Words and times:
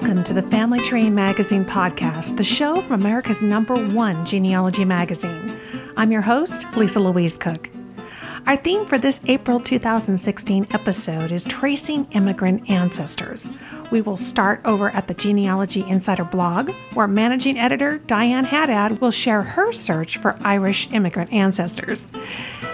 Welcome 0.00 0.24
to 0.24 0.32
the 0.32 0.40
Family 0.40 0.80
Tree 0.80 1.10
Magazine 1.10 1.66
podcast, 1.66 2.38
the 2.38 2.42
show 2.42 2.80
from 2.80 3.02
America's 3.02 3.42
number 3.42 3.74
one 3.74 4.24
genealogy 4.24 4.86
magazine. 4.86 5.60
I'm 5.94 6.10
your 6.10 6.22
host, 6.22 6.74
Lisa 6.74 7.00
Louise 7.00 7.36
Cooke. 7.36 7.68
Our 8.46 8.56
theme 8.56 8.86
for 8.86 8.96
this 8.96 9.20
April 9.26 9.60
2016 9.60 10.68
episode 10.70 11.32
is 11.32 11.44
Tracing 11.44 12.06
Immigrant 12.12 12.70
Ancestors. 12.70 13.46
We 13.90 14.00
will 14.00 14.16
start 14.16 14.62
over 14.64 14.88
at 14.88 15.06
the 15.06 15.12
Genealogy 15.12 15.84
Insider 15.86 16.24
blog, 16.24 16.70
where 16.94 17.06
managing 17.06 17.58
editor 17.58 17.98
Diane 17.98 18.46
Haddad 18.46 19.02
will 19.02 19.10
share 19.10 19.42
her 19.42 19.70
search 19.70 20.16
for 20.16 20.34
Irish 20.40 20.90
immigrant 20.92 21.34
ancestors. 21.34 22.06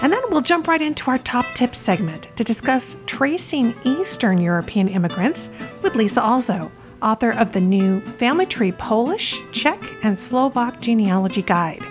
And 0.00 0.12
then 0.12 0.22
we'll 0.30 0.42
jump 0.42 0.68
right 0.68 0.80
into 0.80 1.10
our 1.10 1.18
top 1.18 1.46
tips 1.56 1.78
segment 1.78 2.28
to 2.36 2.44
discuss 2.44 2.96
tracing 3.04 3.74
Eastern 3.82 4.38
European 4.38 4.86
immigrants 4.86 5.50
with 5.82 5.96
Lisa 5.96 6.22
Alzo 6.22 6.70
author 7.02 7.30
of 7.30 7.52
the 7.52 7.60
new 7.60 8.00
Family 8.00 8.46
Tree 8.46 8.72
Polish, 8.72 9.40
Czech, 9.52 9.82
and 10.02 10.18
Slovak 10.18 10.80
Genealogy 10.80 11.42
Guide. 11.42 11.82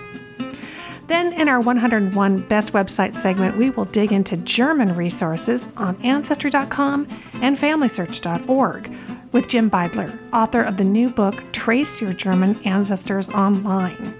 Then, 1.06 1.34
in 1.34 1.48
our 1.48 1.60
101 1.60 2.48
Best 2.48 2.72
Website 2.72 3.14
segment, 3.14 3.56
we 3.56 3.70
will 3.70 3.84
dig 3.84 4.12
into 4.12 4.36
German 4.36 4.96
resources 4.96 5.68
on 5.76 6.02
Ancestry.com 6.02 7.06
and 7.34 7.56
FamilySearch.org 7.56 8.90
with 9.30 9.48
Jim 9.48 9.70
Beidler, 9.70 10.18
author 10.32 10.62
of 10.62 10.76
the 10.76 10.84
new 10.84 11.10
book 11.10 11.52
Trace 11.52 12.00
Your 12.00 12.12
German 12.12 12.62
Ancestors 12.64 13.30
Online. 13.30 14.14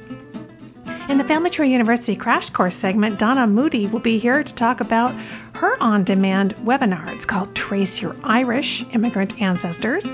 In 1.09 1.19
the 1.19 1.25
Family 1.25 1.51
Tree 1.51 1.71
University 1.71 2.17
Crash 2.17 2.51
Course 2.51 2.75
segment, 2.75 3.19
Donna 3.19 3.47
Moody 3.47 3.87
will 3.87 4.01
be 4.01 4.19
here 4.19 4.43
to 4.43 4.55
talk 4.55 4.81
about 4.81 5.15
her 5.55 5.81
on 5.81 6.05
demand 6.05 6.57
webinar. 6.57 7.09
It's 7.15 7.27
called 7.27 7.55
Trace 7.55 8.03
Your 8.03 8.17
Irish 8.25 8.85
Immigrant 8.93 9.41
Ancestors. 9.41 10.11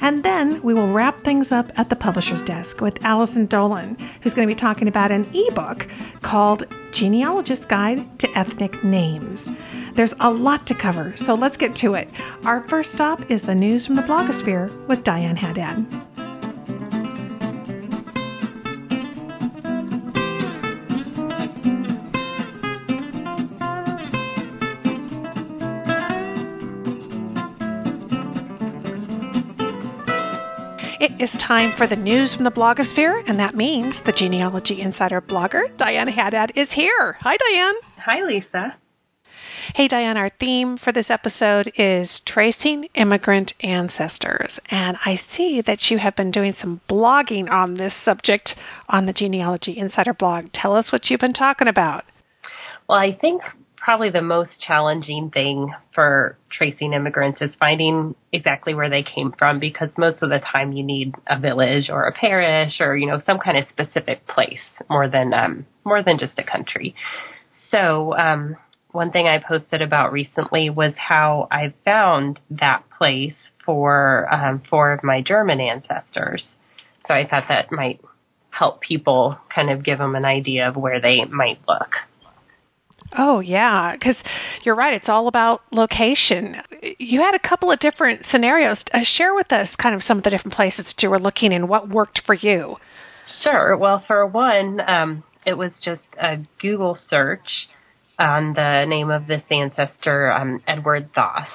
And 0.00 0.22
then 0.22 0.62
we 0.62 0.74
will 0.74 0.92
wrap 0.92 1.24
things 1.24 1.52
up 1.52 1.72
at 1.78 1.90
the 1.90 1.96
publisher's 1.96 2.42
desk 2.42 2.80
with 2.80 3.04
Allison 3.04 3.46
Dolan, 3.46 3.96
who's 4.22 4.34
going 4.34 4.48
to 4.48 4.54
be 4.54 4.58
talking 4.58 4.88
about 4.88 5.10
an 5.10 5.30
ebook 5.34 5.86
called 6.22 6.64
Genealogist's 6.90 7.66
Guide 7.66 8.18
to 8.20 8.38
Ethnic 8.38 8.82
Names. 8.82 9.50
There's 9.94 10.14
a 10.18 10.30
lot 10.30 10.68
to 10.68 10.74
cover, 10.74 11.16
so 11.16 11.34
let's 11.34 11.56
get 11.56 11.76
to 11.76 11.94
it. 11.94 12.08
Our 12.44 12.66
first 12.68 12.92
stop 12.92 13.30
is 13.30 13.42
the 13.42 13.54
news 13.54 13.86
from 13.86 13.96
the 13.96 14.02
blogosphere 14.02 14.86
with 14.86 15.04
Diane 15.04 15.36
Haddad. 15.36 16.09
It 31.00 31.18
is 31.18 31.34
time 31.34 31.70
for 31.70 31.86
the 31.86 31.96
news 31.96 32.34
from 32.34 32.44
the 32.44 32.50
blogosphere, 32.50 33.24
and 33.26 33.40
that 33.40 33.54
means 33.56 34.02
the 34.02 34.12
Genealogy 34.12 34.82
Insider 34.82 35.22
blogger, 35.22 35.74
Diane 35.78 36.08
Haddad, 36.08 36.52
is 36.56 36.74
here. 36.74 37.16
Hi, 37.22 37.38
Diane. 37.38 37.74
Hi, 37.96 38.22
Lisa. 38.22 38.76
Hey, 39.74 39.88
Diane, 39.88 40.18
our 40.18 40.28
theme 40.28 40.76
for 40.76 40.92
this 40.92 41.10
episode 41.10 41.72
is 41.76 42.20
tracing 42.20 42.90
immigrant 42.92 43.54
ancestors. 43.64 44.60
And 44.70 44.98
I 45.02 45.14
see 45.14 45.62
that 45.62 45.90
you 45.90 45.96
have 45.96 46.16
been 46.16 46.32
doing 46.32 46.52
some 46.52 46.82
blogging 46.86 47.50
on 47.50 47.72
this 47.72 47.94
subject 47.94 48.56
on 48.86 49.06
the 49.06 49.14
Genealogy 49.14 49.78
Insider 49.78 50.12
blog. 50.12 50.52
Tell 50.52 50.76
us 50.76 50.92
what 50.92 51.08
you've 51.08 51.18
been 51.18 51.32
talking 51.32 51.68
about. 51.68 52.04
Well, 52.86 52.98
I 52.98 53.12
think 53.12 53.40
probably 53.80 54.10
the 54.10 54.22
most 54.22 54.50
challenging 54.60 55.30
thing 55.30 55.72
for 55.94 56.36
tracing 56.52 56.92
immigrants 56.92 57.40
is 57.40 57.50
finding 57.58 58.14
exactly 58.32 58.74
where 58.74 58.90
they 58.90 59.02
came 59.02 59.32
from 59.38 59.58
because 59.58 59.88
most 59.96 60.22
of 60.22 60.28
the 60.28 60.38
time 60.38 60.72
you 60.72 60.84
need 60.84 61.14
a 61.26 61.38
village 61.38 61.88
or 61.90 62.04
a 62.04 62.12
parish 62.12 62.74
or 62.80 62.96
you 62.96 63.06
know 63.06 63.22
some 63.24 63.38
kind 63.38 63.56
of 63.56 63.64
specific 63.70 64.26
place 64.26 64.60
more 64.88 65.08
than 65.08 65.32
um, 65.32 65.66
more 65.84 66.02
than 66.02 66.18
just 66.18 66.38
a 66.38 66.44
country. 66.44 66.94
So 67.70 68.14
um, 68.16 68.56
one 68.92 69.12
thing 69.12 69.26
I 69.26 69.38
posted 69.38 69.82
about 69.82 70.12
recently 70.12 70.68
was 70.68 70.92
how 70.96 71.48
I 71.50 71.72
found 71.84 72.38
that 72.50 72.82
place 72.98 73.34
for 73.64 74.32
um, 74.32 74.62
four 74.68 74.92
of 74.92 75.02
my 75.02 75.22
German 75.22 75.60
ancestors. 75.60 76.44
So 77.06 77.14
I 77.14 77.26
thought 77.26 77.44
that 77.48 77.72
might 77.72 78.00
help 78.50 78.80
people 78.80 79.38
kind 79.54 79.70
of 79.70 79.84
give 79.84 79.98
them 79.98 80.16
an 80.16 80.24
idea 80.24 80.68
of 80.68 80.76
where 80.76 81.00
they 81.00 81.24
might 81.24 81.60
look. 81.66 81.94
Oh, 83.16 83.40
yeah, 83.40 83.92
because 83.92 84.22
you're 84.62 84.74
right. 84.74 84.94
It's 84.94 85.08
all 85.08 85.26
about 85.26 85.62
location. 85.72 86.62
You 86.98 87.22
had 87.22 87.34
a 87.34 87.40
couple 87.40 87.70
of 87.70 87.78
different 87.78 88.24
scenarios. 88.24 88.84
Uh, 88.92 89.02
share 89.02 89.34
with 89.34 89.52
us 89.52 89.76
kind 89.76 89.94
of 89.94 90.04
some 90.04 90.18
of 90.18 90.24
the 90.24 90.30
different 90.30 90.54
places 90.54 90.86
that 90.86 91.02
you 91.02 91.10
were 91.10 91.18
looking 91.18 91.52
and 91.52 91.68
What 91.68 91.88
worked 91.88 92.20
for 92.20 92.34
you? 92.34 92.78
Sure. 93.42 93.76
Well, 93.76 94.02
for 94.06 94.26
one, 94.26 94.80
um, 94.80 95.24
it 95.44 95.54
was 95.54 95.72
just 95.82 96.02
a 96.20 96.38
Google 96.60 96.98
search 97.08 97.68
on 98.18 98.52
the 98.54 98.84
name 98.84 99.10
of 99.10 99.26
this 99.26 99.42
ancestor, 99.50 100.30
um, 100.30 100.62
Edward 100.66 101.10
Thoth. 101.14 101.48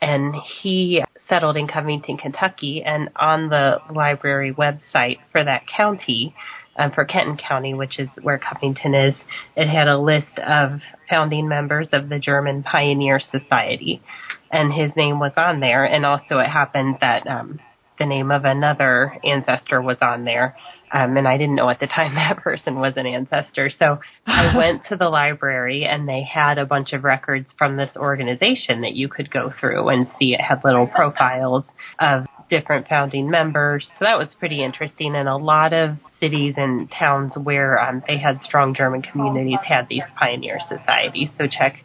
And 0.00 0.34
he 0.60 1.02
settled 1.28 1.56
in 1.56 1.66
Covington, 1.66 2.18
Kentucky. 2.18 2.82
And 2.84 3.10
on 3.16 3.48
the 3.48 3.78
library 3.92 4.52
website 4.52 5.18
for 5.32 5.42
that 5.42 5.66
county, 5.66 6.34
um, 6.76 6.92
for 6.92 7.04
Kenton 7.04 7.36
County, 7.36 7.74
which 7.74 7.98
is 7.98 8.08
where 8.22 8.38
Covington 8.38 8.94
is, 8.94 9.14
it 9.56 9.68
had 9.68 9.88
a 9.88 9.98
list 9.98 10.38
of 10.38 10.80
founding 11.08 11.48
members 11.48 11.88
of 11.92 12.08
the 12.08 12.18
German 12.18 12.62
Pioneer 12.62 13.20
Society, 13.20 14.02
and 14.50 14.72
his 14.72 14.90
name 14.96 15.18
was 15.18 15.32
on 15.36 15.60
there. 15.60 15.84
And 15.84 16.04
also, 16.04 16.38
it 16.38 16.48
happened 16.48 16.96
that 17.00 17.26
um, 17.26 17.60
the 17.98 18.06
name 18.06 18.30
of 18.30 18.44
another 18.44 19.18
ancestor 19.24 19.80
was 19.80 19.98
on 20.00 20.24
there, 20.24 20.56
um, 20.92 21.16
and 21.16 21.28
I 21.28 21.36
didn't 21.36 21.54
know 21.54 21.68
at 21.68 21.80
the 21.80 21.86
time 21.86 22.14
that 22.16 22.38
person 22.38 22.76
was 22.76 22.94
an 22.96 23.06
ancestor. 23.06 23.70
So 23.78 24.00
I 24.26 24.56
went 24.56 24.82
to 24.88 24.96
the 24.96 25.08
library, 25.08 25.84
and 25.84 26.08
they 26.08 26.22
had 26.22 26.58
a 26.58 26.66
bunch 26.66 26.92
of 26.92 27.04
records 27.04 27.46
from 27.56 27.76
this 27.76 27.90
organization 27.96 28.80
that 28.82 28.94
you 28.94 29.08
could 29.08 29.30
go 29.30 29.52
through 29.60 29.88
and 29.88 30.08
see. 30.18 30.34
It 30.34 30.40
had 30.40 30.64
little 30.64 30.86
profiles 30.86 31.64
of 31.98 32.26
different 32.50 32.88
founding 32.88 33.30
members. 33.30 33.86
So 33.98 34.04
that 34.04 34.18
was 34.18 34.28
pretty 34.38 34.62
interesting. 34.62 35.14
And 35.14 35.28
a 35.28 35.36
lot 35.36 35.72
of 35.72 35.96
cities 36.20 36.54
and 36.56 36.90
towns 36.90 37.32
where 37.36 37.78
um, 37.78 38.02
they 38.06 38.18
had 38.18 38.40
strong 38.42 38.74
German 38.74 39.02
communities 39.02 39.58
had 39.66 39.88
these 39.88 40.02
pioneer 40.18 40.58
societies. 40.68 41.28
So 41.38 41.46
check 41.46 41.76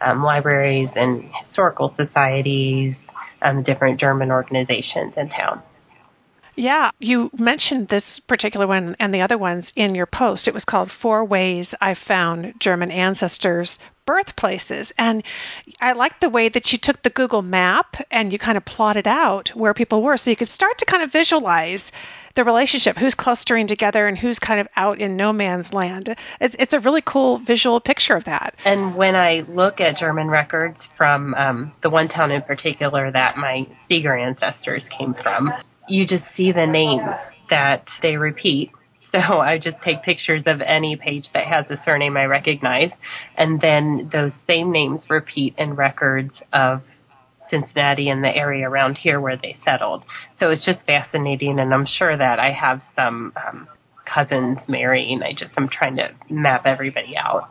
um, 0.00 0.22
libraries 0.22 0.90
and 0.94 1.24
historical 1.46 1.94
societies, 1.96 2.94
um, 3.42 3.62
different 3.62 4.00
German 4.00 4.30
organizations 4.30 5.14
in 5.16 5.28
town. 5.28 5.62
Yeah, 6.58 6.90
you 6.98 7.30
mentioned 7.38 7.86
this 7.86 8.18
particular 8.18 8.66
one 8.66 8.96
and 8.98 9.14
the 9.14 9.20
other 9.20 9.38
ones 9.38 9.72
in 9.76 9.94
your 9.94 10.06
post. 10.06 10.48
It 10.48 10.54
was 10.54 10.64
called 10.64 10.90
Four 10.90 11.24
Ways 11.24 11.76
I 11.80 11.94
Found 11.94 12.54
German 12.58 12.90
Ancestors 12.90 13.78
Birthplaces. 14.06 14.92
And 14.98 15.22
I 15.80 15.92
like 15.92 16.18
the 16.18 16.28
way 16.28 16.48
that 16.48 16.72
you 16.72 16.78
took 16.78 17.00
the 17.00 17.10
Google 17.10 17.42
map 17.42 18.02
and 18.10 18.32
you 18.32 18.40
kind 18.40 18.58
of 18.58 18.64
plotted 18.64 19.06
out 19.06 19.50
where 19.50 19.72
people 19.72 20.02
were 20.02 20.16
so 20.16 20.30
you 20.30 20.36
could 20.36 20.48
start 20.48 20.78
to 20.78 20.84
kind 20.84 21.04
of 21.04 21.12
visualize 21.12 21.92
the 22.34 22.42
relationship, 22.42 22.96
who's 22.96 23.14
clustering 23.14 23.68
together 23.68 24.08
and 24.08 24.18
who's 24.18 24.40
kind 24.40 24.58
of 24.58 24.66
out 24.74 24.98
in 24.98 25.16
no 25.16 25.32
man's 25.32 25.72
land. 25.72 26.16
It's, 26.40 26.56
it's 26.58 26.72
a 26.72 26.80
really 26.80 27.02
cool 27.02 27.38
visual 27.38 27.78
picture 27.78 28.16
of 28.16 28.24
that. 28.24 28.56
And 28.64 28.96
when 28.96 29.14
I 29.14 29.44
look 29.48 29.80
at 29.80 29.98
German 29.98 30.26
records 30.26 30.78
from 30.96 31.34
um, 31.34 31.72
the 31.84 31.90
one 31.90 32.08
town 32.08 32.32
in 32.32 32.42
particular 32.42 33.12
that 33.12 33.36
my 33.36 33.68
Seeger 33.88 34.16
ancestors 34.16 34.82
came 34.98 35.14
from, 35.14 35.52
you 35.88 36.06
just 36.06 36.24
see 36.36 36.52
the 36.52 36.66
names 36.66 37.08
that 37.50 37.86
they 38.02 38.16
repeat. 38.16 38.70
So 39.10 39.18
I 39.18 39.58
just 39.58 39.78
take 39.82 40.02
pictures 40.02 40.42
of 40.44 40.60
any 40.60 40.96
page 40.96 41.24
that 41.32 41.46
has 41.46 41.64
a 41.70 41.82
surname 41.82 42.16
I 42.18 42.24
recognize, 42.24 42.90
and 43.38 43.58
then 43.58 44.10
those 44.12 44.32
same 44.46 44.70
names 44.70 45.00
repeat 45.08 45.54
in 45.56 45.74
records 45.74 46.32
of 46.52 46.82
Cincinnati 47.50 48.10
and 48.10 48.22
the 48.22 48.28
area 48.28 48.68
around 48.68 48.98
here 48.98 49.18
where 49.18 49.38
they 49.38 49.56
settled. 49.64 50.04
So 50.38 50.50
it's 50.50 50.64
just 50.64 50.80
fascinating, 50.86 51.58
and 51.58 51.72
I'm 51.72 51.86
sure 51.86 52.16
that 52.16 52.38
I 52.38 52.52
have 52.52 52.82
some 52.94 53.32
um, 53.36 53.68
cousins 54.04 54.58
marrying. 54.68 55.22
I 55.22 55.32
just 55.32 55.52
I'm 55.56 55.68
trying 55.68 55.96
to 55.96 56.10
map 56.28 56.66
everybody 56.66 57.16
out. 57.16 57.48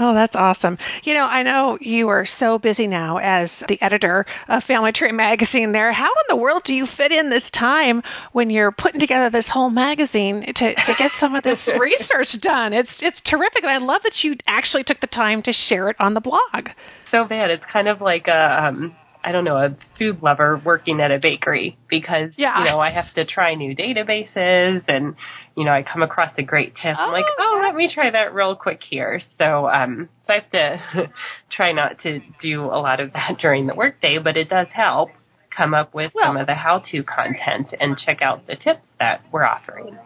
Oh, 0.00 0.14
that's 0.14 0.36
awesome. 0.36 0.78
You 1.02 1.14
know, 1.14 1.26
I 1.26 1.42
know 1.42 1.76
you 1.80 2.08
are 2.10 2.24
so 2.24 2.60
busy 2.60 2.86
now 2.86 3.18
as 3.18 3.64
the 3.66 3.82
editor 3.82 4.26
of 4.46 4.62
Family 4.62 4.92
Tree 4.92 5.10
Magazine 5.10 5.72
there. 5.72 5.90
How 5.90 6.06
in 6.06 6.24
the 6.28 6.36
world 6.36 6.62
do 6.62 6.72
you 6.72 6.86
fit 6.86 7.10
in 7.10 7.30
this 7.30 7.50
time 7.50 8.04
when 8.30 8.48
you're 8.48 8.70
putting 8.70 9.00
together 9.00 9.28
this 9.28 9.48
whole 9.48 9.70
magazine 9.70 10.52
to, 10.54 10.74
to 10.74 10.94
get 10.94 11.12
some 11.12 11.34
of 11.34 11.42
this 11.42 11.68
research 11.78 12.40
done? 12.40 12.74
It's 12.74 13.02
it's 13.02 13.20
terrific 13.20 13.64
and 13.64 13.72
I 13.72 13.78
love 13.78 14.04
that 14.04 14.22
you 14.22 14.36
actually 14.46 14.84
took 14.84 15.00
the 15.00 15.08
time 15.08 15.42
to 15.42 15.52
share 15.52 15.88
it 15.88 15.96
on 15.98 16.14
the 16.14 16.20
blog. 16.20 16.70
So 17.10 17.24
bad. 17.24 17.50
It's 17.50 17.64
kind 17.64 17.88
of 17.88 18.00
like 18.00 18.28
a 18.28 18.66
um 18.66 18.94
I 19.28 19.32
don't 19.32 19.44
know, 19.44 19.58
a 19.58 19.76
food 19.98 20.22
lover 20.22 20.58
working 20.64 21.02
at 21.02 21.10
a 21.10 21.18
bakery 21.18 21.76
because, 21.90 22.30
yeah. 22.38 22.60
you 22.60 22.64
know, 22.64 22.80
I 22.80 22.90
have 22.90 23.12
to 23.12 23.26
try 23.26 23.56
new 23.56 23.76
databases 23.76 24.82
and, 24.88 25.16
you 25.54 25.66
know, 25.66 25.70
I 25.70 25.82
come 25.82 26.02
across 26.02 26.32
a 26.38 26.42
great 26.42 26.74
tip. 26.76 26.96
Oh, 26.98 27.02
I'm 27.02 27.12
like, 27.12 27.26
oh, 27.38 27.58
yeah. 27.60 27.66
let 27.66 27.76
me 27.76 27.90
try 27.92 28.10
that 28.10 28.32
real 28.32 28.56
quick 28.56 28.80
here. 28.88 29.20
So, 29.36 29.68
um, 29.68 30.08
so 30.26 30.32
I 30.32 30.36
have 30.36 30.50
to 30.52 31.12
try 31.50 31.72
not 31.72 32.00
to 32.04 32.20
do 32.40 32.64
a 32.64 32.80
lot 32.80 33.00
of 33.00 33.12
that 33.12 33.36
during 33.42 33.66
the 33.66 33.74
workday, 33.74 34.16
but 34.16 34.38
it 34.38 34.48
does 34.48 34.68
help 34.72 35.10
come 35.54 35.74
up 35.74 35.92
with 35.92 36.12
well, 36.14 36.28
some 36.28 36.38
of 36.38 36.46
the 36.46 36.54
how 36.54 36.78
to 36.90 37.02
content 37.02 37.74
and 37.78 37.98
check 37.98 38.22
out 38.22 38.46
the 38.46 38.56
tips 38.56 38.86
that 38.98 39.20
we're 39.30 39.44
offering. 39.44 39.98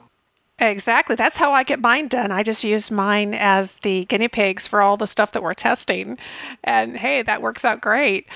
Exactly. 0.62 1.16
That's 1.16 1.36
how 1.36 1.52
I 1.52 1.64
get 1.64 1.80
mine 1.80 2.06
done. 2.06 2.30
I 2.30 2.44
just 2.44 2.62
use 2.62 2.92
mine 2.92 3.34
as 3.34 3.74
the 3.76 4.04
guinea 4.04 4.28
pigs 4.28 4.68
for 4.68 4.80
all 4.80 4.96
the 4.96 5.08
stuff 5.08 5.32
that 5.32 5.42
we're 5.42 5.54
testing. 5.54 6.18
And 6.62 6.96
hey, 6.96 7.22
that 7.22 7.42
works 7.42 7.64
out 7.64 7.80
great. 7.80 8.28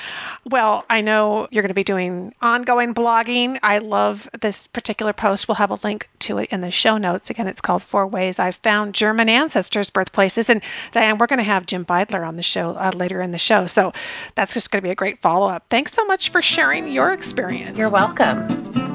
Well, 0.44 0.84
I 0.90 1.02
know 1.02 1.46
you're 1.52 1.62
going 1.62 1.68
to 1.68 1.74
be 1.74 1.84
doing 1.84 2.34
ongoing 2.42 2.94
blogging. 2.94 3.60
I 3.62 3.78
love 3.78 4.28
this 4.40 4.66
particular 4.66 5.12
post. 5.12 5.46
We'll 5.46 5.54
have 5.54 5.70
a 5.70 5.78
link 5.84 6.08
to 6.20 6.38
it 6.38 6.50
in 6.50 6.62
the 6.62 6.72
show 6.72 6.96
notes. 6.96 7.30
Again, 7.30 7.46
it's 7.46 7.60
called 7.60 7.84
Four 7.84 8.08
Ways 8.08 8.40
I've 8.40 8.56
Found 8.56 8.96
German 8.96 9.28
Ancestors' 9.28 9.90
Birthplaces. 9.90 10.50
And 10.50 10.62
Diane, 10.90 11.18
we're 11.18 11.28
going 11.28 11.38
to 11.38 11.44
have 11.44 11.64
Jim 11.64 11.84
Beidler 11.84 12.26
on 12.26 12.34
the 12.34 12.42
show 12.42 12.70
uh, 12.70 12.90
later 12.92 13.22
in 13.22 13.30
the 13.30 13.38
show. 13.38 13.68
So 13.68 13.92
that's 14.34 14.52
just 14.52 14.72
going 14.72 14.82
to 14.82 14.86
be 14.86 14.90
a 14.90 14.96
great 14.96 15.22
follow 15.22 15.46
up. 15.46 15.66
Thanks 15.70 15.92
so 15.92 16.04
much 16.06 16.30
for 16.30 16.42
sharing 16.42 16.90
your 16.90 17.12
experience. 17.12 17.78
You're 17.78 17.88
welcome. 17.88 18.85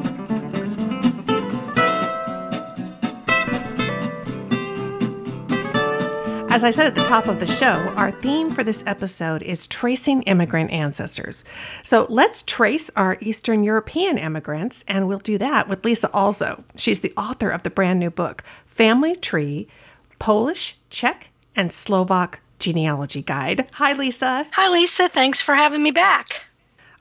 As 6.51 6.65
I 6.65 6.71
said 6.71 6.87
at 6.87 6.95
the 6.95 7.05
top 7.05 7.27
of 7.27 7.39
the 7.39 7.47
show, 7.47 7.93
our 7.95 8.11
theme 8.11 8.51
for 8.51 8.61
this 8.61 8.83
episode 8.85 9.41
is 9.41 9.67
tracing 9.67 10.23
immigrant 10.23 10.71
ancestors. 10.71 11.45
So 11.81 12.05
let's 12.09 12.43
trace 12.43 12.91
our 12.93 13.17
Eastern 13.21 13.63
European 13.63 14.17
immigrants, 14.17 14.83
and 14.85 15.07
we'll 15.07 15.19
do 15.19 15.37
that 15.37 15.69
with 15.69 15.85
Lisa 15.85 16.09
Alzo. 16.13 16.61
She's 16.75 16.99
the 16.99 17.13
author 17.15 17.49
of 17.51 17.63
the 17.63 17.69
brand 17.69 18.01
new 18.01 18.09
book, 18.09 18.43
Family 18.65 19.15
Tree 19.15 19.69
Polish, 20.19 20.77
Czech, 20.89 21.29
and 21.55 21.71
Slovak 21.71 22.41
Genealogy 22.59 23.21
Guide. 23.21 23.69
Hi, 23.71 23.93
Lisa. 23.93 24.45
Hi, 24.51 24.69
Lisa. 24.73 25.07
Thanks 25.07 25.41
for 25.41 25.55
having 25.55 25.81
me 25.81 25.91
back. 25.91 26.47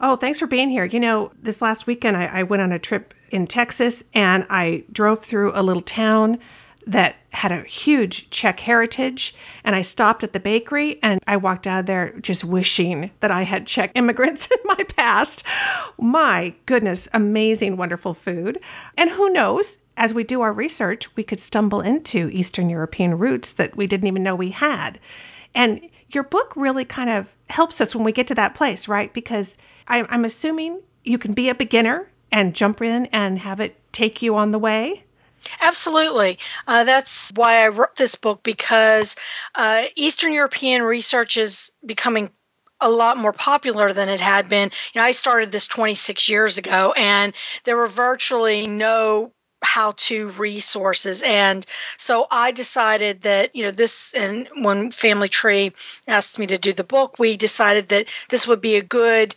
Oh, 0.01 0.15
thanks 0.15 0.39
for 0.39 0.47
being 0.47 0.71
here. 0.71 0.85
You 0.85 1.01
know, 1.01 1.33
this 1.43 1.61
last 1.61 1.89
weekend 1.89 2.17
I, 2.17 2.27
I 2.27 2.43
went 2.45 2.63
on 2.63 2.71
a 2.71 2.79
trip 2.79 3.15
in 3.33 3.49
Texas 3.49 4.05
and 4.15 4.47
I 4.49 4.85
drove 4.93 5.25
through 5.25 5.53
a 5.57 5.63
little 5.65 5.83
town 5.83 6.39
that 6.87 7.17
had 7.31 7.53
a 7.53 7.63
huge 7.63 8.31
Czech 8.31 8.59
heritage. 8.61 9.35
And 9.65 9.77
I 9.77 9.83
stopped 9.83 10.25
at 10.25 10.33
the 10.33 10.41
bakery 10.41 10.99
and 11.03 11.21
I 11.27 11.37
walked 11.37 11.67
out 11.67 11.81
of 11.81 11.87
there 11.87 12.13
just 12.21 12.45
wishing 12.45 13.11
that 13.21 13.31
I 13.31 13.43
had 13.43 13.67
Czech 13.67 13.93
immigrants 13.95 14.47
in 14.51 14.59
my 14.65 14.85
past. 14.97 15.47
My 15.99 16.55
goodness, 16.67 17.09
amazing, 17.13 17.77
wonderful 17.77 18.15
food. 18.15 18.61
And 18.97 19.11
who 19.11 19.31
knows, 19.31 19.79
as 19.97 20.15
we 20.15 20.25
do 20.25 20.41
our 20.41 20.53
research, 20.53 21.15
we 21.17 21.23
could 21.23 21.41
stumble 21.41 21.83
into 21.83 22.31
Eastern 22.31 22.71
European 22.71 23.19
roots 23.19 23.55
that 23.55 23.77
we 23.77 23.87
didn't 23.87 24.09
even 24.09 24.23
know 24.23 24.35
we 24.35 24.51
had. 24.51 24.99
And 25.55 25.81
your 26.09 26.25
book 26.25 26.55
really 26.57 26.85
kind 26.85 27.11
of 27.11 27.33
helps 27.49 27.81
us 27.81 27.95
when 27.95 28.05
we 28.05 28.13
get 28.13 28.29
to 28.29 28.37
that 28.37 28.55
place, 28.55 28.89
right? 28.89 29.13
Because 29.13 29.57
I'm 29.87 30.25
assuming 30.25 30.81
you 31.03 31.19
can 31.19 31.33
be 31.33 31.49
a 31.49 31.55
beginner 31.55 32.09
and 32.31 32.55
jump 32.55 32.81
in 32.81 33.07
and 33.07 33.39
have 33.39 33.61
it 33.61 33.77
take 33.93 34.23
you 34.23 34.37
on 34.37 34.53
the 34.53 34.59
way. 34.59 35.05
Absolutely. 35.61 36.39
Uh, 36.67 36.85
that's 36.85 37.31
why 37.35 37.65
I 37.65 37.69
wrote 37.69 37.97
this 37.97 38.15
book 38.17 38.43
because 38.43 39.17
uh, 39.55 39.85
Eastern 39.97 40.33
European 40.33 40.83
research 40.83 41.37
is 41.37 41.73
becoming 41.85 42.31
a 42.81 42.91
lot 42.91 43.17
more 43.19 43.33
popular 43.33 43.93
than 43.93 44.09
it 44.09 44.21
had 44.21 44.49
been. 44.49 44.71
You 44.93 45.01
know, 45.01 45.07
I 45.07 45.11
started 45.13 45.53
this 45.53 45.67
26 45.67 46.29
years 46.29 46.59
ago, 46.59 46.93
and 46.97 47.35
there 47.65 47.77
were 47.77 47.87
virtually 47.87 48.67
no 48.67 49.33
how 49.63 49.93
to 49.95 50.31
resources 50.31 51.21
and 51.21 51.67
so 51.99 52.27
i 52.31 52.51
decided 52.51 53.21
that 53.21 53.55
you 53.55 53.63
know 53.63 53.71
this 53.71 54.15
and 54.15 54.49
when 54.63 54.91
family 54.91 55.29
tree 55.29 55.71
asked 56.09 56.39
me 56.39 56.47
to 56.47 56.57
do 56.57 56.73
the 56.73 56.83
book 56.83 57.19
we 57.19 57.37
decided 57.37 57.91
that 57.91 58.07
this 58.31 58.47
would 58.49 58.63
be 58.63 58.77
a 58.77 58.83
good 58.83 59.35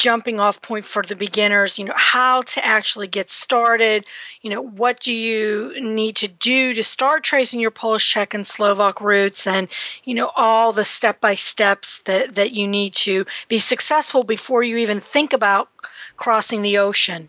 jumping 0.00 0.40
off 0.40 0.62
point 0.62 0.86
for 0.86 1.02
the 1.02 1.14
beginners 1.14 1.78
you 1.78 1.84
know 1.84 1.92
how 1.94 2.40
to 2.40 2.64
actually 2.64 3.06
get 3.06 3.30
started 3.30 4.06
you 4.40 4.48
know 4.48 4.62
what 4.62 4.98
do 4.98 5.12
you 5.12 5.74
need 5.78 6.16
to 6.16 6.26
do 6.26 6.72
to 6.72 6.82
start 6.82 7.22
tracing 7.22 7.60
your 7.60 7.70
polish 7.70 8.10
czech 8.10 8.32
and 8.32 8.46
slovak 8.46 9.02
roots 9.02 9.46
and 9.46 9.68
you 10.04 10.14
know 10.14 10.30
all 10.34 10.72
the 10.72 10.86
step 10.86 11.20
by 11.20 11.34
steps 11.34 11.98
that 12.06 12.34
that 12.36 12.50
you 12.52 12.66
need 12.66 12.94
to 12.94 13.26
be 13.48 13.58
successful 13.58 14.24
before 14.24 14.62
you 14.62 14.78
even 14.78 15.00
think 15.00 15.34
about 15.34 15.68
crossing 16.16 16.62
the 16.62 16.78
ocean 16.78 17.28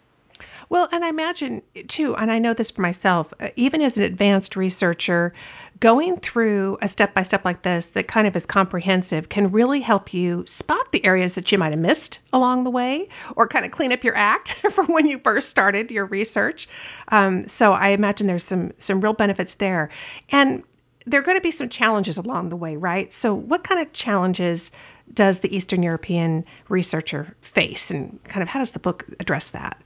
well, 0.71 0.87
and 0.89 1.03
I 1.03 1.09
imagine 1.09 1.63
too, 1.89 2.15
and 2.15 2.31
I 2.31 2.39
know 2.39 2.53
this 2.53 2.71
for 2.71 2.81
myself, 2.81 3.33
uh, 3.41 3.49
even 3.57 3.81
as 3.81 3.97
an 3.97 4.03
advanced 4.03 4.55
researcher, 4.55 5.33
going 5.81 6.15
through 6.15 6.77
a 6.81 6.87
step 6.87 7.13
by 7.13 7.23
step 7.23 7.43
like 7.43 7.61
this 7.61 7.89
that 7.89 8.07
kind 8.07 8.25
of 8.25 8.37
is 8.37 8.45
comprehensive 8.45 9.27
can 9.27 9.51
really 9.51 9.81
help 9.81 10.13
you 10.13 10.45
spot 10.47 10.93
the 10.93 11.03
areas 11.03 11.35
that 11.35 11.51
you 11.51 11.57
might 11.57 11.73
have 11.73 11.79
missed 11.79 12.19
along 12.31 12.63
the 12.63 12.69
way 12.69 13.09
or 13.35 13.49
kind 13.49 13.65
of 13.65 13.71
clean 13.71 13.91
up 13.91 14.05
your 14.05 14.15
act 14.15 14.53
from 14.71 14.85
when 14.85 15.07
you 15.07 15.19
first 15.19 15.49
started 15.49 15.91
your 15.91 16.05
research. 16.05 16.69
Um, 17.09 17.49
so 17.49 17.73
I 17.73 17.89
imagine 17.89 18.27
there's 18.27 18.45
some 18.45 18.71
some 18.79 19.01
real 19.01 19.11
benefits 19.11 19.55
there. 19.55 19.89
And 20.29 20.63
there 21.05 21.19
are 21.19 21.23
going 21.23 21.37
to 21.37 21.41
be 21.41 21.51
some 21.51 21.67
challenges 21.67 22.15
along 22.15 22.47
the 22.47 22.55
way, 22.55 22.77
right? 22.77 23.11
So 23.11 23.33
what 23.33 23.61
kind 23.61 23.81
of 23.81 23.91
challenges 23.91 24.71
does 25.13 25.41
the 25.41 25.53
Eastern 25.53 25.83
European 25.83 26.45
researcher 26.69 27.35
face 27.41 27.91
and 27.91 28.23
kind 28.23 28.41
of 28.41 28.47
how 28.47 28.59
does 28.59 28.71
the 28.71 28.79
book 28.79 29.03
address 29.19 29.49
that? 29.49 29.77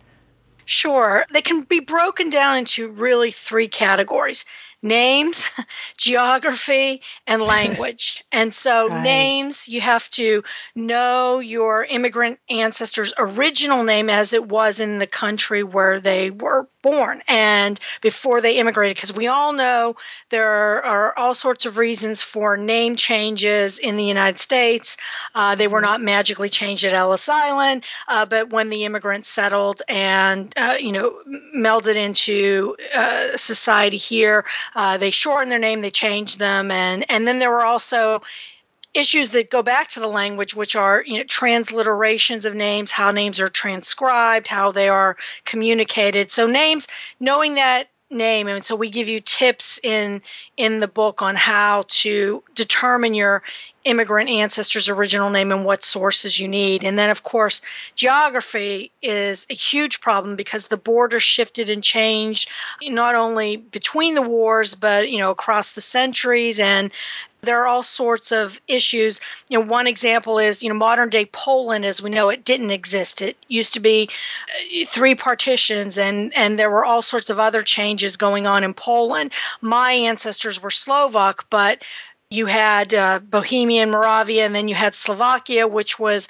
Sure. 0.66 1.26
They 1.32 1.42
can 1.42 1.62
be 1.62 1.80
broken 1.80 2.30
down 2.30 2.58
into 2.58 2.90
really 2.90 3.32
three 3.32 3.68
categories 3.68 4.46
names, 4.86 5.50
geography, 5.98 7.02
and 7.28 7.42
language. 7.56 8.24
and 8.32 8.54
so, 8.54 8.88
right. 8.88 9.04
names, 9.04 9.68
you 9.68 9.82
have 9.82 10.08
to 10.12 10.44
know 10.76 11.40
your 11.40 11.84
immigrant 11.84 12.40
ancestors' 12.50 13.14
original 13.18 13.84
name 13.84 14.10
as 14.10 14.32
it 14.34 14.48
was 14.48 14.80
in 14.80 15.00
the 15.00 15.08
country 15.08 15.64
where 15.64 16.00
they 16.00 16.30
were 16.30 16.68
born 16.82 17.22
and 17.28 17.80
before 18.02 18.42
they 18.42 18.58
immigrated, 18.58 18.96
because 18.96 19.14
we 19.14 19.28
all 19.28 19.54
know 19.54 19.96
there 20.30 20.86
are 20.86 21.18
all 21.18 21.34
sorts 21.34 21.66
of 21.66 21.78
reasons 21.78 22.22
for 22.22 22.58
name 22.58 22.96
changes 22.96 23.80
in 23.80 23.98
the 23.98 24.04
United 24.04 24.40
States. 24.40 24.98
Uh, 25.34 25.56
they 25.56 25.68
were 25.68 25.82
not 25.82 26.00
magically 26.00 26.50
changed 26.50 26.86
at 26.86 26.94
Ellis 26.94 27.28
Island, 27.28 27.84
uh, 28.08 28.26
but 28.28 28.52
when 28.52 28.70
the 28.70 28.86
immigrants 28.86 29.30
settled 29.30 29.82
and 29.88 30.54
uh, 30.56 30.76
you 30.80 30.92
know 30.92 31.16
melded 31.56 31.96
into 31.96 32.76
uh, 32.94 33.36
society 33.36 33.98
here, 33.98 34.46
uh, 34.76 34.98
they 34.98 35.10
shortened 35.12 35.52
their 35.52 35.60
name, 35.60 35.82
they 35.82 35.92
changed 35.92 36.38
them, 36.38 36.70
and 36.70 37.10
and 37.10 37.28
then 37.28 37.40
there 37.40 37.52
were 37.52 37.64
also 37.64 38.22
issues 38.94 39.32
that 39.32 39.50
go 39.50 39.62
back 39.62 39.90
to 39.90 40.00
the 40.00 40.08
language, 40.08 40.54
which 40.54 40.76
are 40.76 41.04
you 41.06 41.18
know 41.18 41.24
transliterations 41.24 42.46
of 42.46 42.54
names, 42.54 42.92
how 42.92 43.12
names 43.12 43.40
are 43.40 43.50
transcribed, 43.50 44.48
how 44.48 44.72
they 44.72 44.90
are 44.90 45.18
communicated. 45.46 46.32
So 46.32 46.48
names, 46.48 46.88
knowing 47.20 47.56
that 47.56 47.90
name 48.12 48.48
and 48.48 48.64
so 48.64 48.76
we 48.76 48.90
give 48.90 49.08
you 49.08 49.20
tips 49.20 49.80
in 49.82 50.22
in 50.58 50.80
the 50.80 50.88
book 50.88 51.24
on 51.24 51.36
how 51.36 51.84
to 51.88 52.44
determine 52.54 53.16
your 53.16 53.42
immigrant 53.86 54.30
ancestors 54.30 54.90
original 54.90 55.30
name 55.30 55.52
and 55.52 55.64
what 55.64 55.84
sources 55.84 56.40
you 56.40 56.48
need 56.48 56.84
and 56.84 56.98
then 56.98 57.10
of 57.10 57.24
course 57.24 57.62
geography 57.96 58.92
is 59.02 59.46
a 59.50 59.54
huge 59.54 60.02
problem 60.02 60.36
because 60.36 60.68
the 60.68 60.78
border 60.78 61.20
shifted 61.20 61.70
and 61.70 61.84
changed 61.84 62.50
not 62.82 63.16
only 63.16 63.56
between 63.56 64.16
the 64.16 64.22
wars 64.22 64.76
but 64.76 65.10
you 65.10 65.20
know 65.20 65.32
across 65.32 65.72
the 65.72 65.82
centuries 65.82 66.60
and 66.60 66.92
there 67.46 67.62
are 67.62 67.68
all 67.68 67.84
sorts 67.84 68.32
of 68.32 68.60
issues. 68.68 69.22
You 69.50 69.60
know, 69.60 69.66
one 69.66 69.88
example 69.88 70.40
is, 70.40 70.64
you 70.64 70.70
know, 70.70 70.76
modern 70.76 71.10
day 71.10 71.26
Poland, 71.26 71.86
as 71.86 72.02
we 72.02 72.10
know, 72.10 72.30
it 72.30 72.44
didn't 72.44 72.72
exist. 72.72 73.22
It 73.22 73.38
used 73.48 73.76
to 73.76 73.80
be 73.80 74.10
uh, 74.10 74.86
three 74.88 75.16
partitions, 75.16 75.98
and 75.98 76.36
and 76.36 76.60
there 76.60 76.72
were 76.72 76.84
all 76.84 77.02
sorts 77.02 77.30
of 77.30 77.40
other 77.40 77.64
changes 77.64 78.18
going 78.18 78.48
on 78.48 78.64
in 78.64 78.74
Poland. 78.74 79.32
My 79.62 79.92
ancestors 79.92 80.62
were 80.62 80.72
Slovak, 80.72 81.46
but 81.50 81.84
you 82.30 82.46
had 82.46 82.94
uh, 82.94 83.20
Bohemia 83.20 83.84
and 83.84 83.92
Moravia, 83.92 84.46
and 84.46 84.56
then 84.56 84.68
you 84.68 84.76
had 84.76 84.96
Slovakia, 84.96 85.68
which 85.68 86.00
was 86.00 86.28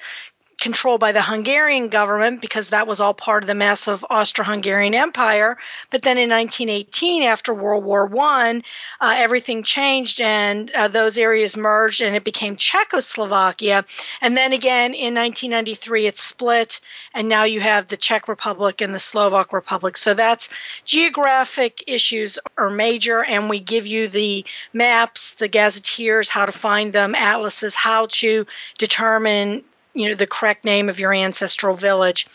controlled 0.58 1.00
by 1.00 1.12
the 1.12 1.20
Hungarian 1.20 1.88
government 1.88 2.40
because 2.40 2.70
that 2.70 2.86
was 2.86 3.00
all 3.00 3.12
part 3.12 3.44
of 3.44 3.46
the 3.46 3.54
massive 3.54 4.04
Austro-Hungarian 4.08 4.94
Empire. 4.94 5.58
But 5.90 6.02
then 6.02 6.16
in 6.16 6.30
1918, 6.30 7.22
after 7.24 7.52
World 7.52 7.84
War 7.84 8.06
One, 8.06 8.62
uh, 9.00 9.14
everything 9.18 9.62
changed 9.62 10.20
and 10.20 10.70
uh, 10.70 10.88
those 10.88 11.18
areas 11.18 11.56
merged, 11.56 12.00
and 12.00 12.16
it 12.16 12.24
became 12.24 12.56
Czechoslovakia. 12.56 13.84
And 14.22 14.36
then 14.36 14.54
again 14.54 14.94
in 14.94 15.14
1993, 15.14 16.06
it 16.06 16.18
split, 16.18 16.80
and 17.12 17.28
now 17.28 17.44
you 17.44 17.60
have 17.60 17.88
the 17.88 17.98
Czech 17.98 18.26
Republic 18.26 18.80
and 18.80 18.94
the 18.94 18.98
Slovak 18.98 19.52
Republic. 19.52 19.98
So 19.98 20.14
that's 20.14 20.48
geographic 20.86 21.84
issues 21.86 22.38
are 22.56 22.70
major, 22.70 23.22
and 23.22 23.50
we 23.50 23.60
give 23.60 23.86
you 23.86 24.08
the 24.08 24.46
maps, 24.72 25.32
the 25.34 25.48
gazetteers, 25.48 26.30
how 26.30 26.46
to 26.46 26.52
find 26.52 26.94
them, 26.94 27.14
atlases, 27.14 27.74
how 27.74 28.06
to 28.06 28.46
determine 28.78 29.62
you 29.96 30.08
know 30.08 30.14
the 30.14 30.26
correct 30.26 30.64
name 30.64 30.88
of 30.88 31.00
your 31.00 31.12
ancestral 31.12 31.74
village 31.74 32.26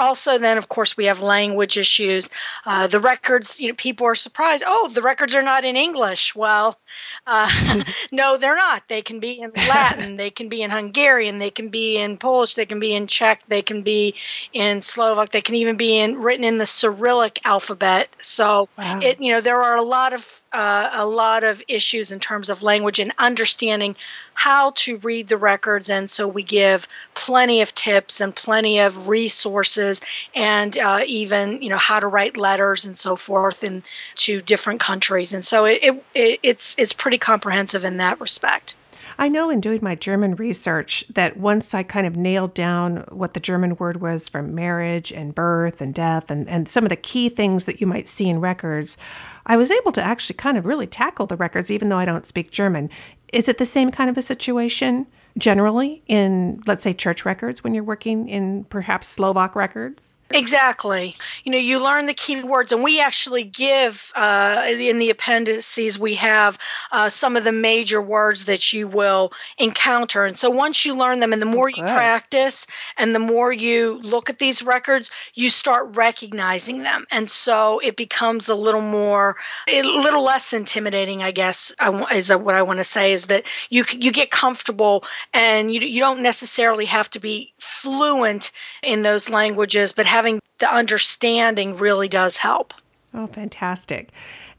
Also, 0.00 0.38
then 0.38 0.56
of 0.56 0.68
course 0.68 0.96
we 0.96 1.06
have 1.06 1.20
language 1.20 1.76
issues. 1.76 2.30
Uh, 2.64 2.86
the 2.86 3.00
records, 3.00 3.60
you 3.60 3.68
know, 3.68 3.74
people 3.74 4.06
are 4.06 4.14
surprised. 4.14 4.64
Oh, 4.66 4.88
the 4.88 5.02
records 5.02 5.34
are 5.34 5.42
not 5.42 5.64
in 5.64 5.76
English. 5.76 6.34
Well, 6.34 6.78
uh, 7.26 7.50
no, 8.12 8.38
they're 8.38 8.56
not. 8.56 8.88
They 8.88 9.02
can 9.02 9.20
be 9.20 9.40
in 9.40 9.50
Latin. 9.68 10.16
they 10.16 10.30
can 10.30 10.48
be 10.48 10.62
in 10.62 10.70
Hungarian. 10.70 11.38
They 11.38 11.50
can 11.50 11.68
be 11.68 11.98
in 11.98 12.16
Polish. 12.16 12.54
They 12.54 12.66
can 12.66 12.80
be 12.80 12.94
in 12.94 13.06
Czech. 13.08 13.42
They 13.48 13.62
can 13.62 13.82
be 13.82 14.14
in 14.52 14.80
Slovak. 14.80 15.30
They 15.30 15.42
can 15.42 15.56
even 15.56 15.76
be 15.76 15.98
in 15.98 16.22
written 16.22 16.44
in 16.44 16.56
the 16.56 16.66
Cyrillic 16.66 17.40
alphabet. 17.44 18.08
So 18.22 18.68
wow. 18.78 19.00
it, 19.02 19.20
you 19.20 19.32
know, 19.32 19.42
there 19.42 19.60
are 19.60 19.76
a 19.76 19.82
lot 19.82 20.14
of 20.14 20.39
uh, 20.52 20.90
a 20.94 21.06
lot 21.06 21.44
of 21.44 21.62
issues 21.68 22.12
in 22.12 22.18
terms 22.18 22.50
of 22.50 22.62
language 22.62 22.98
and 22.98 23.12
understanding 23.18 23.94
how 24.34 24.72
to 24.72 24.96
read 24.98 25.28
the 25.28 25.36
records. 25.36 25.90
And 25.90 26.10
so 26.10 26.26
we 26.26 26.42
give 26.42 26.88
plenty 27.14 27.60
of 27.60 27.74
tips 27.74 28.20
and 28.20 28.34
plenty 28.34 28.80
of 28.80 29.06
resources 29.06 30.00
and 30.34 30.76
uh, 30.76 31.02
even, 31.06 31.62
you 31.62 31.68
know, 31.68 31.76
how 31.78 32.00
to 32.00 32.06
write 32.06 32.36
letters 32.36 32.84
and 32.84 32.98
so 32.98 33.16
forth 33.16 33.62
in 33.62 33.82
to 34.16 34.40
different 34.40 34.80
countries. 34.80 35.34
And 35.34 35.46
so 35.46 35.66
it, 35.66 36.02
it, 36.14 36.40
it's, 36.42 36.76
it's 36.78 36.92
pretty 36.92 37.18
comprehensive 37.18 37.84
in 37.84 37.98
that 37.98 38.20
respect. 38.20 38.74
I 39.20 39.28
know 39.28 39.50
in 39.50 39.60
doing 39.60 39.80
my 39.82 39.96
German 39.96 40.36
research 40.36 41.04
that 41.10 41.36
once 41.36 41.74
I 41.74 41.82
kind 41.82 42.06
of 42.06 42.16
nailed 42.16 42.54
down 42.54 43.04
what 43.10 43.34
the 43.34 43.40
German 43.40 43.76
word 43.76 44.00
was 44.00 44.30
for 44.30 44.40
marriage 44.40 45.12
and 45.12 45.34
birth 45.34 45.82
and 45.82 45.92
death 45.92 46.30
and, 46.30 46.48
and 46.48 46.66
some 46.66 46.84
of 46.84 46.88
the 46.88 46.96
key 46.96 47.28
things 47.28 47.66
that 47.66 47.82
you 47.82 47.86
might 47.86 48.08
see 48.08 48.30
in 48.30 48.40
records, 48.40 48.96
I 49.44 49.58
was 49.58 49.70
able 49.70 49.92
to 49.92 50.02
actually 50.02 50.36
kind 50.36 50.56
of 50.56 50.64
really 50.64 50.86
tackle 50.86 51.26
the 51.26 51.36
records 51.36 51.70
even 51.70 51.90
though 51.90 51.98
I 51.98 52.06
don't 52.06 52.24
speak 52.24 52.50
German. 52.50 52.88
Is 53.30 53.48
it 53.48 53.58
the 53.58 53.66
same 53.66 53.90
kind 53.90 54.08
of 54.08 54.16
a 54.16 54.22
situation 54.22 55.06
generally 55.36 56.02
in, 56.06 56.62
let's 56.66 56.82
say, 56.82 56.94
church 56.94 57.26
records 57.26 57.62
when 57.62 57.74
you're 57.74 57.84
working 57.84 58.30
in 58.30 58.64
perhaps 58.64 59.06
Slovak 59.06 59.54
records? 59.54 60.14
Exactly. 60.32 61.16
You 61.42 61.50
know, 61.50 61.58
you 61.58 61.82
learn 61.82 62.06
the 62.06 62.14
key 62.14 62.40
words, 62.42 62.70
and 62.70 62.84
we 62.84 63.00
actually 63.00 63.42
give 63.42 64.12
uh, 64.14 64.64
in 64.68 64.98
the 64.98 65.10
appendices, 65.10 65.98
we 65.98 66.14
have 66.14 66.56
uh, 66.92 67.08
some 67.08 67.36
of 67.36 67.42
the 67.42 67.52
major 67.52 68.00
words 68.00 68.44
that 68.44 68.72
you 68.72 68.86
will 68.86 69.32
encounter. 69.58 70.24
And 70.24 70.38
so 70.38 70.50
once 70.50 70.84
you 70.84 70.94
learn 70.94 71.18
them, 71.18 71.32
and 71.32 71.42
the 71.42 71.46
more 71.46 71.68
okay. 71.68 71.80
you 71.80 71.86
practice 71.86 72.68
and 72.96 73.12
the 73.12 73.18
more 73.18 73.52
you 73.52 73.98
look 74.02 74.30
at 74.30 74.38
these 74.38 74.62
records, 74.62 75.10
you 75.34 75.50
start 75.50 75.96
recognizing 75.96 76.78
them. 76.78 77.06
And 77.10 77.28
so 77.28 77.80
it 77.80 77.96
becomes 77.96 78.48
a 78.48 78.54
little 78.54 78.80
more, 78.80 79.36
a 79.68 79.82
little 79.82 80.22
less 80.22 80.52
intimidating, 80.52 81.24
I 81.24 81.32
guess, 81.32 81.72
is 82.12 82.32
what 82.32 82.54
I 82.54 82.62
want 82.62 82.78
to 82.78 82.84
say 82.84 83.12
is 83.14 83.24
that 83.26 83.46
you, 83.68 83.84
you 83.90 84.12
get 84.12 84.30
comfortable 84.30 85.04
and 85.34 85.74
you, 85.74 85.80
you 85.80 86.00
don't 86.00 86.22
necessarily 86.22 86.84
have 86.84 87.10
to 87.10 87.20
be 87.20 87.52
fluent 87.58 88.52
in 88.82 89.02
those 89.02 89.28
languages, 89.28 89.90
but 89.92 90.06
having 90.20 90.38
the 90.58 90.70
understanding 90.70 91.78
really 91.78 92.08
does 92.08 92.36
help. 92.36 92.74
Oh, 93.14 93.26
fantastic. 93.26 94.10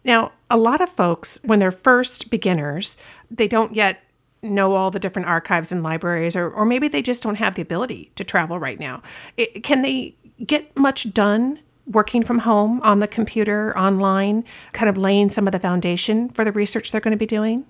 Now, 0.04 0.32
a 0.50 0.58
lot 0.58 0.82
of 0.82 0.90
folks, 0.90 1.40
when 1.44 1.60
they're 1.60 1.72
first 1.72 2.32
beginners, 2.32 2.98
they 3.30 3.48
don't 3.48 3.76
yet 3.76 4.00
know 4.42 4.74
all 4.74 4.90
the 4.90 4.98
different 4.98 5.28
archives 5.28 5.72
and 5.72 5.84
libraries, 5.84 6.36
or, 6.36 6.50
or 6.50 6.66
maybe 6.66 6.88
they 6.88 7.04
just 7.04 7.22
don't 7.22 7.36
have 7.36 7.54
the 7.54 7.62
ability 7.62 8.12
to 8.16 8.24
travel 8.24 8.58
right 8.58 8.80
now. 8.80 9.04
It, 9.38 9.64
can 9.64 9.84
they 9.84 10.16
get 10.44 10.76
much 10.76 11.14
done 11.14 11.60
working 11.86 12.24
from 12.24 12.40
home 12.40 12.82
on 12.82 12.98
the 12.98 13.08
computer, 13.08 13.78
online, 13.78 14.46
kind 14.74 14.90
of 14.90 14.98
laying 14.98 15.30
some 15.30 15.48
of 15.48 15.52
the 15.52 15.60
foundation 15.60 16.30
for 16.30 16.44
the 16.44 16.52
research 16.52 16.92
they're 16.92 17.02
going 17.02 17.12
to 17.12 17.18
be 17.18 17.28
doing? 17.28 17.66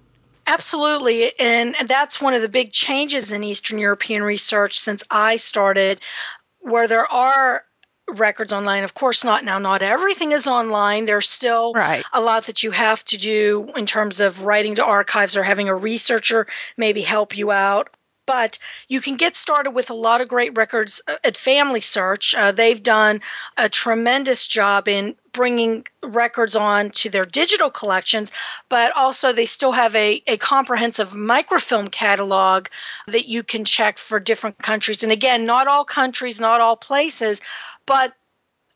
Absolutely. 0.47 1.37
And 1.37 1.75
that's 1.87 2.21
one 2.21 2.35
of 2.35 2.41
the 2.41 2.47
big 2.47 2.71
changes 2.71 3.33
in 3.33 3.43
Eastern 3.43 3.79
European 3.79 4.23
research 4.23 4.79
since 4.79 5.03
I 5.11 5.35
started, 5.35 5.99
where 6.61 6.87
there 6.87 7.11
are 7.11 7.65
records 8.11 8.53
online. 8.53 8.83
Of 8.83 8.93
course, 8.93 9.23
not 9.23 9.43
now. 9.43 9.59
Not 9.59 9.81
everything 9.81 10.31
is 10.31 10.47
online. 10.47 11.05
There's 11.05 11.29
still 11.29 11.73
right. 11.73 12.03
a 12.13 12.21
lot 12.21 12.45
that 12.45 12.63
you 12.63 12.71
have 12.71 13.03
to 13.05 13.17
do 13.17 13.69
in 13.75 13.85
terms 13.85 14.19
of 14.19 14.41
writing 14.41 14.75
to 14.75 14.85
archives 14.85 15.37
or 15.37 15.43
having 15.43 15.69
a 15.69 15.75
researcher 15.75 16.47
maybe 16.77 17.01
help 17.01 17.37
you 17.37 17.51
out 17.51 17.89
but 18.31 18.59
you 18.87 19.01
can 19.01 19.17
get 19.17 19.35
started 19.35 19.71
with 19.71 19.89
a 19.89 19.93
lot 19.93 20.21
of 20.21 20.27
great 20.29 20.55
records 20.55 21.01
uh, 21.07 21.15
at 21.23 21.35
Family 21.35 21.81
Search. 21.81 22.35
Uh, 22.35 22.53
they've 22.53 22.81
done 22.81 23.19
a 23.57 23.67
tremendous 23.67 24.47
job 24.47 24.87
in 24.87 25.15
bringing 25.33 25.85
records 26.03 26.55
on 26.55 26.91
to 26.91 27.09
their 27.09 27.25
digital 27.25 27.69
collections, 27.69 28.31
but 28.69 28.95
also 28.95 29.33
they 29.33 29.45
still 29.45 29.71
have 29.71 29.95
a, 29.95 30.21
a 30.27 30.37
comprehensive 30.37 31.13
microfilm 31.13 31.87
catalog 31.87 32.67
that 33.07 33.27
you 33.27 33.43
can 33.43 33.65
check 33.65 33.97
for 33.97 34.19
different 34.19 34.57
countries. 34.57 35.03
And 35.03 35.11
again, 35.11 35.45
not 35.45 35.67
all 35.67 35.85
countries, 35.85 36.39
not 36.39 36.61
all 36.61 36.75
places, 36.75 37.41
but 37.85 38.13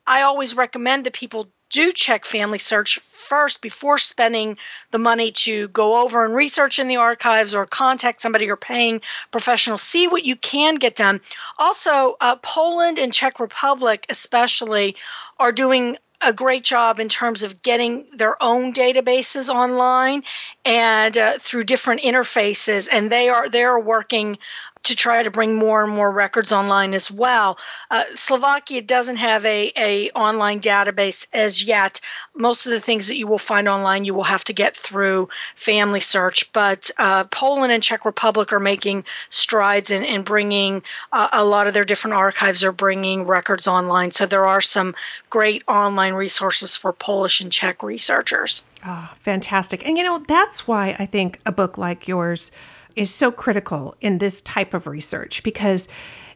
I 0.07 0.23
always 0.23 0.55
recommend 0.55 1.05
that 1.05 1.13
people 1.13 1.49
do 1.69 1.91
check 1.91 2.25
Family 2.25 2.59
Search 2.59 2.99
first 3.11 3.61
before 3.61 3.97
spending 3.97 4.57
the 4.91 4.99
money 4.99 5.31
to 5.31 5.67
go 5.69 6.03
over 6.03 6.23
and 6.23 6.35
research 6.35 6.77
in 6.77 6.87
the 6.87 6.97
archives 6.97 7.55
or 7.55 7.65
contact 7.65 8.21
somebody 8.21 8.49
or 8.49 8.55
paying 8.55 9.01
professional. 9.31 9.77
See 9.77 10.07
what 10.07 10.23
you 10.23 10.35
can 10.35 10.75
get 10.75 10.95
done. 10.95 11.21
Also, 11.57 12.17
uh, 12.21 12.35
Poland 12.37 12.99
and 12.99 13.11
Czech 13.11 13.39
Republic, 13.39 14.05
especially, 14.09 14.95
are 15.39 15.51
doing 15.51 15.97
a 16.21 16.33
great 16.33 16.63
job 16.63 16.99
in 16.99 17.09
terms 17.09 17.43
of 17.43 17.61
getting 17.61 18.05
their 18.15 18.41
own 18.41 18.73
databases 18.73 19.53
online 19.53 20.23
and 20.63 21.17
uh, 21.17 21.37
through 21.39 21.63
different 21.63 22.01
interfaces 22.01 22.87
and 22.91 23.11
they 23.11 23.27
are 23.29 23.49
they're 23.49 23.77
working 23.77 24.37
to 24.85 24.95
try 24.95 25.21
to 25.21 25.31
bring 25.31 25.55
more 25.55 25.83
and 25.83 25.91
more 25.91 26.11
records 26.11 26.51
online 26.51 26.93
as 26.93 27.09
well. 27.11 27.57
Uh, 27.89 28.03
Slovakia 28.15 28.81
doesn't 28.81 29.17
have 29.17 29.45
a, 29.45 29.71
a 29.77 30.09
online 30.11 30.59
database 30.59 31.25
as 31.33 31.63
yet. 31.63 32.01
Most 32.35 32.65
of 32.65 32.71
the 32.71 32.79
things 32.79 33.07
that 33.07 33.17
you 33.17 33.27
will 33.27 33.37
find 33.37 33.67
online 33.67 34.05
you 34.05 34.13
will 34.13 34.23
have 34.23 34.43
to 34.45 34.53
get 34.53 34.75
through 34.77 35.29
Family 35.55 35.99
Search, 35.99 36.51
but 36.53 36.91
uh, 36.97 37.23
Poland 37.25 37.71
and 37.73 37.83
Czech 37.83 38.05
Republic 38.05 38.53
are 38.53 38.59
making 38.59 39.05
strides 39.29 39.91
in, 39.91 40.03
in 40.03 40.23
bringing 40.23 40.83
uh, 41.11 41.29
a 41.33 41.43
lot 41.43 41.67
of 41.67 41.73
their 41.73 41.85
different 41.85 42.15
archives 42.15 42.63
are 42.63 42.71
bringing 42.71 43.25
records 43.25 43.67
online. 43.67 44.11
So 44.11 44.25
there 44.25 44.45
are 44.45 44.61
some 44.61 44.95
great 45.29 45.63
online 45.67 46.13
resources 46.13 46.77
for 46.77 46.93
Polish 46.93 47.41
and 47.41 47.51
Czech 47.51 47.83
researchers. 47.83 48.61
Oh, 48.85 49.09
fantastic. 49.21 49.85
And 49.85 49.97
you 49.97 50.03
know, 50.03 50.19
that's 50.19 50.67
why 50.67 50.95
I 50.97 51.07
think 51.07 51.39
a 51.45 51.51
book 51.51 51.77
like 51.77 52.07
yours 52.07 52.51
is 52.95 53.13
so 53.13 53.31
critical 53.31 53.95
in 54.01 54.17
this 54.17 54.41
type 54.41 54.73
of 54.73 54.87
research 54.87 55.43
because 55.43 55.87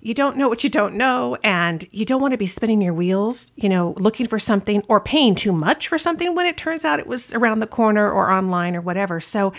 you 0.01 0.13
don't 0.13 0.38
know 0.38 0.48
what 0.48 0.63
you 0.63 0.70
don't 0.70 0.96
know 0.96 1.38
and 1.44 1.86
you 1.92 2.06
don't 2.06 2.22
want 2.22 2.32
to 2.32 2.38
be 2.38 2.46
spinning 2.46 2.82
your 2.82 2.94
wheels, 2.94 3.51
you 3.56 3.68
know, 3.68 3.94
looking 3.98 4.28
for 4.28 4.39
something 4.39 4.84
or 4.88 5.01
paying 5.01 5.36
too 5.36 5.51
much 5.51 5.89
for 5.89 5.98
something 5.98 6.36
when 6.36 6.46
it 6.46 6.56
turns 6.56 6.86
out 6.86 7.00
it 7.00 7.08
was 7.08 7.34
around 7.34 7.60
the 7.60 7.68
corner 7.68 8.10
or 8.10 8.32
online 8.32 8.75
or 8.75 8.82
whatever. 8.82 9.20
So, 9.20 9.54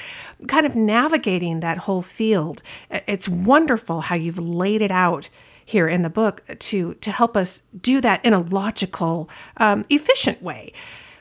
kind 0.48 0.64
of 0.64 0.74
navigating 0.74 1.60
that 1.60 1.76
whole 1.76 2.02
field, 2.02 2.62
it's 2.90 3.28
wonderful 3.28 4.00
how 4.00 4.14
you've 4.14 4.38
laid 4.38 4.80
it 4.80 4.90
out 4.90 5.28
here 5.66 5.86
in 5.86 6.02
the 6.02 6.10
book 6.10 6.42
to 6.58 6.94
to 6.94 7.12
help 7.12 7.36
us 7.36 7.62
do 7.78 8.00
that 8.00 8.24
in 8.24 8.32
a 8.32 8.40
logical, 8.40 9.28
um, 9.58 9.84
efficient 9.90 10.42
way. 10.42 10.72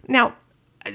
Now, 0.08 0.34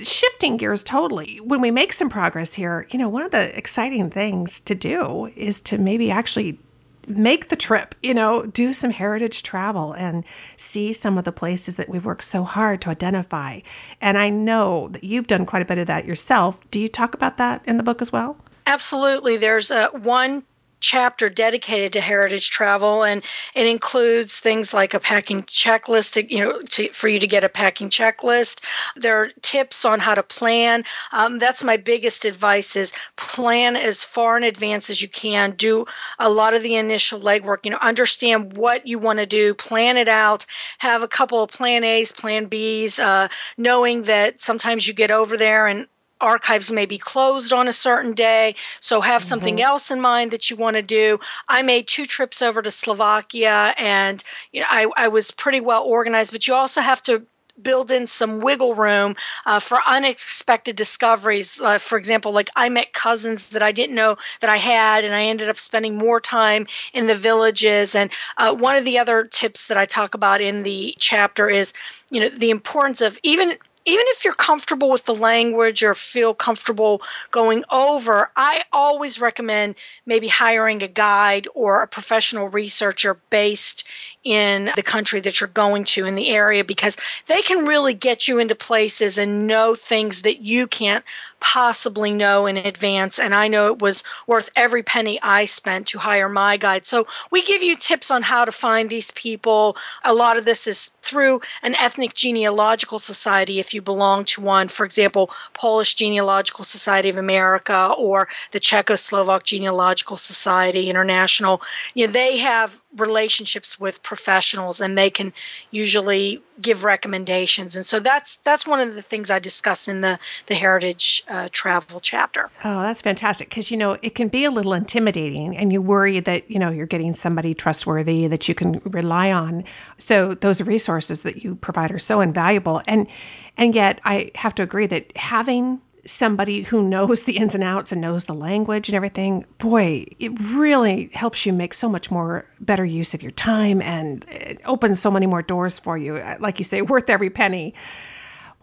shifting 0.02 0.56
gears 0.56 0.84
totally, 0.84 1.40
when 1.40 1.60
we 1.60 1.70
make 1.70 1.92
some 1.92 2.10
progress 2.10 2.52
here, 2.54 2.86
you 2.90 2.98
know, 2.98 3.08
one 3.08 3.22
of 3.22 3.30
the 3.30 3.56
exciting 3.56 4.10
things 4.10 4.60
to 4.60 4.74
do 4.74 5.26
is 5.26 5.60
to 5.62 5.78
maybe 5.78 6.10
actually 6.10 6.58
make 7.06 7.48
the 7.48 7.56
trip, 7.56 7.94
you 8.02 8.14
know, 8.14 8.46
do 8.46 8.72
some 8.72 8.90
heritage 8.90 9.42
travel 9.42 9.92
and 9.92 10.24
see 10.56 10.92
some 10.92 11.18
of 11.18 11.24
the 11.24 11.32
places 11.32 11.76
that 11.76 11.88
we've 11.88 12.04
worked 12.04 12.24
so 12.24 12.44
hard 12.44 12.80
to 12.82 12.90
identify. 12.90 13.60
And 14.00 14.16
I 14.16 14.30
know 14.30 14.88
that 14.88 15.04
you've 15.04 15.26
done 15.26 15.46
quite 15.46 15.62
a 15.62 15.66
bit 15.66 15.78
of 15.78 15.88
that 15.88 16.06
yourself. 16.06 16.70
Do 16.70 16.80
you 16.80 16.88
talk 16.88 17.14
about 17.14 17.38
that 17.38 17.62
in 17.66 17.76
the 17.76 17.82
book 17.82 18.02
as 18.02 18.12
well? 18.12 18.36
Absolutely. 18.66 19.36
There's 19.36 19.70
a 19.70 19.88
one 19.88 20.44
chapter 20.84 21.28
dedicated 21.28 21.94
to 21.94 22.00
heritage 22.00 22.50
travel, 22.50 23.02
and 23.04 23.22
it 23.54 23.66
includes 23.66 24.38
things 24.38 24.74
like 24.74 24.94
a 24.94 25.00
packing 25.00 25.42
checklist, 25.44 26.12
to, 26.14 26.34
you 26.34 26.44
know, 26.44 26.60
to, 26.60 26.92
for 26.92 27.08
you 27.08 27.18
to 27.18 27.26
get 27.26 27.44
a 27.44 27.48
packing 27.48 27.88
checklist. 27.88 28.60
There 28.96 29.22
are 29.22 29.28
tips 29.40 29.84
on 29.84 30.00
how 30.00 30.14
to 30.14 30.22
plan. 30.22 30.84
Um, 31.10 31.38
that's 31.38 31.64
my 31.64 31.78
biggest 31.78 32.24
advice: 32.24 32.76
is 32.76 32.92
plan 33.16 33.76
as 33.76 34.04
far 34.04 34.36
in 34.36 34.44
advance 34.44 34.90
as 34.90 35.00
you 35.00 35.08
can. 35.08 35.52
Do 35.52 35.86
a 36.18 36.28
lot 36.28 36.54
of 36.54 36.62
the 36.62 36.76
initial 36.76 37.20
legwork. 37.20 37.64
You 37.64 37.70
know, 37.70 37.78
understand 37.80 38.56
what 38.56 38.86
you 38.86 38.98
want 38.98 39.18
to 39.20 39.26
do, 39.26 39.54
plan 39.54 39.96
it 39.96 40.08
out, 40.08 40.46
have 40.78 41.02
a 41.02 41.08
couple 41.08 41.42
of 41.42 41.50
plan 41.50 41.84
A's, 41.84 42.12
plan 42.12 42.46
B's, 42.46 42.98
uh, 42.98 43.28
knowing 43.56 44.04
that 44.04 44.42
sometimes 44.42 44.86
you 44.86 44.94
get 44.94 45.10
over 45.10 45.36
there 45.36 45.66
and 45.66 45.86
archives 46.24 46.72
may 46.72 46.86
be 46.86 46.98
closed 46.98 47.52
on 47.52 47.68
a 47.68 47.72
certain 47.72 48.14
day, 48.14 48.56
so 48.80 49.00
have 49.00 49.22
mm-hmm. 49.22 49.28
something 49.28 49.62
else 49.62 49.90
in 49.90 50.00
mind 50.00 50.30
that 50.30 50.50
you 50.50 50.56
want 50.56 50.76
to 50.76 50.82
do. 50.82 51.20
I 51.46 51.62
made 51.62 51.86
two 51.86 52.06
trips 52.06 52.42
over 52.42 52.62
to 52.62 52.70
Slovakia, 52.70 53.74
and 53.76 54.22
you 54.52 54.60
know 54.62 54.66
I, 54.70 54.86
I 54.96 55.08
was 55.08 55.30
pretty 55.30 55.60
well 55.60 55.84
organized, 55.84 56.32
but 56.32 56.48
you 56.48 56.54
also 56.54 56.80
have 56.80 57.02
to 57.02 57.26
build 57.60 57.90
in 57.90 58.06
some 58.06 58.40
wiggle 58.40 58.74
room 58.74 59.14
uh, 59.46 59.60
for 59.60 59.78
unexpected 59.86 60.76
discoveries. 60.76 61.60
Uh, 61.60 61.78
for 61.78 61.98
example, 61.98 62.32
like 62.32 62.50
I 62.56 62.68
met 62.68 62.92
cousins 62.92 63.50
that 63.50 63.62
I 63.62 63.72
didn't 63.72 63.94
know 63.94 64.16
that 64.40 64.50
I 64.50 64.56
had, 64.56 65.04
and 65.04 65.14
I 65.14 65.24
ended 65.24 65.48
up 65.48 65.58
spending 65.58 65.96
more 65.96 66.20
time 66.20 66.66
in 66.92 67.06
the 67.06 67.16
villages. 67.16 67.94
And 67.94 68.10
uh, 68.36 68.54
one 68.54 68.76
of 68.76 68.84
the 68.84 68.98
other 68.98 69.24
tips 69.24 69.66
that 69.66 69.76
I 69.76 69.86
talk 69.86 70.14
about 70.14 70.40
in 70.40 70.62
the 70.62 70.94
chapter 70.98 71.48
is, 71.48 71.72
you 72.10 72.20
know, 72.20 72.28
the 72.28 72.50
importance 72.50 73.00
of 73.00 73.18
even 73.22 73.56
even 73.86 74.04
if 74.08 74.24
you're 74.24 74.34
comfortable 74.34 74.90
with 74.90 75.04
the 75.04 75.14
language 75.14 75.82
or 75.82 75.94
feel 75.94 76.34
comfortable 76.34 77.02
going 77.30 77.64
over, 77.70 78.30
I 78.34 78.64
always 78.72 79.20
recommend 79.20 79.74
maybe 80.06 80.28
hiring 80.28 80.82
a 80.82 80.88
guide 80.88 81.48
or 81.54 81.82
a 81.82 81.88
professional 81.88 82.48
researcher 82.48 83.14
based 83.28 83.84
in 84.24 84.70
the 84.74 84.82
country 84.82 85.20
that 85.20 85.40
you're 85.40 85.48
going 85.48 85.84
to 85.84 86.06
in 86.06 86.14
the 86.14 86.30
area 86.30 86.64
because 86.64 86.96
they 87.26 87.42
can 87.42 87.66
really 87.66 87.92
get 87.92 88.26
you 88.26 88.38
into 88.38 88.54
places 88.54 89.18
and 89.18 89.46
know 89.46 89.74
things 89.74 90.22
that 90.22 90.40
you 90.40 90.66
can't 90.66 91.04
possibly 91.40 92.10
know 92.10 92.46
in 92.46 92.56
advance. 92.56 93.18
And 93.18 93.34
I 93.34 93.48
know 93.48 93.66
it 93.66 93.82
was 93.82 94.02
worth 94.26 94.48
every 94.56 94.82
penny 94.82 95.20
I 95.22 95.44
spent 95.44 95.88
to 95.88 95.98
hire 95.98 96.28
my 96.28 96.56
guide. 96.56 96.86
So 96.86 97.06
we 97.30 97.42
give 97.42 97.62
you 97.62 97.76
tips 97.76 98.10
on 98.10 98.22
how 98.22 98.46
to 98.46 98.52
find 98.52 98.88
these 98.88 99.10
people. 99.10 99.76
A 100.02 100.14
lot 100.14 100.38
of 100.38 100.46
this 100.46 100.66
is 100.66 100.90
through 101.02 101.42
an 101.62 101.74
ethnic 101.74 102.14
genealogical 102.14 102.98
society 102.98 103.60
if 103.60 103.74
you 103.74 103.82
belong 103.82 104.24
to 104.24 104.40
one. 104.40 104.68
For 104.68 104.86
example, 104.86 105.30
Polish 105.52 105.96
Genealogical 105.96 106.64
Society 106.64 107.10
of 107.10 107.18
America 107.18 107.92
or 107.98 108.28
the 108.52 108.60
Czechoslovak 108.60 109.42
Genealogical 109.42 110.16
Society 110.16 110.88
International. 110.88 111.60
You 111.92 112.06
know, 112.06 112.12
they 112.14 112.38
have 112.38 112.74
relationships 112.96 113.78
with 113.78 114.02
professionals 114.02 114.80
and 114.80 114.96
they 114.96 115.10
can 115.10 115.32
usually 115.70 116.42
give 116.60 116.84
recommendations. 116.84 117.76
And 117.76 117.84
so 117.84 118.00
that's 118.00 118.36
that's 118.44 118.66
one 118.66 118.80
of 118.80 118.94
the 118.94 119.02
things 119.02 119.30
i 119.30 119.38
discuss 119.38 119.88
in 119.88 120.00
the 120.00 120.18
the 120.46 120.54
heritage 120.54 121.24
uh, 121.28 121.48
travel 121.50 122.00
chapter. 122.00 122.50
Oh 122.62 122.82
that's 122.82 123.02
fantastic 123.02 123.48
because 123.48 123.70
you 123.70 123.76
know 123.76 123.98
it 124.00 124.14
can 124.14 124.28
be 124.28 124.44
a 124.44 124.50
little 124.50 124.74
intimidating 124.74 125.56
and 125.56 125.72
you 125.72 125.82
worry 125.82 126.20
that 126.20 126.50
you 126.50 126.58
know 126.58 126.70
you're 126.70 126.86
getting 126.86 127.14
somebody 127.14 127.54
trustworthy 127.54 128.28
that 128.28 128.48
you 128.48 128.54
can 128.54 128.80
rely 128.84 129.32
on. 129.32 129.64
So 129.98 130.34
those 130.34 130.60
resources 130.60 131.24
that 131.24 131.42
you 131.42 131.54
provide 131.56 131.90
are 131.92 131.98
so 131.98 132.20
invaluable 132.20 132.80
and 132.86 133.08
and 133.56 133.74
yet 133.74 134.00
i 134.04 134.30
have 134.34 134.54
to 134.56 134.62
agree 134.62 134.86
that 134.86 135.16
having 135.16 135.80
somebody 136.06 136.62
who 136.62 136.82
knows 136.82 137.22
the 137.22 137.36
ins 137.36 137.54
and 137.54 137.64
outs 137.64 137.92
and 137.92 138.00
knows 138.00 138.24
the 138.24 138.34
language 138.34 138.88
and 138.88 138.96
everything, 138.96 139.46
boy, 139.58 140.06
it 140.18 140.32
really 140.38 141.10
helps 141.12 141.44
you 141.46 141.52
make 141.52 141.74
so 141.74 141.88
much 141.88 142.10
more 142.10 142.44
better 142.60 142.84
use 142.84 143.14
of 143.14 143.22
your 143.22 143.32
time 143.32 143.80
and 143.82 144.24
it 144.28 144.60
opens 144.64 145.00
so 145.00 145.10
many 145.10 145.26
more 145.26 145.42
doors 145.42 145.78
for 145.78 145.96
you. 145.96 146.22
Like 146.38 146.58
you 146.58 146.64
say, 146.64 146.82
worth 146.82 147.10
every 147.10 147.30
penny. 147.30 147.74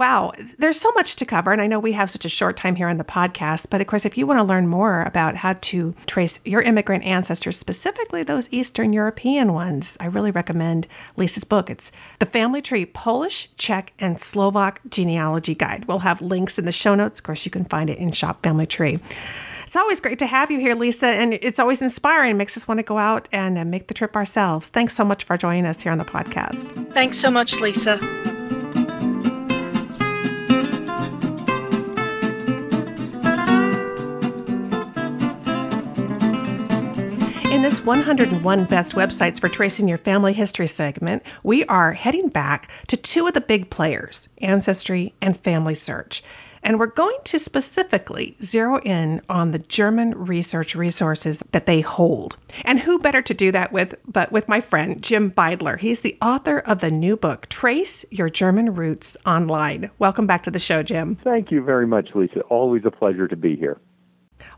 Wow, 0.01 0.31
there's 0.57 0.81
so 0.81 0.91
much 0.93 1.17
to 1.17 1.27
cover, 1.27 1.51
and 1.51 1.61
I 1.61 1.67
know 1.67 1.77
we 1.77 1.91
have 1.91 2.09
such 2.09 2.25
a 2.25 2.29
short 2.29 2.57
time 2.57 2.75
here 2.75 2.87
on 2.87 2.97
the 2.97 3.03
podcast. 3.03 3.69
But 3.69 3.81
of 3.81 3.87
course, 3.87 4.03
if 4.03 4.17
you 4.17 4.25
want 4.25 4.39
to 4.39 4.43
learn 4.43 4.67
more 4.67 4.99
about 4.99 5.35
how 5.35 5.53
to 5.53 5.93
trace 6.07 6.39
your 6.43 6.59
immigrant 6.59 7.03
ancestors, 7.03 7.55
specifically 7.55 8.23
those 8.23 8.49
Eastern 8.49 8.93
European 8.93 9.53
ones, 9.53 9.97
I 9.99 10.07
really 10.07 10.31
recommend 10.31 10.87
Lisa's 11.17 11.43
book. 11.43 11.69
It's 11.69 11.91
The 12.17 12.25
Family 12.25 12.63
Tree 12.63 12.87
Polish, 12.87 13.47
Czech, 13.57 13.93
and 13.99 14.19
Slovak 14.19 14.81
Genealogy 14.89 15.53
Guide. 15.53 15.85
We'll 15.85 15.99
have 15.99 16.19
links 16.19 16.57
in 16.57 16.65
the 16.65 16.71
show 16.71 16.95
notes. 16.95 17.19
Of 17.19 17.23
course, 17.25 17.45
you 17.45 17.51
can 17.51 17.65
find 17.65 17.91
it 17.91 17.99
in 17.99 18.11
Shop 18.11 18.41
Family 18.41 18.65
Tree. 18.65 18.99
It's 19.67 19.75
always 19.75 20.01
great 20.01 20.17
to 20.19 20.25
have 20.25 20.49
you 20.49 20.59
here, 20.59 20.73
Lisa, 20.73 21.05
and 21.05 21.31
it's 21.31 21.59
always 21.59 21.83
inspiring. 21.83 22.31
It 22.31 22.37
makes 22.37 22.57
us 22.57 22.67
want 22.67 22.79
to 22.79 22.83
go 22.83 22.97
out 22.97 23.29
and 23.31 23.55
uh, 23.55 23.65
make 23.65 23.85
the 23.85 23.93
trip 23.93 24.15
ourselves. 24.15 24.67
Thanks 24.67 24.95
so 24.95 25.05
much 25.05 25.25
for 25.25 25.37
joining 25.37 25.67
us 25.67 25.79
here 25.79 25.91
on 25.91 25.99
the 25.99 26.05
podcast. 26.05 26.91
Thanks 26.91 27.19
so 27.19 27.29
much, 27.29 27.59
Lisa. 27.59 27.99
This 37.81 37.87
101 37.87 38.65
Best 38.65 38.93
Websites 38.93 39.39
for 39.39 39.49
Tracing 39.49 39.87
Your 39.87 39.97
Family 39.97 40.33
History 40.33 40.67
segment, 40.67 41.23
we 41.43 41.65
are 41.65 41.91
heading 41.91 42.27
back 42.27 42.69
to 42.89 42.97
two 42.97 43.25
of 43.25 43.33
the 43.33 43.41
big 43.41 43.71
players, 43.71 44.29
Ancestry 44.39 45.15
and 45.19 45.35
Family 45.35 45.73
Search. 45.73 46.21
And 46.61 46.77
we're 46.77 46.85
going 46.85 47.17
to 47.25 47.39
specifically 47.39 48.35
zero 48.39 48.79
in 48.79 49.21
on 49.27 49.49
the 49.49 49.57
German 49.57 50.11
research 50.25 50.75
resources 50.75 51.39
that 51.53 51.65
they 51.65 51.81
hold. 51.81 52.37
And 52.63 52.79
who 52.79 52.99
better 52.99 53.23
to 53.23 53.33
do 53.33 53.51
that 53.51 53.71
with 53.71 53.95
but 54.05 54.31
with 54.31 54.47
my 54.47 54.61
friend 54.61 55.01
Jim 55.01 55.31
Beidler. 55.31 55.79
He's 55.79 56.01
the 56.01 56.17
author 56.21 56.59
of 56.59 56.81
the 56.81 56.91
new 56.91 57.17
book, 57.17 57.47
Trace 57.49 58.05
Your 58.11 58.29
German 58.29 58.75
Roots 58.75 59.17
Online. 59.25 59.89
Welcome 59.97 60.27
back 60.27 60.43
to 60.43 60.51
the 60.51 60.59
show, 60.59 60.83
Jim. 60.83 61.17
Thank 61.23 61.49
you 61.49 61.63
very 61.63 61.87
much, 61.87 62.09
Lisa. 62.13 62.41
Always 62.41 62.83
a 62.85 62.91
pleasure 62.91 63.27
to 63.27 63.35
be 63.35 63.55
here. 63.55 63.79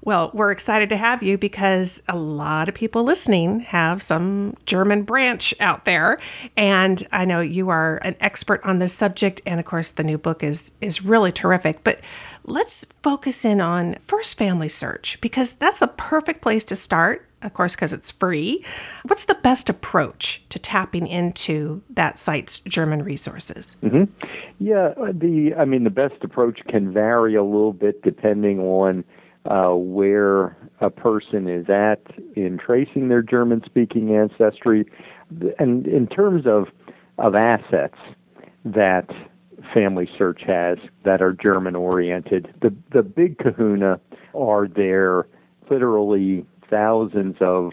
Well, 0.06 0.32
we're 0.34 0.52
excited 0.52 0.90
to 0.90 0.98
have 0.98 1.24
you 1.24 1.38
because 1.38 2.04
a 2.10 2.18
lot 2.18 2.68
of 2.68 2.76
people 2.76 3.04
listening 3.04 3.62
have 3.62 4.04
some 4.04 4.58
German 4.66 5.04
branch 5.04 5.54
out 5.62 5.86
there, 5.86 6.20
and 6.58 7.02
I 7.10 7.24
know 7.24 7.40
you 7.40 7.70
are 7.70 7.96
an 7.96 8.18
expert 8.20 8.66
on 8.66 8.80
this 8.80 8.94
subject. 8.94 9.42
And 9.46 9.62
of 9.62 9.66
course, 9.66 9.92
the 9.92 10.04
new 10.04 10.18
book 10.18 10.44
is 10.44 10.74
is 10.82 11.06
really 11.06 11.32
terrific. 11.32 11.86
But 11.86 12.02
let's 12.44 12.86
focus 13.02 13.46
in 13.46 13.62
on 13.62 13.96
First 13.96 14.38
Family 14.38 14.68
Search 14.68 15.22
because 15.22 15.56
that's 15.56 15.82
a 15.82 15.88
perfect 15.88 16.42
place 16.42 16.66
to 16.66 16.76
start. 16.76 17.26
Of 17.42 17.54
course, 17.54 17.74
because 17.74 17.94
it's 17.94 18.12
free. 18.12 18.66
What's 19.04 19.26
the 19.26 19.36
best 19.36 19.70
approach 19.70 20.44
to 20.50 20.60
tapping 20.60 21.08
into 21.08 21.82
that 21.92 22.18
site's 22.18 22.60
German 22.60 23.04
resources? 23.04 23.78
Mm-hmm. 23.82 24.12
Yeah, 24.60 24.94
the 25.14 25.56
I 25.58 25.64
mean 25.64 25.86
the 25.86 25.90
best 25.90 26.22
approach 26.24 26.60
can 26.68 26.92
vary 26.92 27.36
a 27.36 27.44
little 27.44 27.74
bit 27.74 28.02
depending 28.02 28.60
on 28.60 29.06
uh, 29.46 29.72
where 29.72 30.56
a 30.80 30.90
person 30.90 31.48
is 31.48 31.70
at 31.70 32.02
in 32.36 32.58
tracing 32.58 33.10
their 33.10 33.22
German 33.22 33.62
speaking 33.66 34.16
ancestry. 34.16 34.86
And 35.60 35.86
in 35.88 36.08
terms 36.08 36.46
of, 36.46 36.68
of 37.18 37.36
assets 37.36 37.98
that 38.66 39.10
Family 39.74 40.10
Search 40.18 40.42
has 40.46 40.78
that 41.06 41.22
are 41.22 41.34
German 41.34 41.76
oriented, 41.76 42.54
the, 42.62 42.74
the 42.92 43.04
big 43.04 43.38
kahuna 43.38 44.00
are 44.34 44.68
their 44.68 45.28
literally 45.70 46.46
thousands 46.70 47.36
of 47.40 47.72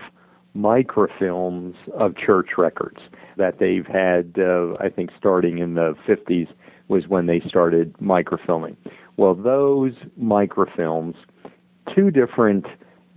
microfilms 0.56 1.74
of 1.94 2.16
church 2.16 2.50
records 2.58 3.00
that 3.36 3.58
they've 3.58 3.86
had, 3.86 4.34
uh, 4.38 4.74
I 4.80 4.88
think, 4.88 5.10
starting 5.16 5.58
in 5.58 5.74
the 5.74 5.94
50s 6.08 6.48
was 6.88 7.06
when 7.06 7.26
they 7.26 7.40
started 7.46 7.94
microfilming. 7.98 8.76
Well, 9.16 9.34
those 9.34 9.92
microfilms 10.20 11.14
two 11.94 12.10
different 12.10 12.66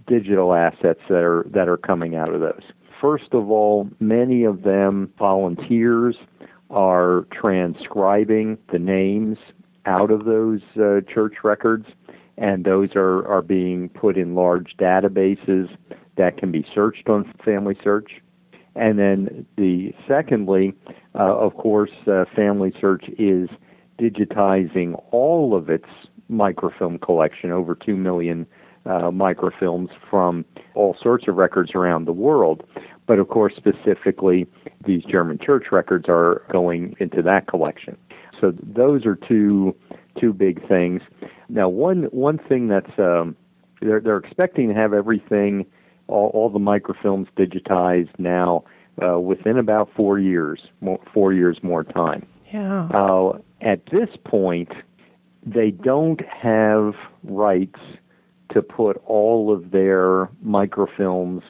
digital 0.07 0.53
assets 0.53 0.99
that 1.09 1.23
are 1.23 1.45
that 1.51 1.67
are 1.67 1.77
coming 1.77 2.15
out 2.15 2.33
of 2.33 2.41
those. 2.41 2.63
First 3.01 3.33
of 3.33 3.49
all, 3.49 3.89
many 3.99 4.43
of 4.43 4.63
them 4.63 5.11
volunteers 5.17 6.15
are 6.69 7.27
transcribing 7.31 8.57
the 8.71 8.79
names 8.79 9.37
out 9.85 10.09
of 10.09 10.25
those 10.25 10.61
uh, 10.77 11.01
church 11.13 11.35
records, 11.43 11.85
and 12.37 12.63
those 12.63 12.95
are, 12.95 13.27
are 13.27 13.41
being 13.41 13.89
put 13.89 14.17
in 14.17 14.35
large 14.35 14.75
databases 14.79 15.75
that 16.17 16.37
can 16.37 16.51
be 16.51 16.65
searched 16.73 17.09
on 17.09 17.31
Family 17.43 17.77
Search. 17.83 18.11
And 18.75 18.97
then 18.97 19.45
the 19.57 19.93
secondly, 20.07 20.73
uh, 21.13 21.35
of 21.35 21.55
course, 21.55 21.91
uh, 22.07 22.25
Family 22.35 22.73
Search 22.79 23.05
is 23.19 23.49
digitizing 23.99 24.99
all 25.11 25.55
of 25.55 25.69
its 25.69 25.85
microfilm 26.29 26.97
collection, 26.99 27.51
over 27.51 27.75
two 27.75 27.95
million 27.95 28.47
uh, 28.85 29.11
microfilms 29.11 29.89
from 30.09 30.45
all 30.75 30.95
sorts 31.01 31.27
of 31.27 31.35
records 31.35 31.71
around 31.75 32.05
the 32.05 32.13
world. 32.13 32.63
But 33.05 33.19
of 33.19 33.27
course, 33.27 33.53
specifically, 33.55 34.47
these 34.85 35.03
German 35.03 35.39
church 35.39 35.65
records 35.71 36.05
are 36.07 36.43
going 36.51 36.95
into 36.99 37.21
that 37.21 37.47
collection. 37.47 37.97
So 38.39 38.53
those 38.61 39.05
are 39.05 39.15
two 39.15 39.75
two 40.19 40.33
big 40.33 40.67
things. 40.67 41.01
Now, 41.49 41.69
one 41.69 42.03
one 42.11 42.37
thing 42.37 42.67
that's 42.67 42.97
um, 42.97 43.35
they're 43.81 43.99
they're 43.99 44.17
expecting 44.17 44.69
to 44.69 44.73
have 44.73 44.93
everything, 44.93 45.65
all, 46.07 46.29
all 46.33 46.49
the 46.49 46.59
microfilms 46.59 47.27
digitized 47.37 48.17
now 48.17 48.63
uh, 49.01 49.19
within 49.19 49.57
about 49.57 49.89
four 49.95 50.19
years, 50.19 50.61
more, 50.81 50.99
four 51.13 51.33
years 51.33 51.57
more 51.63 51.83
time. 51.83 52.25
Yeah. 52.51 52.87
Uh, 52.93 53.39
at 53.61 53.85
this 53.91 54.09
point, 54.23 54.71
they 55.45 55.71
don't 55.71 56.21
have 56.25 56.93
rights 57.23 57.79
to 58.53 58.61
put 58.61 59.01
all 59.05 59.53
of 59.53 59.71
their 59.71 60.29
microfilms 60.45 61.41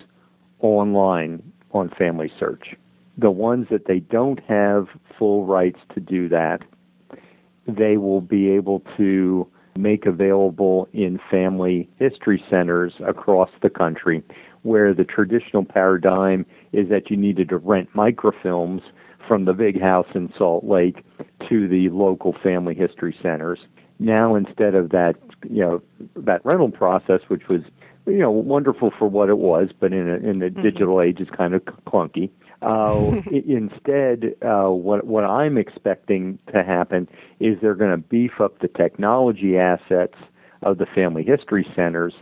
online 0.59 1.43
on 1.71 1.89
Family 1.97 2.31
Search. 2.39 2.75
The 3.17 3.31
ones 3.31 3.67
that 3.69 3.85
they 3.85 3.99
don't 3.99 4.39
have 4.47 4.87
full 5.17 5.45
rights 5.45 5.79
to 5.93 5.99
do 5.99 6.29
that, 6.29 6.63
they 7.67 7.97
will 7.97 8.21
be 8.21 8.49
able 8.49 8.81
to 8.97 9.47
make 9.77 10.05
available 10.05 10.87
in 10.93 11.19
family 11.31 11.89
history 11.97 12.43
centers 12.49 12.93
across 13.05 13.49
the 13.61 13.69
country, 13.69 14.23
where 14.61 14.93
the 14.93 15.03
traditional 15.03 15.65
paradigm 15.65 16.45
is 16.71 16.89
that 16.89 17.09
you 17.09 17.17
needed 17.17 17.49
to 17.49 17.57
rent 17.57 17.89
microfilms 17.93 18.81
from 19.27 19.45
the 19.45 19.53
big 19.53 19.81
house 19.81 20.07
in 20.15 20.31
Salt 20.37 20.63
Lake 20.63 21.03
to 21.49 21.67
the 21.67 21.89
local 21.89 22.35
family 22.43 22.75
history 22.75 23.15
centers. 23.21 23.59
Now 23.99 24.35
instead 24.35 24.75
of 24.75 24.89
that, 24.89 25.15
you 25.49 25.61
know, 25.61 25.81
that 26.15 26.43
rental 26.45 26.71
process, 26.71 27.21
which 27.27 27.47
was 27.47 27.61
you 28.05 28.17
know 28.17 28.31
wonderful 28.31 28.91
for 28.97 29.07
what 29.07 29.29
it 29.29 29.37
was, 29.37 29.69
but 29.79 29.93
in 29.93 30.09
a, 30.09 30.15
in 30.15 30.39
the 30.39 30.47
mm-hmm. 30.47 30.61
digital 30.61 31.01
age 31.01 31.19
is 31.19 31.29
kind 31.35 31.53
of 31.53 31.63
clunky. 31.87 32.29
Uh, 32.61 33.21
instead, 33.47 34.35
uh, 34.41 34.69
what 34.69 35.05
what 35.05 35.23
I'm 35.23 35.57
expecting 35.57 36.39
to 36.53 36.63
happen 36.63 37.07
is 37.39 37.57
they're 37.61 37.75
going 37.75 37.91
to 37.91 37.97
beef 37.97 38.39
up 38.39 38.59
the 38.59 38.67
technology 38.67 39.57
assets 39.57 40.15
of 40.61 40.77
the 40.77 40.85
family 40.85 41.23
history 41.23 41.67
centers 41.75 42.13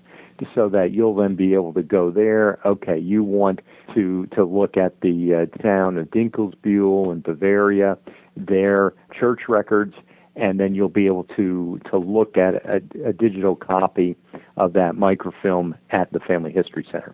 so 0.55 0.69
that 0.69 0.91
you'll 0.91 1.15
then 1.15 1.35
be 1.35 1.53
able 1.53 1.73
to 1.73 1.83
go 1.83 2.09
there. 2.09 2.59
Okay, 2.65 2.97
you 2.97 3.23
want 3.23 3.61
to 3.93 4.27
to 4.27 4.43
look 4.43 4.77
at 4.77 5.01
the 5.01 5.47
uh, 5.47 5.61
town 5.61 5.97
of 5.97 6.09
Dinkelsbühl 6.09 7.11
in 7.11 7.21
Bavaria, 7.21 7.97
their 8.35 8.93
church 9.17 9.41
records, 9.47 9.93
and 10.35 10.59
then 10.59 10.75
you'll 10.75 10.89
be 10.89 11.07
able 11.07 11.25
to 11.35 11.79
to 11.89 11.97
look 11.97 12.37
at 12.37 12.55
a, 12.65 12.81
a 13.05 13.13
digital 13.13 13.55
copy 13.55 14.15
of 14.57 14.73
that 14.73 14.95
microfilm 14.95 15.75
at 15.89 16.11
the 16.11 16.19
Family 16.19 16.51
History 16.51 16.85
Center. 16.91 17.13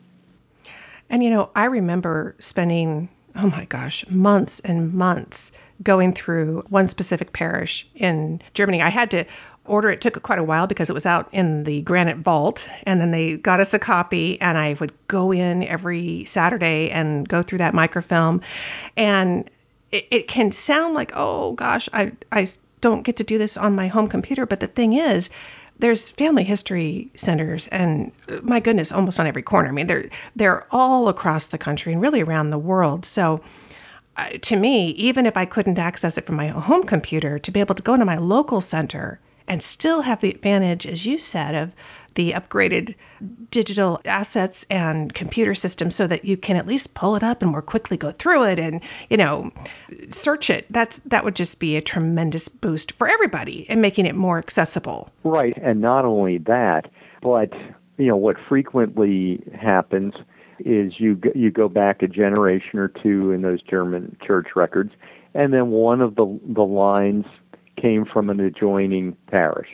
And 1.10 1.23
you 1.23 1.30
know, 1.30 1.49
I 1.56 1.65
remember 1.65 2.36
spending 2.39 3.10
oh 3.38 3.49
my 3.49 3.65
gosh, 3.65 4.08
months 4.10 4.60
and 4.62 4.93
months 4.93 5.51
going 5.82 6.13
through 6.13 6.63
one 6.69 6.88
specific 6.88 7.32
parish 7.32 7.88
in 7.93 8.41
Germany. 8.53 8.82
I 8.82 8.89
had 8.89 9.12
to 9.12 9.25
order 9.63 9.89
it 9.89 10.01
took 10.01 10.21
quite 10.23 10.39
a 10.39 10.43
while 10.43 10.65
because 10.65 10.89
it 10.89 10.93
was 10.93 11.06
out 11.06 11.30
in 11.34 11.63
the 11.63 11.82
granite 11.82 12.17
vault 12.17 12.67
and 12.84 12.99
then 13.01 13.12
they 13.12 13.36
got 13.38 13.60
us 13.60 13.73
a 13.73 13.80
copy 13.80 14.39
and 14.39 14.58
I 14.58 14.73
would 14.80 14.93
go 15.08 15.34
in 15.34 15.63
every 15.63 16.25
Saturday 16.25 16.89
and 16.89 17.27
go 17.27 17.43
through 17.43 17.58
that 17.60 17.73
microfilm 17.73 18.41
and 18.95 19.49
it, 19.91 20.08
it 20.10 20.27
can 20.30 20.53
sound 20.53 20.93
like 20.93 21.12
oh 21.15 21.51
gosh 21.51 21.89
I 21.91 22.13
I 22.32 22.47
don't 22.82 23.04
get 23.04 23.18
to 23.18 23.24
do 23.24 23.38
this 23.38 23.58
on 23.58 23.76
my 23.76 23.88
home 23.88 24.08
computer 24.08 24.46
but 24.46 24.60
the 24.60 24.68
thing 24.68 24.94
is 24.94 25.30
there's 25.80 26.10
family 26.10 26.44
history 26.44 27.12
centers 27.16 27.68
and 27.68 28.12
my 28.42 28.60
goodness 28.60 28.92
almost 28.92 29.20
on 29.20 29.28
every 29.28 29.44
corner. 29.44 29.70
I 29.70 29.72
mean 29.72 29.88
they're 29.88 30.10
they're 30.36 30.66
all 30.72 31.08
across 31.08 31.48
the 31.48 31.58
country 31.58 31.94
and 31.94 32.02
really 32.02 32.22
around 32.22 32.50
the 32.50 32.58
world. 32.58 33.06
So 33.06 33.42
uh, 34.16 34.30
to 34.42 34.56
me, 34.56 34.90
even 34.90 35.28
if 35.28 35.38
I 35.38 35.46
couldn't 35.46 35.78
access 35.78 36.18
it 36.18 36.26
from 36.26 36.36
my 36.36 36.48
home 36.48 36.84
computer, 36.84 37.38
to 37.40 37.52
be 37.52 37.60
able 37.60 37.76
to 37.76 37.84
go 37.84 37.96
to 37.96 38.06
my 38.06 38.18
local 38.18 38.62
center 38.62 39.20
and 39.47 39.62
still 39.63 40.01
have 40.01 40.21
the 40.21 40.29
advantage, 40.29 40.86
as 40.86 41.05
you 41.05 41.17
said, 41.17 41.55
of 41.55 41.75
the 42.17 42.31
upgraded 42.31 42.95
digital 43.51 44.01
assets 44.03 44.65
and 44.71 45.13
computer 45.13 45.53
systems 45.53 45.95
so 45.95 46.07
that 46.07 46.25
you 46.25 46.36
can 46.36 46.57
at 46.57 46.65
least 46.65 46.95
pull 46.95 47.15
it 47.15 47.21
up 47.21 47.43
and 47.43 47.51
more 47.51 47.62
quickly 47.62 47.95
go 47.95 48.10
through 48.10 48.45
it 48.45 48.57
and 48.57 48.81
you 49.07 49.17
know 49.17 49.51
search 50.10 50.49
it. 50.49 50.65
That's 50.71 50.97
that 51.05 51.23
would 51.23 51.36
just 51.36 51.60
be 51.60 51.75
a 51.75 51.81
tremendous 51.81 52.49
boost 52.49 52.93
for 52.93 53.07
everybody 53.07 53.69
and 53.69 53.83
making 53.83 54.07
it 54.07 54.15
more 54.15 54.39
accessible. 54.39 55.12
Right. 55.23 55.55
And 55.57 55.79
not 55.79 56.05
only 56.05 56.39
that 56.39 56.89
but 57.21 57.53
you 57.97 58.07
know 58.07 58.17
what 58.17 58.38
frequently 58.49 59.43
happens 59.53 60.15
is 60.60 60.93
you 60.97 61.21
you 61.36 61.51
go 61.51 61.69
back 61.69 62.01
a 62.01 62.07
generation 62.07 62.79
or 62.79 62.88
two 62.88 63.31
in 63.31 63.43
those 63.43 63.62
German 63.62 64.17
church 64.25 64.47
records 64.55 64.91
and 65.36 65.53
then 65.53 65.69
one 65.69 66.01
of 66.01 66.15
the 66.15 66.39
the 66.47 66.65
lines 66.65 67.25
came 67.80 68.06
from 68.06 68.30
an 68.30 68.40
adjoining 68.40 69.16
parish. 69.30 69.70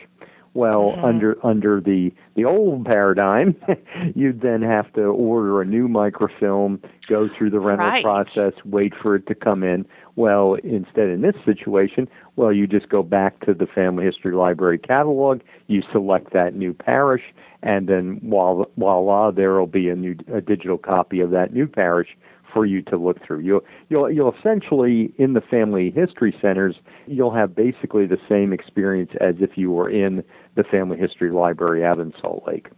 Well, 0.54 0.92
mm-hmm. 0.92 1.04
under 1.04 1.36
under 1.44 1.80
the 1.80 2.12
the 2.36 2.44
old 2.44 2.84
paradigm, 2.84 3.56
you'd 4.14 4.40
then 4.40 4.62
have 4.62 4.92
to 4.92 5.02
order 5.02 5.60
a 5.60 5.64
new 5.64 5.88
microfilm, 5.88 6.80
go 7.08 7.28
through 7.36 7.50
the 7.50 7.58
rental 7.58 7.88
right. 7.88 8.04
process, 8.04 8.52
wait 8.64 8.92
for 9.02 9.16
it 9.16 9.26
to 9.26 9.34
come 9.34 9.64
in. 9.64 9.84
Well, 10.14 10.56
instead 10.62 11.08
in 11.08 11.22
this 11.22 11.34
situation, 11.44 12.08
well, 12.36 12.52
you 12.52 12.68
just 12.68 12.88
go 12.88 13.02
back 13.02 13.44
to 13.46 13.52
the 13.52 13.66
Family 13.66 14.04
History 14.04 14.36
Library 14.36 14.78
catalog, 14.78 15.40
you 15.66 15.82
select 15.90 16.32
that 16.34 16.54
new 16.54 16.72
parish, 16.72 17.22
and 17.64 17.88
then 17.88 18.20
voila, 18.22 18.66
voila 18.76 19.32
there 19.32 19.54
will 19.54 19.66
be 19.66 19.88
a 19.88 19.96
new 19.96 20.14
a 20.32 20.40
digital 20.40 20.78
copy 20.78 21.18
of 21.18 21.32
that 21.32 21.52
new 21.52 21.66
parish 21.66 22.16
for 22.54 22.64
you 22.64 22.80
to 22.82 22.96
look 22.96 23.22
through. 23.26 23.40
You'll 23.40 23.64
you'll 23.90 24.10
you'll 24.10 24.34
essentially 24.38 25.12
in 25.18 25.34
the 25.34 25.40
family 25.42 25.90
history 25.90 26.34
centers 26.40 26.76
you'll 27.06 27.34
have 27.34 27.54
basically 27.54 28.06
the 28.06 28.18
same 28.28 28.52
experience 28.52 29.10
as 29.20 29.34
if 29.40 29.58
you 29.58 29.72
were 29.72 29.90
in 29.90 30.24
the 30.54 30.64
family 30.64 30.96
history 30.96 31.30
library 31.30 31.84
out 31.84 31.98
in 31.98 32.14
Salt 32.22 32.44
Lake. 32.46 32.68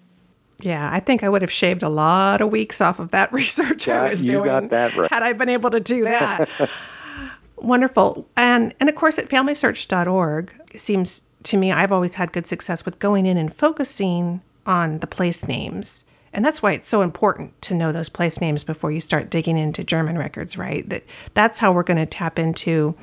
Yeah, 0.60 0.88
I 0.90 1.00
think 1.00 1.22
I 1.22 1.28
would 1.28 1.42
have 1.42 1.52
shaved 1.52 1.82
a 1.82 1.90
lot 1.90 2.40
of 2.40 2.50
weeks 2.50 2.80
off 2.80 2.98
of 2.98 3.10
that 3.10 3.32
research 3.32 3.86
yeah, 3.86 4.04
I 4.04 4.08
was 4.08 4.24
you 4.24 4.32
doing 4.32 4.46
got 4.46 4.70
that 4.70 4.96
right. 4.96 5.10
had 5.10 5.22
I 5.22 5.34
been 5.34 5.50
able 5.50 5.70
to 5.70 5.80
do 5.80 6.04
that. 6.04 6.48
Wonderful. 7.56 8.26
And 8.36 8.74
and 8.80 8.88
of 8.88 8.94
course 8.94 9.18
at 9.18 9.28
familysearch.org 9.28 10.52
seems 10.76 11.22
to 11.44 11.56
me 11.56 11.70
I've 11.70 11.92
always 11.92 12.14
had 12.14 12.32
good 12.32 12.46
success 12.46 12.84
with 12.84 12.98
going 12.98 13.26
in 13.26 13.36
and 13.36 13.54
focusing 13.54 14.40
on 14.64 14.98
the 14.98 15.06
place 15.06 15.46
names 15.46 16.04
and 16.36 16.44
that's 16.44 16.62
why 16.62 16.72
it's 16.72 16.86
so 16.86 17.00
important 17.00 17.60
to 17.62 17.74
know 17.74 17.92
those 17.92 18.10
place 18.10 18.42
names 18.42 18.62
before 18.62 18.92
you 18.92 19.00
start 19.00 19.30
digging 19.30 19.56
into 19.56 19.82
German 19.84 20.18
records, 20.18 20.58
right? 20.58 20.86
That 20.90 21.04
that's 21.32 21.58
how 21.58 21.72
we're 21.72 21.82
going 21.82 21.96
to 21.96 22.04
tap 22.04 22.38
into 22.38 22.94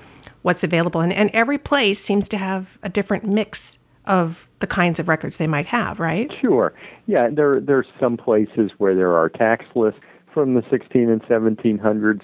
what's 0.43 0.63
available. 0.63 1.01
And, 1.01 1.11
and 1.11 1.31
every 1.31 1.57
place 1.57 1.99
seems 1.99 2.29
to 2.29 2.37
have 2.37 2.77
a 2.83 2.89
different 2.89 3.25
mix 3.25 3.79
of 4.05 4.47
the 4.59 4.67
kinds 4.67 4.99
of 4.99 5.07
records 5.07 5.37
they 5.37 5.47
might 5.47 5.65
have, 5.65 5.99
right? 5.99 6.31
Sure. 6.41 6.73
Yeah, 7.07 7.29
there 7.31 7.59
there's 7.59 7.87
some 7.99 8.17
places 8.17 8.69
where 8.77 8.93
there 8.93 9.13
are 9.13 9.29
tax 9.29 9.65
lists 9.73 9.99
from 10.31 10.53
the 10.53 10.61
16 10.69 11.09
and 11.09 11.21
1700s. 11.23 12.21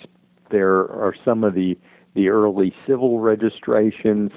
There 0.52 0.82
are 0.82 1.16
some 1.26 1.44
of 1.44 1.56
the 1.56 1.76
the 2.14 2.30
early 2.30 2.72
civil 2.86 3.20
registrations. 3.20 4.32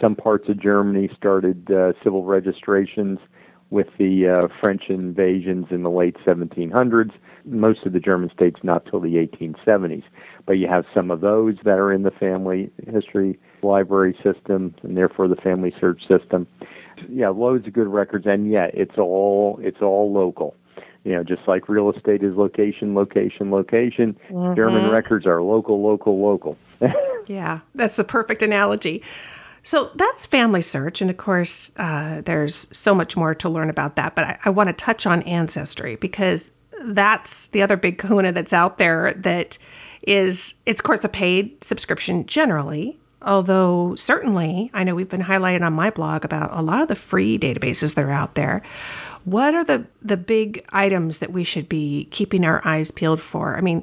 Some 0.00 0.16
parts 0.16 0.48
of 0.48 0.62
Germany 0.62 1.10
started 1.14 1.70
uh, 1.70 1.92
civil 2.02 2.24
registrations 2.24 3.18
with 3.70 3.88
the 3.98 4.28
uh, 4.28 4.48
French 4.60 4.84
invasions 4.88 5.66
in 5.70 5.82
the 5.82 5.90
late 5.90 6.16
1700s. 6.26 7.10
Most 7.44 7.84
of 7.86 7.92
the 7.92 8.00
German 8.00 8.30
states 8.34 8.60
not 8.62 8.86
till 8.86 9.00
the 9.00 9.14
1870s. 9.14 10.04
But 10.46 10.54
you 10.54 10.68
have 10.68 10.84
some 10.94 11.10
of 11.10 11.20
those 11.20 11.56
that 11.64 11.78
are 11.78 11.92
in 11.92 12.02
the 12.02 12.10
family 12.12 12.70
history 12.88 13.38
library 13.62 14.16
system 14.22 14.74
and 14.82 14.96
therefore 14.96 15.28
the 15.28 15.36
family 15.36 15.74
search 15.80 16.00
system. 16.06 16.46
Yeah, 17.08 17.28
loads 17.28 17.66
of 17.66 17.72
good 17.72 17.88
records, 17.88 18.24
and 18.26 18.50
yeah, 18.50 18.68
it's 18.72 18.96
all 18.96 19.58
it's 19.62 19.82
all 19.82 20.12
local. 20.12 20.56
You 21.04 21.12
know, 21.12 21.22
just 21.22 21.42
like 21.46 21.68
real 21.68 21.90
estate 21.90 22.22
is 22.22 22.34
location, 22.34 22.94
location, 22.94 23.50
location. 23.50 24.16
Mm-hmm. 24.30 24.56
German 24.56 24.90
records 24.90 25.26
are 25.26 25.42
local, 25.42 25.82
local, 25.82 26.20
local. 26.20 26.56
yeah, 27.26 27.60
that's 27.74 27.96
the 27.96 28.04
perfect 28.04 28.42
analogy. 28.42 29.02
So 29.66 29.90
that's 29.96 30.26
Family 30.26 30.62
Search, 30.62 31.00
and 31.00 31.10
of 31.10 31.16
course, 31.16 31.72
uh, 31.76 32.20
there's 32.24 32.68
so 32.70 32.94
much 32.94 33.16
more 33.16 33.34
to 33.34 33.48
learn 33.48 33.68
about 33.68 33.96
that. 33.96 34.14
But 34.14 34.24
I, 34.24 34.38
I 34.44 34.50
want 34.50 34.68
to 34.68 34.72
touch 34.72 35.06
on 35.06 35.24
Ancestry 35.24 35.96
because 35.96 36.52
that's 36.84 37.48
the 37.48 37.62
other 37.62 37.76
big 37.76 37.98
kahuna 37.98 38.30
that's 38.30 38.52
out 38.52 38.78
there 38.78 39.14
that 39.14 39.58
is, 40.02 40.54
it's 40.66 40.78
of 40.78 40.84
course 40.84 41.02
a 41.02 41.08
paid 41.08 41.64
subscription 41.64 42.26
generally. 42.26 43.00
Although 43.20 43.96
certainly, 43.96 44.70
I 44.72 44.84
know 44.84 44.94
we've 44.94 45.08
been 45.08 45.20
highlighting 45.20 45.66
on 45.66 45.72
my 45.72 45.90
blog 45.90 46.24
about 46.24 46.50
a 46.52 46.62
lot 46.62 46.82
of 46.82 46.86
the 46.86 46.94
free 46.94 47.36
databases 47.36 47.96
that 47.96 48.04
are 48.04 48.10
out 48.12 48.36
there. 48.36 48.62
What 49.24 49.56
are 49.56 49.64
the 49.64 49.88
the 50.00 50.16
big 50.16 50.64
items 50.68 51.18
that 51.18 51.32
we 51.32 51.42
should 51.42 51.68
be 51.68 52.06
keeping 52.08 52.44
our 52.44 52.64
eyes 52.64 52.92
peeled 52.92 53.20
for? 53.20 53.56
I 53.56 53.62
mean, 53.62 53.82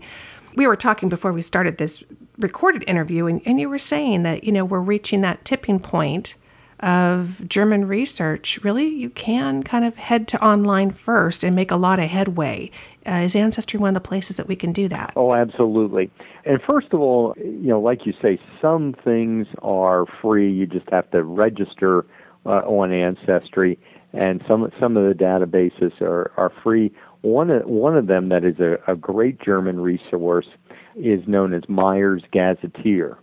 we 0.55 0.65
were 0.65 0.77
talking 0.77 1.09
before 1.09 1.33
we 1.33 1.41
started 1.41 1.77
this 1.77 2.01
recorded 2.37 2.83
interview, 2.87 3.27
and, 3.27 3.41
and 3.45 3.59
you 3.59 3.69
were 3.69 3.77
saying 3.77 4.23
that, 4.23 4.43
you 4.43 4.51
know, 4.51 4.65
we're 4.65 4.79
reaching 4.79 5.21
that 5.21 5.45
tipping 5.45 5.79
point 5.79 6.35
of 6.79 7.47
German 7.47 7.87
research. 7.87 8.59
Really, 8.63 8.89
you 8.89 9.09
can 9.09 9.63
kind 9.63 9.85
of 9.85 9.95
head 9.95 10.29
to 10.29 10.43
online 10.43 10.91
first 10.91 11.43
and 11.43 11.55
make 11.55 11.71
a 11.71 11.77
lot 11.77 11.99
of 11.99 12.09
headway. 12.09 12.71
Uh, 13.07 13.21
is 13.23 13.35
Ancestry 13.35 13.79
one 13.79 13.95
of 13.95 14.03
the 14.03 14.07
places 14.07 14.37
that 14.37 14.47
we 14.47 14.55
can 14.55 14.73
do 14.73 14.89
that? 14.89 15.13
Oh, 15.15 15.33
absolutely. 15.33 16.11
And 16.45 16.59
first 16.69 16.87
of 16.91 16.99
all, 16.99 17.35
you 17.37 17.69
know, 17.69 17.79
like 17.79 18.05
you 18.05 18.13
say, 18.21 18.39
some 18.61 18.95
things 19.03 19.47
are 19.61 20.05
free. 20.21 20.51
You 20.51 20.65
just 20.65 20.89
have 20.91 21.09
to 21.11 21.23
register 21.23 22.05
uh, 22.45 22.49
on 22.49 22.91
Ancestry, 22.91 23.79
and 24.11 24.43
some 24.47 24.69
some 24.79 24.97
of 24.97 25.07
the 25.07 25.23
databases 25.23 26.01
are 26.01 26.31
are 26.35 26.51
free. 26.63 26.91
One 27.21 27.49
of, 27.49 27.65
one 27.65 27.95
of 27.95 28.07
them 28.07 28.27
that 28.29 28.43
is 28.43 28.59
a, 28.59 28.77
a 28.91 28.97
great 28.97 29.39
German 29.39 29.79
resource 29.79 30.47
is 30.95 31.27
known 31.27 31.53
as 31.53 31.63
Meyers 31.67 32.23
Gazetteer. 32.31 33.17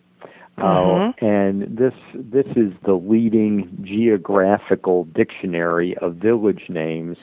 Uh, 0.58 0.62
mm-hmm. 0.62 1.24
Uh, 1.24 1.28
and 1.28 1.76
this 1.76 1.94
this 2.14 2.46
is 2.56 2.72
the 2.84 2.94
leading 2.94 3.78
geographical 3.82 5.04
dictionary 5.04 5.96
of 5.98 6.16
village 6.16 6.64
names. 6.68 7.16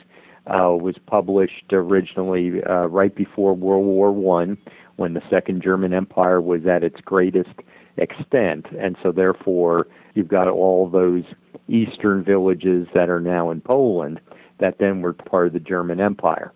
Uh, 0.46 0.74
was 0.74 0.96
published 1.06 1.72
originally 1.72 2.62
uh, 2.64 2.86
right 2.86 3.14
before 3.14 3.54
World 3.54 3.84
War 3.84 4.10
One, 4.10 4.56
when 4.96 5.12
the 5.12 5.20
Second 5.28 5.62
German 5.62 5.92
Empire 5.92 6.40
was 6.40 6.66
at 6.66 6.82
its 6.82 7.02
greatest 7.02 7.50
extent, 7.98 8.64
and 8.80 8.96
so 9.02 9.12
therefore 9.12 9.86
you've 10.14 10.28
got 10.28 10.48
all 10.48 10.88
those 10.88 11.24
eastern 11.68 12.24
villages 12.24 12.88
that 12.94 13.10
are 13.10 13.20
now 13.20 13.50
in 13.50 13.60
Poland 13.60 14.20
that 14.58 14.78
then 14.78 15.02
were 15.02 15.12
part 15.12 15.46
of 15.46 15.52
the 15.52 15.60
German 15.60 16.00
Empire. 16.00 16.52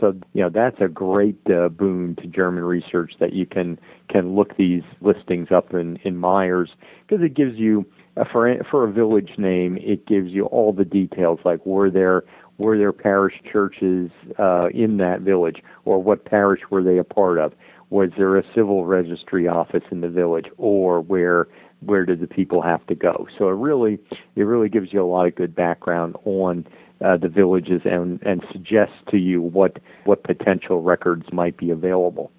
So 0.00 0.14
you 0.32 0.42
know 0.42 0.50
that's 0.50 0.80
a 0.80 0.88
great 0.88 1.38
uh, 1.50 1.68
boon 1.68 2.16
to 2.16 2.26
German 2.26 2.64
research 2.64 3.12
that 3.20 3.32
you 3.32 3.46
can 3.46 3.78
can 4.08 4.34
look 4.34 4.56
these 4.56 4.82
listings 5.00 5.48
up 5.50 5.72
in 5.74 5.98
in 6.04 6.16
Meyers 6.16 6.70
because 7.06 7.24
it 7.24 7.34
gives 7.34 7.56
you 7.56 7.86
uh, 8.16 8.24
for 8.30 8.54
for 8.70 8.84
a 8.84 8.92
village 8.92 9.32
name 9.38 9.78
it 9.80 10.06
gives 10.06 10.30
you 10.30 10.46
all 10.46 10.72
the 10.72 10.84
details 10.84 11.40
like 11.44 11.64
were 11.64 11.90
there 11.90 12.24
were 12.58 12.78
there 12.78 12.92
parish 12.92 13.34
churches 13.50 14.10
uh, 14.38 14.68
in 14.72 14.96
that 14.98 15.20
village 15.20 15.62
or 15.84 16.02
what 16.02 16.24
parish 16.24 16.60
were 16.70 16.82
they 16.82 16.98
a 16.98 17.04
part 17.04 17.38
of? 17.38 17.52
Was 17.90 18.10
there 18.16 18.36
a 18.36 18.42
civil 18.54 18.84
registry 18.84 19.46
office 19.46 19.84
in 19.90 20.00
the 20.00 20.08
village 20.08 20.46
or 20.56 21.00
where 21.00 21.46
where 21.80 22.06
did 22.06 22.20
the 22.20 22.26
people 22.26 22.62
have 22.62 22.84
to 22.86 22.94
go? 22.94 23.28
So 23.38 23.48
it 23.48 23.52
really 23.52 23.98
it 24.34 24.42
really 24.42 24.68
gives 24.68 24.92
you 24.92 25.02
a 25.02 25.06
lot 25.06 25.26
of 25.26 25.34
good 25.34 25.54
background 25.54 26.16
on 26.24 26.66
uh, 27.04 27.16
the 27.16 27.28
villages 27.28 27.82
and 27.84 28.22
and 28.22 28.44
suggests 28.52 28.96
to 29.10 29.18
you 29.18 29.40
what 29.42 29.78
what 30.04 30.22
potential 30.22 30.82
records 30.82 31.32
might 31.32 31.56
be 31.56 31.70
available 31.70 32.30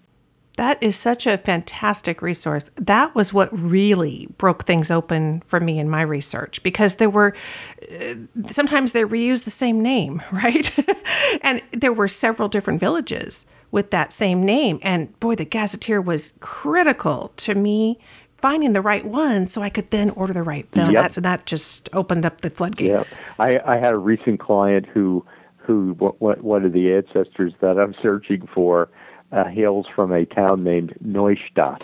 that 0.58 0.82
is 0.82 0.96
such 0.96 1.28
a 1.28 1.38
fantastic 1.38 2.24
resource. 2.24 2.70
That 2.78 3.14
was 3.14 3.32
what 3.32 3.58
really 3.58 4.28
broke 4.40 4.66
things 4.66 4.90
open 4.90 5.42
for 5.46 5.60
me 5.60 5.78
in 5.78 5.88
my 5.88 6.02
research 6.02 6.64
because 6.64 6.96
there 6.96 7.12
were 7.12 7.36
uh, 7.84 8.16
sometimes 8.50 8.92
they 8.92 9.04
reuse 9.04 9.44
the 9.44 9.52
same 9.52 9.82
name, 9.82 10.22
right? 10.32 10.76
and 11.44 11.62
there 11.72 11.94
were 11.94 12.08
several 12.08 12.50
different 12.50 12.80
villages 12.80 13.46
with 13.70 13.92
that 13.92 14.12
same 14.12 14.46
name. 14.46 14.80
And 14.82 15.18
boy, 15.20 15.36
the 15.36 15.46
gazetteer 15.46 16.02
was 16.02 16.34
critical 16.40 17.32
to 17.38 17.54
me 17.54 18.00
finding 18.38 18.74
the 18.74 18.82
right 18.82 19.06
one 19.06 19.48
so 19.48 19.62
I 19.62 19.70
could 19.70 19.90
then 19.90 20.12
order 20.12 20.34
the 20.34 20.44
right 20.44 20.68
film. 20.68 20.92
Yep. 20.92 21.12
And 21.16 21.26
that 21.26 21.46
just 21.46 21.90
opened 21.94 22.26
up 22.26 22.42
the 22.42 22.50
floodgates. 22.50 23.12
Yeah. 23.12 23.18
I, 23.40 23.60
I 23.66 23.78
had 23.78 23.94
a 23.94 23.98
recent 23.98 24.40
client 24.40 24.86
who, 24.86 25.26
who 25.58 25.96
what, 25.98 26.22
what, 26.22 26.44
one 26.44 26.66
of 26.66 26.74
the 26.74 26.94
ancestors 26.94 27.54
that 27.62 27.78
I'm 27.78 27.96
searching 28.02 28.48
for 28.54 28.90
uh, 29.32 29.46
hails 29.46 29.88
from 29.96 30.12
a 30.12 30.26
town 30.26 30.64
named 30.64 30.94
Neustadt, 31.04 31.82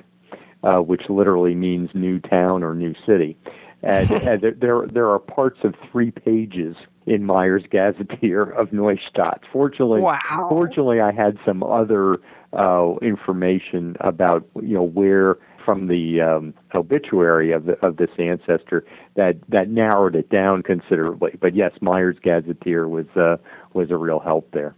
uh, 0.63 0.77
which 0.77 1.03
literally 1.09 1.55
means 1.55 1.89
new 1.93 2.19
town 2.19 2.63
or 2.63 2.75
new 2.75 2.93
city. 3.05 3.37
And, 3.81 4.11
and 4.43 4.61
there, 4.61 4.85
there 4.87 5.09
are 5.09 5.19
parts 5.19 5.59
of 5.63 5.75
three 5.91 6.11
pages 6.11 6.75
in 7.05 7.25
Meyers 7.25 7.63
Gazetteer 7.69 8.43
of 8.43 8.69
Neustadt. 8.69 9.41
Fortunately, 9.51 10.01
wow. 10.01 10.47
fortunately, 10.49 11.01
I 11.01 11.11
had 11.11 11.37
some 11.45 11.63
other 11.63 12.19
uh, 12.53 12.95
information 13.01 13.97
about 13.99 14.47
you 14.61 14.75
know 14.75 14.83
where 14.83 15.37
from 15.63 15.87
the 15.87 16.21
um, 16.21 16.53
obituary 16.73 17.51
of 17.51 17.65
the, 17.65 17.85
of 17.85 17.97
this 17.97 18.09
ancestor 18.17 18.85
that 19.15 19.37
that 19.49 19.69
narrowed 19.69 20.15
it 20.15 20.29
down 20.29 20.63
considerably. 20.63 21.37
But 21.39 21.55
yes, 21.55 21.71
Meyers 21.81 22.17
Gazetteer 22.21 22.87
was 22.87 23.07
uh, 23.15 23.37
was 23.73 23.91
a 23.91 23.97
real 23.97 24.19
help 24.19 24.51
there. 24.51 24.75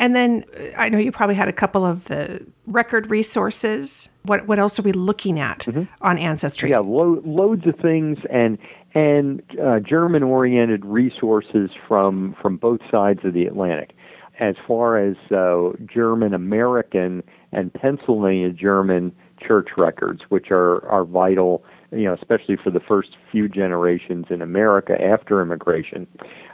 And 0.00 0.16
then 0.16 0.44
I 0.78 0.88
know 0.88 0.96
you 0.96 1.12
probably 1.12 1.34
had 1.34 1.48
a 1.48 1.52
couple 1.52 1.84
of 1.84 2.04
the 2.06 2.46
record 2.66 3.10
resources. 3.10 4.08
What 4.22 4.46
what 4.46 4.58
else 4.58 4.78
are 4.78 4.82
we 4.82 4.92
looking 4.92 5.38
at 5.38 5.60
mm-hmm. 5.60 5.82
on 6.00 6.16
Ancestry? 6.16 6.70
Yeah, 6.70 6.78
lo- 6.78 7.20
loads 7.24 7.66
of 7.66 7.76
things 7.76 8.18
and 8.30 8.56
and 8.94 9.42
uh, 9.62 9.80
German 9.80 10.22
oriented 10.22 10.86
resources 10.86 11.70
from 11.86 12.34
from 12.40 12.56
both 12.56 12.80
sides 12.90 13.20
of 13.24 13.34
the 13.34 13.44
Atlantic. 13.44 13.90
As 14.40 14.54
far 14.66 14.96
as 14.96 15.16
uh, 15.30 15.72
German 15.84 16.32
American 16.32 17.22
and 17.52 17.72
Pennsylvania 17.72 18.50
German 18.50 19.12
church 19.40 19.70
records, 19.76 20.22
which 20.28 20.50
are 20.50 20.86
are 20.88 21.04
vital 21.04 21.64
you 21.92 22.04
know, 22.04 22.14
especially 22.14 22.56
for 22.62 22.70
the 22.70 22.80
first 22.80 23.10
few 23.32 23.48
generations 23.48 24.26
in 24.30 24.42
America 24.42 24.94
after 25.00 25.42
immigration. 25.42 26.06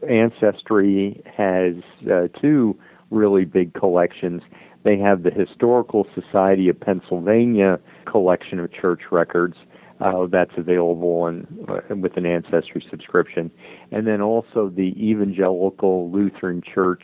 Ancestry 0.08 1.22
has 1.36 1.74
uh, 2.10 2.28
two 2.40 2.78
really 3.10 3.44
big 3.44 3.74
collections. 3.74 4.42
They 4.84 4.98
have 4.98 5.22
the 5.24 5.30
Historical 5.30 6.06
Society 6.14 6.68
of 6.68 6.80
Pennsylvania 6.80 7.78
collection 8.06 8.58
of 8.60 8.72
church 8.72 9.02
records. 9.10 9.56
Uh, 9.98 10.26
that's 10.30 10.52
available 10.58 11.26
in, 11.26 11.46
uh, 11.68 11.94
with 11.96 12.18
an 12.18 12.26
ancestry 12.26 12.84
subscription, 12.90 13.50
and 13.90 14.06
then 14.06 14.20
also 14.20 14.68
the 14.68 14.92
Evangelical 14.98 16.10
Lutheran 16.10 16.60
Church 16.62 17.02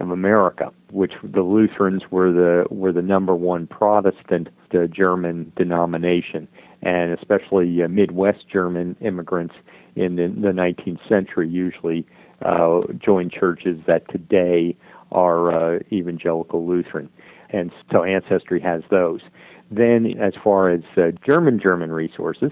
of 0.00 0.10
America, 0.10 0.72
which 0.90 1.12
the 1.22 1.42
Lutherans 1.42 2.02
were 2.10 2.32
the 2.32 2.64
were 2.70 2.92
the 2.92 3.02
number 3.02 3.34
one 3.34 3.66
Protestant 3.66 4.48
uh, 4.74 4.86
German 4.86 5.52
denomination, 5.56 6.48
and 6.82 7.12
especially 7.12 7.82
uh, 7.82 7.88
Midwest 7.88 8.48
German 8.52 8.96
immigrants 9.00 9.54
in 9.96 10.16
the, 10.16 10.28
the 10.28 10.52
19th 10.52 11.06
century 11.08 11.48
usually 11.48 12.06
uh, 12.44 12.80
joined 12.98 13.32
churches 13.32 13.78
that 13.86 14.08
today 14.10 14.76
are 15.12 15.76
uh, 15.76 15.78
evangelical 15.92 16.66
Lutheran. 16.66 17.08
And 17.50 17.70
so 17.90 18.02
Ancestry 18.02 18.60
has 18.60 18.82
those. 18.90 19.20
Then, 19.70 20.14
as 20.20 20.34
far 20.42 20.70
as 20.70 20.82
uh, 20.96 21.12
German 21.26 21.58
German 21.58 21.92
resources, 21.92 22.50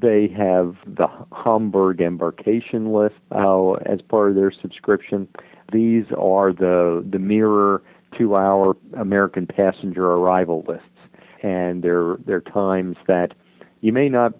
they 0.00 0.28
have 0.28 0.76
the 0.86 1.06
Hamburg 1.44 2.00
embarkation 2.00 2.92
list 2.92 3.16
uh, 3.30 3.72
as 3.72 4.00
part 4.00 4.30
of 4.30 4.36
their 4.36 4.52
subscription. 4.52 5.28
These 5.72 6.06
are 6.16 6.52
the 6.52 7.04
the 7.08 7.18
mirror 7.18 7.82
to 8.18 8.34
our 8.34 8.76
American 8.98 9.46
passenger 9.46 10.04
arrival 10.06 10.64
lists, 10.68 10.86
and 11.42 11.82
they're 11.82 12.16
they're 12.26 12.40
times 12.40 12.96
that 13.06 13.32
you 13.82 13.92
may 13.92 14.08
not 14.08 14.32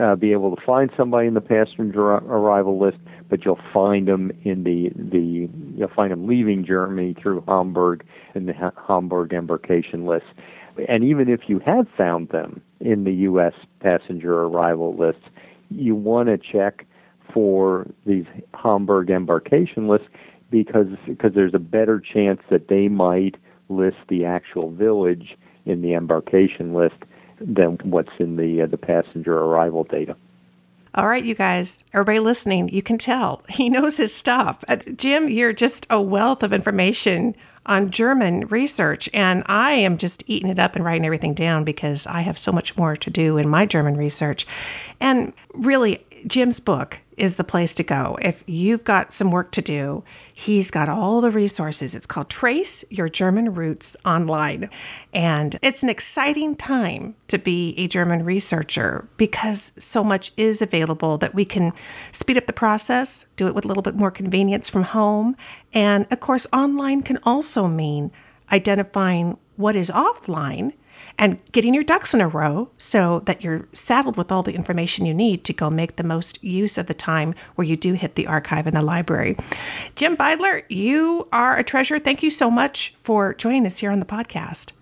uh, 0.00 0.14
be 0.14 0.32
able 0.32 0.54
to 0.54 0.62
find 0.64 0.90
somebody 0.94 1.26
in 1.26 1.34
the 1.34 1.40
passenger 1.40 2.02
arrival 2.02 2.78
list, 2.78 2.98
but 3.30 3.44
you'll 3.44 3.58
find 3.72 4.06
them 4.06 4.30
in 4.44 4.64
the 4.64 4.90
the 4.94 5.48
you'll 5.76 5.88
find 5.94 6.12
them 6.12 6.26
leaving 6.26 6.64
Germany 6.66 7.16
through 7.20 7.42
Hamburg 7.48 8.04
in 8.34 8.46
the 8.46 8.52
ha- 8.52 8.72
Hamburg 8.86 9.32
embarkation 9.32 10.06
list. 10.06 10.26
And 10.88 11.02
even 11.02 11.28
if 11.28 11.40
you 11.46 11.60
have 11.60 11.86
found 11.96 12.28
them 12.28 12.62
in 12.80 13.04
the 13.04 13.12
U.S. 13.12 13.54
passenger 13.80 14.42
arrival 14.42 14.96
lists, 14.96 15.24
you 15.70 15.94
want 15.94 16.28
to 16.28 16.38
check 16.38 16.86
for 17.32 17.86
these 18.06 18.26
Hamburg 18.54 19.10
embarkation 19.10 19.88
lists 19.88 20.08
because 20.50 20.88
because 21.06 21.32
there's 21.34 21.54
a 21.54 21.58
better 21.58 22.00
chance 22.00 22.40
that 22.50 22.68
they 22.68 22.88
might 22.88 23.36
list 23.68 23.98
the 24.08 24.24
actual 24.24 24.70
village 24.70 25.36
in 25.64 25.82
the 25.82 25.94
embarkation 25.94 26.74
list 26.74 26.96
than 27.40 27.78
what's 27.84 28.12
in 28.18 28.36
the 28.36 28.62
uh, 28.62 28.66
the 28.66 28.76
passenger 28.76 29.36
arrival 29.36 29.84
data. 29.84 30.16
All 30.92 31.06
right, 31.06 31.24
you 31.24 31.36
guys, 31.36 31.84
everybody 31.92 32.18
listening, 32.18 32.68
you 32.70 32.82
can 32.82 32.98
tell 32.98 33.42
he 33.48 33.68
knows 33.68 33.96
his 33.96 34.14
stuff. 34.14 34.64
Uh, 34.66 34.76
Jim, 34.76 35.28
you're 35.28 35.52
just 35.52 35.86
a 35.88 36.00
wealth 36.00 36.42
of 36.42 36.52
information 36.52 37.36
on 37.64 37.90
German 37.90 38.46
research, 38.46 39.08
and 39.12 39.44
I 39.46 39.72
am 39.72 39.98
just 39.98 40.24
eating 40.26 40.50
it 40.50 40.58
up 40.58 40.76
and 40.76 40.84
writing 40.84 41.04
everything 41.04 41.34
down 41.34 41.64
because 41.64 42.06
I 42.06 42.22
have 42.22 42.38
so 42.38 42.52
much 42.52 42.76
more 42.76 42.96
to 42.96 43.10
do 43.10 43.36
in 43.36 43.48
my 43.48 43.66
German 43.66 43.96
research. 43.96 44.46
And 44.98 45.32
really, 45.54 46.04
Jim's 46.26 46.58
book 46.58 46.98
is 47.20 47.34
the 47.34 47.44
place 47.44 47.74
to 47.74 47.82
go. 47.82 48.16
If 48.20 48.42
you've 48.46 48.82
got 48.82 49.12
some 49.12 49.30
work 49.30 49.52
to 49.52 49.62
do, 49.62 50.04
he's 50.32 50.70
got 50.70 50.88
all 50.88 51.20
the 51.20 51.30
resources. 51.30 51.94
It's 51.94 52.06
called 52.06 52.30
Trace 52.30 52.82
Your 52.88 53.10
German 53.10 53.52
Roots 53.52 53.94
Online. 54.06 54.70
And 55.12 55.54
it's 55.60 55.82
an 55.82 55.90
exciting 55.90 56.56
time 56.56 57.14
to 57.28 57.36
be 57.36 57.74
a 57.76 57.88
German 57.88 58.24
researcher 58.24 59.06
because 59.18 59.70
so 59.78 60.02
much 60.02 60.32
is 60.38 60.62
available 60.62 61.18
that 61.18 61.34
we 61.34 61.44
can 61.44 61.74
speed 62.12 62.38
up 62.38 62.46
the 62.46 62.54
process, 62.54 63.26
do 63.36 63.48
it 63.48 63.54
with 63.54 63.66
a 63.66 63.68
little 63.68 63.82
bit 63.82 63.94
more 63.94 64.10
convenience 64.10 64.70
from 64.70 64.84
home. 64.84 65.36
And 65.74 66.06
of 66.10 66.20
course, 66.20 66.46
online 66.50 67.02
can 67.02 67.18
also 67.24 67.68
mean 67.68 68.12
identifying 68.50 69.36
what 69.56 69.76
is 69.76 69.90
offline 69.90 70.72
and 71.20 71.38
getting 71.52 71.74
your 71.74 71.84
ducks 71.84 72.14
in 72.14 72.22
a 72.22 72.26
row 72.26 72.70
so 72.78 73.20
that 73.26 73.44
you're 73.44 73.68
saddled 73.74 74.16
with 74.16 74.32
all 74.32 74.42
the 74.42 74.54
information 74.54 75.04
you 75.04 75.12
need 75.12 75.44
to 75.44 75.52
go 75.52 75.68
make 75.68 75.94
the 75.94 76.02
most 76.02 76.42
use 76.42 76.78
of 76.78 76.86
the 76.86 76.94
time 76.94 77.34
where 77.54 77.66
you 77.66 77.76
do 77.76 77.92
hit 77.92 78.14
the 78.14 78.26
archive 78.26 78.66
in 78.66 78.72
the 78.72 78.80
library. 78.80 79.36
Jim 79.96 80.16
Beidler, 80.16 80.64
you 80.70 81.28
are 81.30 81.58
a 81.58 81.62
treasure. 81.62 81.98
Thank 81.98 82.22
you 82.22 82.30
so 82.30 82.50
much 82.50 82.94
for 83.02 83.34
joining 83.34 83.66
us 83.66 83.78
here 83.78 83.90
on 83.90 84.00
the 84.00 84.06
podcast. 84.06 84.72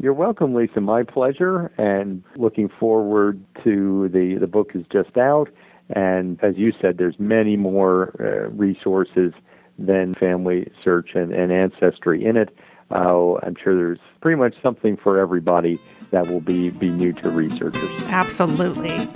You're 0.00 0.12
welcome, 0.12 0.54
Lisa. 0.54 0.80
My 0.80 1.04
pleasure, 1.04 1.70
and 1.78 2.24
looking 2.34 2.68
forward 2.68 3.40
to 3.62 4.08
the 4.08 4.38
the 4.40 4.46
book 4.48 4.72
is 4.74 4.84
just 4.90 5.16
out, 5.18 5.50
and 5.90 6.42
as 6.42 6.56
you 6.56 6.72
said, 6.80 6.96
there's 6.96 7.18
many 7.20 7.56
more 7.56 8.16
uh, 8.18 8.48
resources 8.48 9.34
than 9.78 10.14
family 10.14 10.72
search 10.82 11.10
and, 11.14 11.32
and 11.32 11.52
ancestry 11.52 12.24
in 12.24 12.36
it 12.36 12.48
uh, 12.90 13.34
I'm 13.42 13.56
sure 13.62 13.76
there's 13.76 13.98
pretty 14.20 14.38
much 14.38 14.54
something 14.62 14.96
for 14.96 15.18
everybody 15.18 15.78
that 16.10 16.26
will 16.26 16.40
be, 16.40 16.70
be 16.70 16.90
new 16.90 17.12
to 17.14 17.30
researchers. 17.30 17.90
Absolutely. 18.04 19.08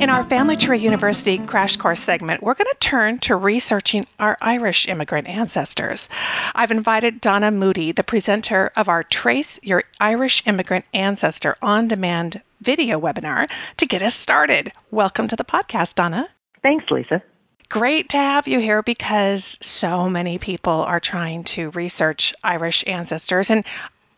In 0.00 0.10
our 0.10 0.22
Family 0.22 0.56
Tree 0.56 0.78
University 0.78 1.38
crash 1.38 1.76
course 1.76 2.00
segment, 2.00 2.40
we're 2.40 2.54
going 2.54 2.70
to 2.70 2.76
turn 2.78 3.18
to 3.18 3.34
researching 3.34 4.06
our 4.20 4.38
Irish 4.40 4.86
immigrant 4.86 5.26
ancestors. 5.26 6.08
I've 6.54 6.70
invited 6.70 7.20
Donna 7.20 7.50
Moody, 7.50 7.90
the 7.90 8.04
presenter 8.04 8.70
of 8.76 8.88
our 8.88 9.02
Trace 9.02 9.58
Your 9.60 9.82
Irish 9.98 10.46
Immigrant 10.46 10.84
Ancestor 10.94 11.56
on 11.60 11.88
demand 11.88 12.40
video 12.60 13.00
webinar, 13.00 13.50
to 13.78 13.86
get 13.86 14.02
us 14.02 14.14
started. 14.14 14.72
Welcome 14.92 15.26
to 15.28 15.36
the 15.36 15.44
podcast, 15.44 15.96
Donna. 15.96 16.28
Thanks, 16.62 16.84
Lisa. 16.92 17.20
Great 17.68 18.10
to 18.10 18.16
have 18.16 18.48
you 18.48 18.58
here 18.58 18.82
because 18.82 19.58
so 19.60 20.08
many 20.08 20.38
people 20.38 20.72
are 20.72 21.00
trying 21.00 21.44
to 21.44 21.70
research 21.70 22.34
Irish 22.42 22.84
ancestors. 22.86 23.50
And 23.50 23.64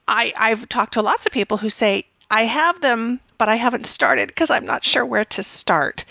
I, 0.06 0.32
I've 0.36 0.68
talked 0.68 0.94
to 0.94 1.02
lots 1.02 1.26
of 1.26 1.32
people 1.32 1.56
who 1.56 1.70
say, 1.70 2.04
I 2.30 2.42
have 2.42 2.80
them, 2.80 3.18
but 3.38 3.48
I 3.48 3.56
haven't 3.56 3.86
started 3.86 4.28
because 4.28 4.50
I'm 4.50 4.66
not 4.66 4.84
sure 4.84 5.04
where 5.04 5.24
to 5.24 5.42
start. 5.42 6.04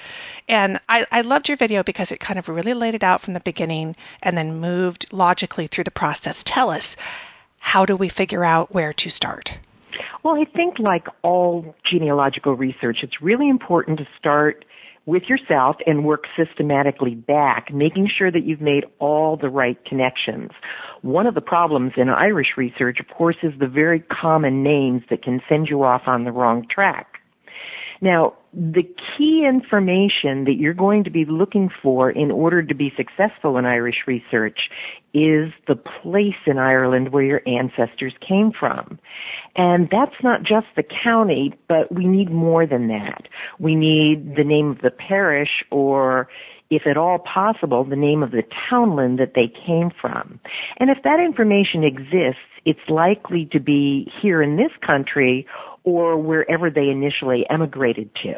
And 0.50 0.80
I, 0.90 1.06
I 1.12 1.22
loved 1.22 1.48
your 1.48 1.58
video 1.58 1.84
because 1.84 2.12
it 2.12 2.20
kind 2.20 2.40
of 2.40 2.50
really 2.50 2.74
laid 2.74 2.96
it 2.96 3.04
out 3.04 3.22
from 3.22 3.34
the 3.34 3.40
beginning 3.40 3.96
and 4.22 4.38
then 4.38 4.60
moved 4.60 5.14
logically 5.14 5.68
through 5.68 5.86
the 5.86 5.92
process. 5.92 6.44
Tell 6.44 6.70
us, 6.70 6.98
how 7.60 7.86
do 7.86 7.96
we 7.96 8.10
figure 8.10 8.44
out 8.44 8.74
where 8.74 8.94
to 8.94 9.10
start? 9.10 9.58
Well, 10.24 10.36
I 10.36 10.44
think 10.44 10.80
like 10.80 11.08
all 11.22 11.76
genealogical 11.90 12.56
research, 12.56 12.98
it's 13.04 13.22
really 13.22 13.48
important 13.48 14.00
to 14.00 14.08
start 14.18 14.66
with 15.06 15.24
yourself 15.28 15.78
and 15.86 16.06
work 16.06 16.26
systematically 16.38 17.16
back, 17.16 17.74
making 17.74 18.10
sure 18.16 18.32
that 18.32 18.46
you've 18.46 18.62
made 18.62 18.86
all 19.00 19.38
the 19.38 19.50
right 19.50 19.84
connections. 19.86 20.52
One 21.02 21.28
of 21.28 21.36
the 21.36 21.42
problems 21.42 21.94
in 21.98 22.10
Irish 22.10 22.50
research, 22.58 23.00
of 23.00 23.08
course, 23.16 23.38
is 23.44 23.54
the 23.60 23.68
very 23.68 24.00
common 24.00 24.64
names 24.64 25.04
that 25.10 25.24
can 25.24 25.42
send 25.50 25.68
you 25.68 25.84
off 25.84 26.04
on 26.08 26.24
the 26.24 26.32
wrong 26.32 26.66
track. 26.70 27.09
Now, 28.02 28.34
the 28.54 28.84
key 29.18 29.46
information 29.48 30.46
that 30.46 30.56
you're 30.58 30.74
going 30.74 31.04
to 31.04 31.10
be 31.10 31.26
looking 31.26 31.70
for 31.84 32.10
in 32.10 32.32
order 32.32 32.64
to 32.64 32.74
be 32.74 32.92
successful 32.98 33.58
in 33.58 33.66
Irish 33.66 34.08
research 34.08 34.60
is 35.14 35.52
the 35.68 35.76
place 35.76 36.40
in 36.48 36.58
Ireland 36.58 37.12
where 37.12 37.24
your 37.24 37.42
ancestors 37.48 38.14
came 38.28 38.52
from. 38.58 39.00
And 39.56 39.90
that's 39.92 40.16
not 40.24 40.42
just 40.42 40.68
the 40.76 40.84
county, 41.04 41.54
but 41.68 41.94
we 41.94 42.06
need 42.06 42.32
more 42.32 42.66
than 42.66 42.88
that. 42.88 43.28
We 43.60 43.76
need 43.76 44.36
the 44.36 44.44
name 44.44 44.72
of 44.72 44.82
the 44.82 44.92
parish 44.92 45.64
or 45.72 46.28
if 46.70 46.86
at 46.86 46.98
all 46.98 47.20
possible, 47.20 47.84
the 47.84 47.96
name 47.96 48.22
of 48.22 48.32
the 48.32 48.44
townland 48.70 49.20
that 49.20 49.34
they 49.34 49.52
came 49.66 49.90
from. 50.00 50.40
And 50.78 50.90
if 50.90 51.00
that 51.04 51.20
information 51.20 51.84
exists, 51.84 52.42
it's 52.66 52.80
likely 52.90 53.50
to 53.52 53.60
be 53.60 54.12
here 54.22 54.44
in 54.44 54.56
this 54.56 54.72
country 54.86 55.48
or 55.84 56.18
wherever 56.18 56.70
they 56.70 56.90
initially 56.90 57.46
emigrated 57.50 58.14
to. 58.24 58.36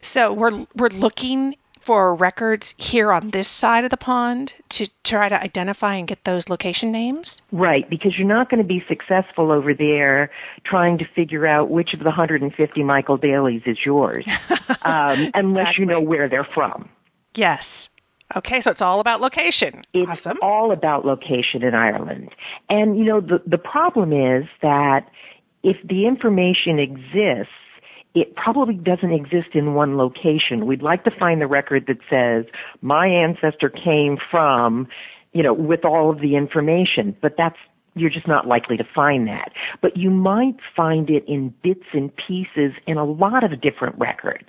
So 0.00 0.32
we're 0.32 0.66
we're 0.74 0.90
looking 0.90 1.56
for 1.80 2.14
records 2.14 2.74
here 2.76 3.10
on 3.10 3.28
this 3.28 3.48
side 3.48 3.84
of 3.84 3.90
the 3.90 3.96
pond 3.96 4.52
to 4.68 4.86
try 5.04 5.28
to 5.28 5.40
identify 5.40 5.94
and 5.94 6.06
get 6.06 6.22
those 6.24 6.48
location 6.48 6.92
names? 6.92 7.40
Right, 7.50 7.88
because 7.88 8.12
you're 8.18 8.28
not 8.28 8.50
going 8.50 8.60
to 8.62 8.68
be 8.68 8.84
successful 8.88 9.50
over 9.50 9.72
there 9.72 10.30
trying 10.64 10.98
to 10.98 11.06
figure 11.14 11.46
out 11.46 11.70
which 11.70 11.94
of 11.94 12.00
the 12.00 12.06
150 12.06 12.82
Michael 12.82 13.16
Dalys 13.16 13.66
is 13.66 13.78
yours, 13.84 14.26
um, 14.82 15.30
unless 15.34 15.68
exactly. 15.68 15.74
you 15.78 15.86
know 15.86 16.00
where 16.00 16.28
they're 16.28 16.48
from. 16.54 16.90
Yes. 17.34 17.88
Okay, 18.36 18.60
so 18.60 18.70
it's 18.70 18.82
all 18.82 19.00
about 19.00 19.22
location. 19.22 19.86
It's 19.94 20.10
awesome. 20.10 20.38
all 20.42 20.72
about 20.72 21.06
location 21.06 21.62
in 21.62 21.74
Ireland. 21.74 22.28
And 22.68 22.98
you 22.98 23.04
know 23.04 23.22
the 23.22 23.40
the 23.46 23.56
problem 23.56 24.12
is 24.12 24.44
that 24.60 25.08
if 25.62 25.76
the 25.86 26.06
information 26.06 26.78
exists, 26.78 27.52
it 28.14 28.34
probably 28.36 28.74
doesn't 28.74 29.12
exist 29.12 29.54
in 29.54 29.74
one 29.74 29.96
location. 29.96 30.66
We'd 30.66 30.82
like 30.82 31.04
to 31.04 31.10
find 31.10 31.40
the 31.40 31.46
record 31.46 31.86
that 31.86 31.98
says 32.08 32.50
my 32.80 33.06
ancestor 33.06 33.68
came 33.68 34.18
from, 34.30 34.88
you 35.32 35.42
know, 35.42 35.52
with 35.52 35.84
all 35.84 36.10
of 36.10 36.20
the 36.20 36.36
information, 36.36 37.16
but 37.20 37.34
that's 37.36 37.56
you're 37.94 38.10
just 38.10 38.28
not 38.28 38.46
likely 38.46 38.76
to 38.76 38.84
find 38.94 39.26
that. 39.26 39.52
But 39.82 39.96
you 39.96 40.10
might 40.10 40.56
find 40.76 41.10
it 41.10 41.24
in 41.26 41.52
bits 41.62 41.84
and 41.92 42.12
pieces 42.14 42.72
in 42.86 42.96
a 42.96 43.04
lot 43.04 43.44
of 43.44 43.60
different 43.60 43.98
records. 43.98 44.48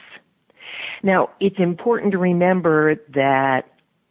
Now, 1.03 1.29
it's 1.39 1.57
important 1.57 2.11
to 2.11 2.17
remember 2.17 2.95
that 3.13 3.63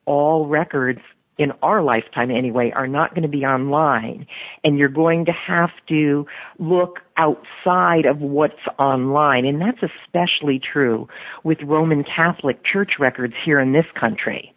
all 0.07 0.47
records 0.47 1.01
in 1.39 1.53
our 1.63 1.83
lifetime 1.83 2.31
anyway, 2.31 2.73
are 2.75 2.89
not 2.89 3.11
going 3.11 3.23
to 3.23 3.29
be 3.29 3.45
online. 3.45 4.27
And 4.65 4.77
you're 4.77 4.89
going 4.89 5.25
to 5.27 5.33
have 5.33 5.71
to 5.89 6.27
look 6.59 6.99
outside 7.17 8.07
of 8.07 8.21
what's 8.21 8.55
online. 8.79 9.47
And 9.47 9.61
that's 9.61 9.79
especially 9.83 10.61
true 10.61 11.09
with 11.45 11.59
Roman 11.65 12.05
Catholic 12.05 12.59
church 12.71 12.93
records 12.99 13.35
here 13.45 13.61
in 13.61 13.73
this 13.73 13.87
country. 13.99 14.55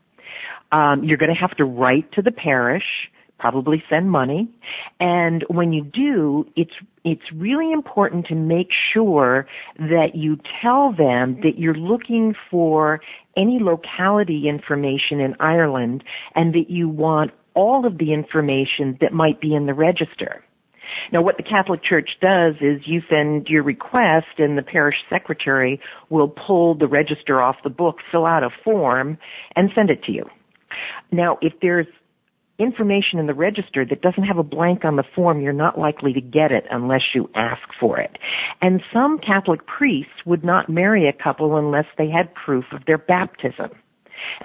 Um, 0.72 1.04
you're 1.04 1.18
going 1.18 1.34
to 1.34 1.40
have 1.40 1.56
to 1.58 1.66
write 1.66 2.12
to 2.14 2.22
the 2.22 2.32
parish 2.32 2.84
probably 3.42 3.84
send 3.90 4.12
money. 4.12 4.48
And 5.00 5.44
when 5.50 5.74
you 5.74 5.84
do, 5.84 6.46
it's, 6.56 6.72
it's 7.04 7.24
really 7.36 7.74
important 7.74 8.28
to 8.28 8.36
make 8.36 8.70
sure 8.94 9.48
that 9.78 10.12
you 10.14 10.38
tell 10.62 10.92
them 10.92 11.40
that 11.42 11.58
you're 11.58 11.74
looking 11.74 12.36
for 12.52 13.02
any 13.36 13.58
locality 13.60 14.48
information 14.48 15.20
in 15.20 15.36
Ireland 15.40 16.04
and 16.36 16.54
that 16.54 16.70
you 16.70 16.88
want 16.88 17.32
all 17.56 17.86
of 17.86 17.98
the 17.98 18.14
information 18.14 18.98
that 19.02 19.12
might 19.12 19.42
be 19.42 19.56
in 19.56 19.66
the 19.66 19.74
register. 19.74 20.44
Now 21.12 21.22
what 21.22 21.38
the 21.38 21.44
Catholic 21.44 21.84
Church 21.84 22.10
does 22.22 22.56
is 22.62 22.82
you 22.86 23.02
send 23.10 23.48
your 23.48 23.64
request 23.64 24.38
and 24.38 24.58
the 24.58 24.62
parish 24.62 24.98
secretary 25.10 25.80
will 26.10 26.28
pull 26.28 26.76
the 26.76 26.88
register 26.88 27.42
off 27.42 27.56
the 27.64 27.70
book, 27.70 27.98
fill 28.12 28.26
out 28.26 28.44
a 28.44 28.50
form, 28.64 29.18
and 29.56 29.70
send 29.74 29.90
it 29.90 30.04
to 30.04 30.12
you. 30.12 30.26
Now 31.12 31.38
if 31.42 31.54
there's 31.62 31.88
information 32.60 33.20
in 33.20 33.28
the 33.28 33.34
register 33.34 33.86
that 33.86 34.02
doesn't 34.02 34.24
have 34.24 34.38
a 34.38 34.44
blank 34.44 34.86
on 34.86 34.96
the 34.96 35.04
form, 35.16 35.42
you're 35.42 35.54
not 35.54 35.80
likely 35.80 36.14
to 36.14 36.22
get 36.22 36.52
it 36.52 36.66
unless 36.70 37.02
you 37.14 37.30
ask 37.36 37.62
for 37.80 38.00
it. 38.00 38.18
And 38.62 38.82
some 38.94 39.18
Catholic 39.18 39.66
priests 39.66 40.26
would 40.26 40.44
not 40.44 40.70
marry 40.70 41.08
a 41.08 41.24
couple 41.24 41.58
unless 41.58 41.86
they 41.98 42.10
had 42.10 42.34
proof 42.34 42.66
of 42.72 42.86
their 42.86 42.98
baptism. 42.98 43.72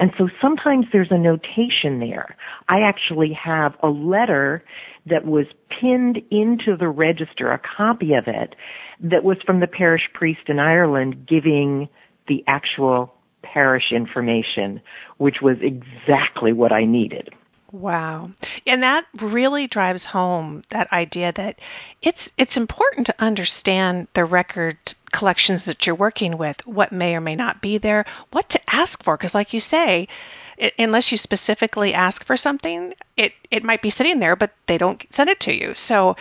And 0.00 0.10
so 0.16 0.28
sometimes 0.40 0.86
there's 0.92 1.10
a 1.10 1.18
notation 1.18 2.00
there. 2.00 2.36
I 2.68 2.80
actually 2.80 3.32
have 3.32 3.74
a 3.82 3.88
letter 3.88 4.64
that 5.06 5.26
was 5.26 5.46
pinned 5.68 6.18
into 6.30 6.76
the 6.78 6.88
register, 6.88 7.52
a 7.52 7.60
copy 7.76 8.14
of 8.14 8.24
it, 8.26 8.54
that 9.00 9.22
was 9.22 9.36
from 9.44 9.60
the 9.60 9.66
parish 9.66 10.08
priest 10.14 10.48
in 10.48 10.58
Ireland 10.58 11.26
giving 11.28 11.88
the 12.26 12.42
actual 12.48 13.14
parish 13.42 13.92
information, 13.92 14.80
which 15.18 15.36
was 15.42 15.56
exactly 15.60 16.52
what 16.52 16.72
I 16.72 16.84
needed. 16.84 17.28
Wow. 17.72 18.30
And 18.66 18.82
that 18.82 19.06
really 19.14 19.66
drives 19.66 20.04
home 20.04 20.62
that 20.70 20.92
idea 20.92 21.32
that 21.32 21.58
it's 22.00 22.32
it's 22.38 22.56
important 22.56 23.06
to 23.06 23.14
understand 23.18 24.08
the 24.14 24.24
record 24.24 24.78
collections 25.10 25.64
that 25.66 25.86
you're 25.86 25.96
working 25.96 26.38
with, 26.38 26.64
what 26.66 26.92
may 26.92 27.16
or 27.16 27.20
may 27.20 27.34
not 27.34 27.60
be 27.60 27.78
there, 27.78 28.06
what 28.30 28.48
to 28.50 28.60
ask 28.72 29.02
for 29.02 29.16
because 29.16 29.34
like 29.34 29.52
you 29.52 29.60
say, 29.60 30.08
it, 30.56 30.74
unless 30.78 31.10
you 31.10 31.18
specifically 31.18 31.94
ask 31.94 32.24
for 32.24 32.36
something, 32.36 32.94
it, 33.16 33.32
it 33.50 33.64
might 33.64 33.82
be 33.82 33.90
sitting 33.90 34.18
there, 34.18 34.36
but 34.36 34.52
they 34.66 34.78
don't 34.78 35.04
send 35.10 35.30
it 35.30 35.40
to 35.40 35.54
you. 35.54 35.74
So 35.74 36.16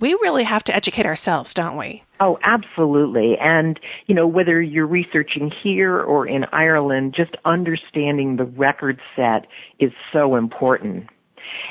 we 0.00 0.14
really 0.14 0.44
have 0.44 0.64
to 0.64 0.74
educate 0.74 1.06
ourselves, 1.06 1.54
don't 1.54 1.76
we? 1.76 2.02
Oh, 2.20 2.38
absolutely. 2.42 3.36
And, 3.40 3.78
you 4.06 4.14
know, 4.14 4.26
whether 4.26 4.60
you're 4.60 4.86
researching 4.86 5.50
here 5.62 6.00
or 6.00 6.26
in 6.26 6.44
Ireland, 6.52 7.14
just 7.16 7.36
understanding 7.44 8.36
the 8.36 8.44
record 8.44 9.00
set 9.16 9.46
is 9.78 9.92
so 10.12 10.36
important. 10.36 11.06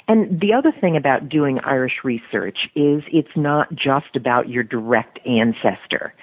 And 0.07 0.39
the 0.39 0.53
other 0.53 0.71
thing 0.79 0.97
about 0.97 1.29
doing 1.29 1.59
Irish 1.63 2.03
research 2.03 2.57
is 2.75 3.03
it's 3.11 3.35
not 3.35 3.69
just 3.71 4.15
about 4.15 4.49
your 4.49 4.63
direct 4.63 5.19
ancestor 5.25 6.13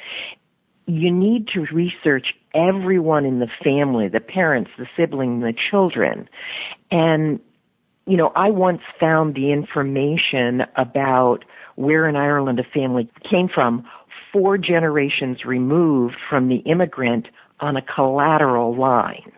you 0.86 1.10
need 1.10 1.48
to 1.48 1.66
research 1.72 2.26
everyone 2.54 3.24
in 3.24 3.40
the 3.40 3.48
family, 3.62 4.08
the 4.08 4.20
parents, 4.20 4.70
the 4.78 4.86
siblings, 4.96 5.42
the 5.42 5.54
children. 5.70 6.28
And, 6.90 7.40
you 8.06 8.16
know, 8.16 8.32
I 8.36 8.50
once 8.50 8.82
found 9.00 9.34
the 9.34 9.52
information 9.52 10.62
about 10.76 11.44
where 11.76 12.08
in 12.08 12.16
Ireland 12.16 12.60
a 12.60 12.64
family 12.64 13.10
came 13.28 13.48
from 13.52 13.84
four 14.32 14.58
generations 14.58 15.44
removed 15.44 16.16
from 16.28 16.48
the 16.48 16.58
immigrant 16.58 17.28
on 17.60 17.76
a 17.76 17.82
collateral 17.82 18.78
line. 18.78 19.32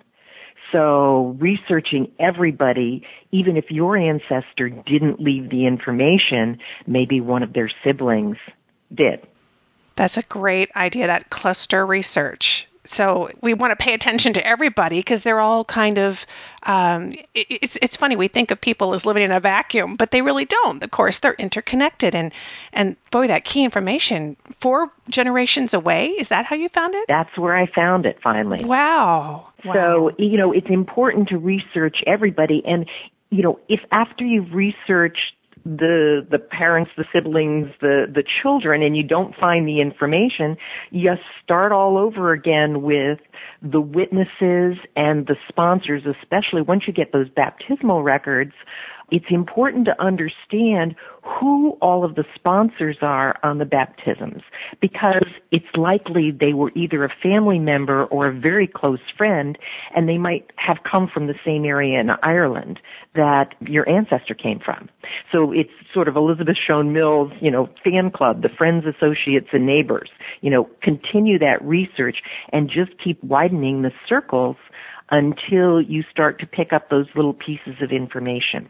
So 0.73 1.37
researching 1.39 2.11
everybody, 2.19 3.07
even 3.31 3.57
if 3.57 3.67
your 3.71 3.97
ancestor 3.97 4.69
didn't 4.69 5.21
leave 5.21 5.51
the 5.51 5.67
information, 5.67 6.59
maybe 6.87 7.21
one 7.21 7.43
of 7.43 7.53
their 7.53 7.71
siblings 7.85 8.37
did. 8.93 9.27
That's 9.97 10.19
a 10.19 10.23
great 10.23 10.71
idea, 10.77 11.09
that 11.09 11.31
cluster 11.31 11.85
research. 11.85 12.69
So 12.87 13.29
we 13.41 13.55
want 13.55 13.77
to 13.77 13.83
pay 13.83 13.95
attention 13.95 14.35
to 14.35 14.47
everybody 14.47 14.99
because 14.99 15.23
they're 15.23 15.41
all 15.41 15.65
kind 15.65 15.99
of. 15.99 16.25
Um, 16.63 17.13
it, 17.35 17.47
it's 17.51 17.79
it's 17.81 17.97
funny 17.97 18.17
we 18.17 18.29
think 18.29 18.51
of 18.51 18.61
people 18.61 18.95
as 18.95 19.05
living 19.05 19.25
in 19.25 19.33
a 19.33 19.41
vacuum, 19.41 19.95
but 19.95 20.11
they 20.11 20.23
really 20.23 20.45
don't. 20.45 20.83
Of 20.83 20.91
course, 20.91 21.19
they're 21.19 21.35
interconnected, 21.35 22.15
and 22.15 22.33
and 22.73 22.97
boy, 23.11 23.29
that 23.29 23.45
key 23.45 23.65
information 23.65 24.37
four 24.61 24.91
generations 25.09 25.75
away. 25.75 26.09
Is 26.11 26.29
that 26.29 26.47
how 26.47 26.57
you 26.57 26.69
found 26.69 26.95
it? 26.95 27.07
That's 27.09 27.37
where 27.37 27.57
I 27.57 27.67
found 27.67 28.07
it 28.07 28.19
finally. 28.23 28.65
Wow. 28.65 29.51
wow. 29.65 29.73
So 29.73 30.11
you 30.19 30.39
know, 30.39 30.53
it's 30.53 30.71
important 30.71 31.29
to 31.29 31.39
research 31.39 31.97
everybody, 32.07 32.63
and 32.65 32.87
you 33.31 33.43
know, 33.43 33.59
if 33.69 33.81
after 33.91 34.25
you've 34.25 34.53
researched 34.53 35.35
the 35.67 36.25
the 36.31 36.39
parents, 36.39 36.93
the 36.97 37.05
siblings, 37.13 37.67
the 37.81 38.07
the 38.13 38.23
children, 38.43 38.83
and 38.83 38.97
you 38.97 39.03
don't 39.03 39.35
find 39.35 39.67
the 39.67 39.81
information, 39.81 40.57
you 40.91 41.13
start 41.43 41.73
all 41.73 41.99
over 41.99 42.33
again 42.33 42.83
with 42.83 43.19
the 43.63 43.81
witnesses 43.81 44.79
and 44.95 45.27
the 45.27 45.35
sponsors, 45.49 46.03
especially 46.07 46.63
once 46.63 46.85
you 46.87 46.93
get 46.93 47.13
those 47.13 47.29
baptismal 47.29 48.03
records, 48.05 48.53
it's 49.11 49.27
important 49.31 49.87
to 49.87 50.03
understand 50.03 50.95
who 51.23 51.73
all 51.81 52.05
of 52.05 52.15
the 52.15 52.25
sponsors 52.35 52.97
are 53.03 53.37
on 53.43 53.59
the 53.59 53.65
baptisms 53.65 54.43
because 54.81 55.27
it's 55.53 55.67
likely 55.77 56.31
they 56.31 56.53
were 56.53 56.73
either 56.75 57.05
a 57.05 57.13
family 57.23 57.59
member 57.59 58.05
or 58.07 58.29
a 58.29 58.39
very 58.39 58.67
close 58.67 59.01
friend 59.17 59.59
and 59.95 60.09
they 60.09 60.19
might 60.19 60.51
have 60.57 60.79
come 60.91 61.09
from 61.13 61.27
the 61.27 61.35
same 61.45 61.65
area 61.65 62.01
in 62.01 62.11
Ireland 62.23 62.81
that 63.15 63.55
your 63.61 63.89
ancestor 63.89 64.35
came 64.35 64.61
from. 64.65 64.89
So 65.33 65.53
it's 65.53 65.71
sort 65.93 66.09
of 66.09 66.17
Elizabeth 66.17 66.57
Shown 66.67 66.93
Mills, 66.93 67.33
you 67.41 67.51
know, 67.51 67.69
fan 67.85 68.11
club, 68.11 68.43
the 68.43 68.49
friends, 68.49 68.85
associates, 68.87 69.49
and 69.53 69.67
neighbors. 69.67 70.11
You 70.41 70.51
know, 70.51 70.69
continue 70.83 71.39
that 71.39 71.63
research 71.63 72.17
and 72.53 72.69
just 72.69 72.93
keep 73.03 73.23
widening 73.23 73.83
the 73.83 73.93
circles 74.09 74.57
until 75.11 75.81
you 75.81 76.03
start 76.11 76.41
to 76.41 76.47
pick 76.47 76.73
up 76.73 76.91
those 76.91 77.07
little 77.15 77.35
pieces 77.35 77.81
of 77.81 77.91
information. 77.91 78.69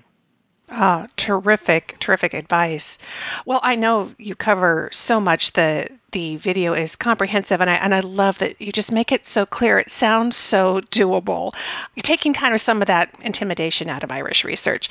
Ah, 0.69 1.07
terrific, 1.17 1.97
terrific 2.01 2.35
advice. 2.35 2.99
Well, 3.45 3.61
I 3.63 3.75
know 3.77 4.13
you 4.19 4.35
cover 4.35 4.89
so 4.93 5.21
much. 5.21 5.53
The 5.53 5.89
the 6.13 6.37
video 6.37 6.73
is 6.75 6.97
comprehensive, 6.97 7.61
and 7.61 7.69
I 7.71 7.75
and 7.75 7.95
I 7.95 8.01
love 8.01 8.39
that 8.39 8.61
you 8.61 8.73
just 8.73 8.91
make 8.93 9.13
it 9.13 9.25
so 9.25 9.45
clear. 9.47 9.79
It 9.79 9.91
sounds 9.91 10.37
so 10.37 10.81
doable. 10.81 11.55
You're 11.95 12.03
taking 12.03 12.35
kind 12.35 12.53
of 12.55 12.61
some 12.61 12.81
of 12.83 12.89
that 12.89 13.11
intimidation 13.21 13.89
out 13.89 14.03
of 14.05 14.11
Irish 14.11 14.45
research. 14.45 14.89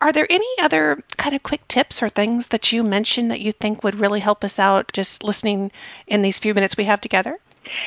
Are 0.00 0.12
there 0.12 0.26
any 0.30 0.48
other 0.60 1.02
kind 1.16 1.34
of 1.34 1.42
quick 1.42 1.66
tips 1.68 2.02
or 2.02 2.08
things 2.08 2.48
that 2.48 2.72
you 2.72 2.82
mentioned 2.82 3.30
that 3.30 3.40
you 3.40 3.52
think 3.52 3.82
would 3.82 3.98
really 4.00 4.20
help 4.20 4.44
us 4.44 4.58
out 4.58 4.92
just 4.92 5.22
listening 5.24 5.72
in 6.06 6.22
these 6.22 6.38
few 6.38 6.54
minutes 6.54 6.76
we 6.76 6.84
have 6.84 7.00
together? 7.00 7.38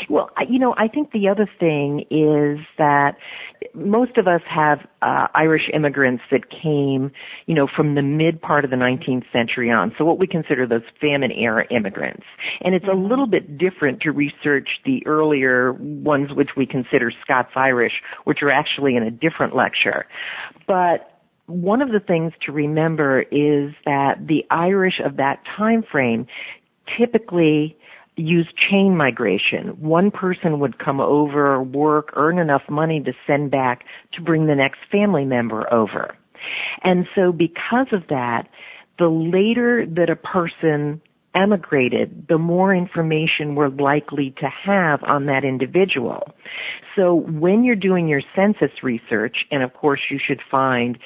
Well, 0.09 0.29
you 0.47 0.59
know, 0.59 0.73
I 0.77 0.87
think 0.87 1.11
the 1.11 1.27
other 1.27 1.49
thing 1.59 2.01
is 2.09 2.65
that 2.77 3.17
most 3.73 4.17
of 4.17 4.27
us 4.27 4.41
have 4.49 4.79
uh, 5.01 5.27
Irish 5.33 5.69
immigrants 5.73 6.23
that 6.31 6.49
came, 6.49 7.11
you 7.45 7.55
know, 7.55 7.67
from 7.73 7.95
the 7.95 8.01
mid 8.01 8.41
part 8.41 8.63
of 8.65 8.71
the 8.71 8.77
19th 8.77 9.25
century 9.31 9.69
on. 9.71 9.93
So 9.97 10.05
what 10.05 10.19
we 10.19 10.27
consider 10.27 10.67
those 10.67 10.81
famine 10.99 11.31
era 11.31 11.65
immigrants. 11.71 12.23
And 12.61 12.75
it's 12.75 12.85
a 12.85 12.89
mm-hmm. 12.89 13.09
little 13.09 13.27
bit 13.27 13.57
different 13.57 14.01
to 14.01 14.11
research 14.11 14.69
the 14.85 15.05
earlier 15.05 15.73
ones 15.73 16.31
which 16.33 16.49
we 16.55 16.65
consider 16.65 17.11
Scots 17.23 17.51
Irish, 17.55 17.93
which 18.23 18.39
are 18.41 18.51
actually 18.51 18.95
in 18.95 19.03
a 19.03 19.11
different 19.11 19.55
lecture. 19.55 20.05
But 20.67 21.19
one 21.49 21.81
of 21.81 21.89
the 21.89 21.99
things 21.99 22.31
to 22.45 22.51
remember 22.51 23.21
is 23.21 23.73
that 23.85 24.27
the 24.27 24.45
Irish 24.51 25.01
of 25.03 25.17
that 25.17 25.41
time 25.57 25.83
frame 25.91 26.27
typically 26.97 27.75
use 28.19 28.47
chain 28.69 28.95
migration. 28.95 29.69
One 29.79 30.11
person 30.11 30.59
would 30.59 30.79
come 30.79 30.99
over, 30.99 31.61
work, 31.61 32.11
earn 32.15 32.37
enough 32.37 32.63
money 32.69 33.01
to 33.01 33.13
send 33.25 33.51
back 33.51 33.83
to 34.13 34.21
bring 34.21 34.47
the 34.47 34.55
next 34.55 34.79
family 34.91 35.25
member 35.25 35.71
over. 35.73 36.15
And 36.83 37.05
so 37.15 37.31
because 37.31 37.87
of 37.91 38.07
that, 38.09 38.47
the 38.97 39.07
later 39.07 39.85
that 39.95 40.09
a 40.09 40.15
person 40.15 41.01
emigrated, 41.35 42.25
the 42.27 42.37
more 42.37 42.73
information 42.73 43.55
we're 43.55 43.69
likely 43.69 44.33
to 44.39 44.49
have 44.65 45.03
on 45.03 45.27
that 45.27 45.43
individual. 45.43 46.23
So 46.95 47.13
when 47.13 47.63
you're 47.63 47.75
doing 47.75 48.07
your 48.07 48.21
census 48.35 48.83
research, 48.83 49.37
and 49.51 49.63
of 49.63 49.73
course 49.73 50.01
you 50.09 50.19
should 50.25 50.41
find 50.49 50.97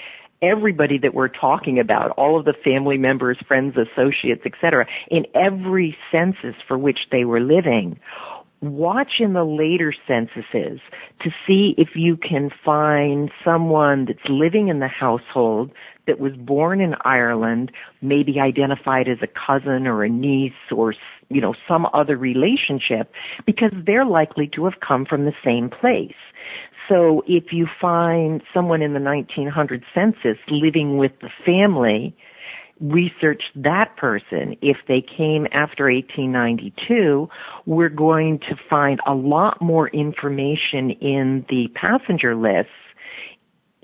everybody 0.44 0.98
that 1.00 1.14
we're 1.14 1.30
talking 1.30 1.80
about, 1.80 2.12
all 2.12 2.38
of 2.38 2.46
the 2.46 2.54
family 2.64 2.98
members, 2.98 3.38
friends, 3.48 3.76
associates, 3.78 4.42
etc., 4.46 4.86
in 5.10 5.26
every 5.34 5.96
census 6.12 6.56
for 6.68 6.78
which 6.78 7.00
they 7.12 7.24
were 7.24 7.40
living, 7.40 8.00
watch 8.64 9.14
in 9.20 9.34
the 9.34 9.44
later 9.44 9.94
censuses 10.08 10.80
to 11.22 11.30
see 11.46 11.76
if 11.78 11.90
you 11.96 12.18
can 12.18 12.50
find 12.64 13.30
someone 13.44 14.06
that's 14.06 14.30
living 14.30 14.70
in 14.70 14.80
the 14.80 14.88
household 14.88 15.72
that 16.08 16.20
was 16.20 16.34
born 16.34 16.82
in 16.82 16.96
Ireland, 17.04 17.72
maybe 18.02 18.40
identified 18.40 19.08
as 19.08 19.18
a 19.22 19.28
cousin 19.28 19.88
or 19.88 20.04
a 20.04 20.10
niece 20.10 20.54
or, 20.72 20.94
you 21.30 21.42
know, 21.42 21.54
some 21.68 21.88
other 21.94 22.18
relationship 22.18 23.12
because 23.46 23.72
they're 23.86 24.06
likely 24.06 24.50
to 24.56 24.66
have 24.66 24.80
come 24.86 25.06
from 25.06 25.26
the 25.26 25.34
same 25.44 25.70
place. 25.70 26.16
So 26.90 27.24
if 27.28 27.46
you 27.52 27.68
find 27.80 28.42
someone 28.54 28.82
in 28.82 28.94
the 28.94 29.00
1900 29.00 29.84
census 29.94 30.38
living 30.50 30.98
with 30.98 31.12
the 31.22 31.30
family, 31.46 32.16
research 32.82 33.44
that 33.56 33.96
person. 33.98 34.56
If 34.62 34.78
they 34.88 35.02
came 35.02 35.46
after 35.54 35.86
1892, 35.86 37.30
we're 37.66 37.90
going 37.90 38.40
to 38.40 38.56
find 38.70 39.00
a 39.08 39.14
lot 39.14 39.62
more 39.62 39.90
information 39.90 40.92
in 41.02 41.46
the 41.50 41.68
passenger 41.76 42.36
lists 42.36 42.72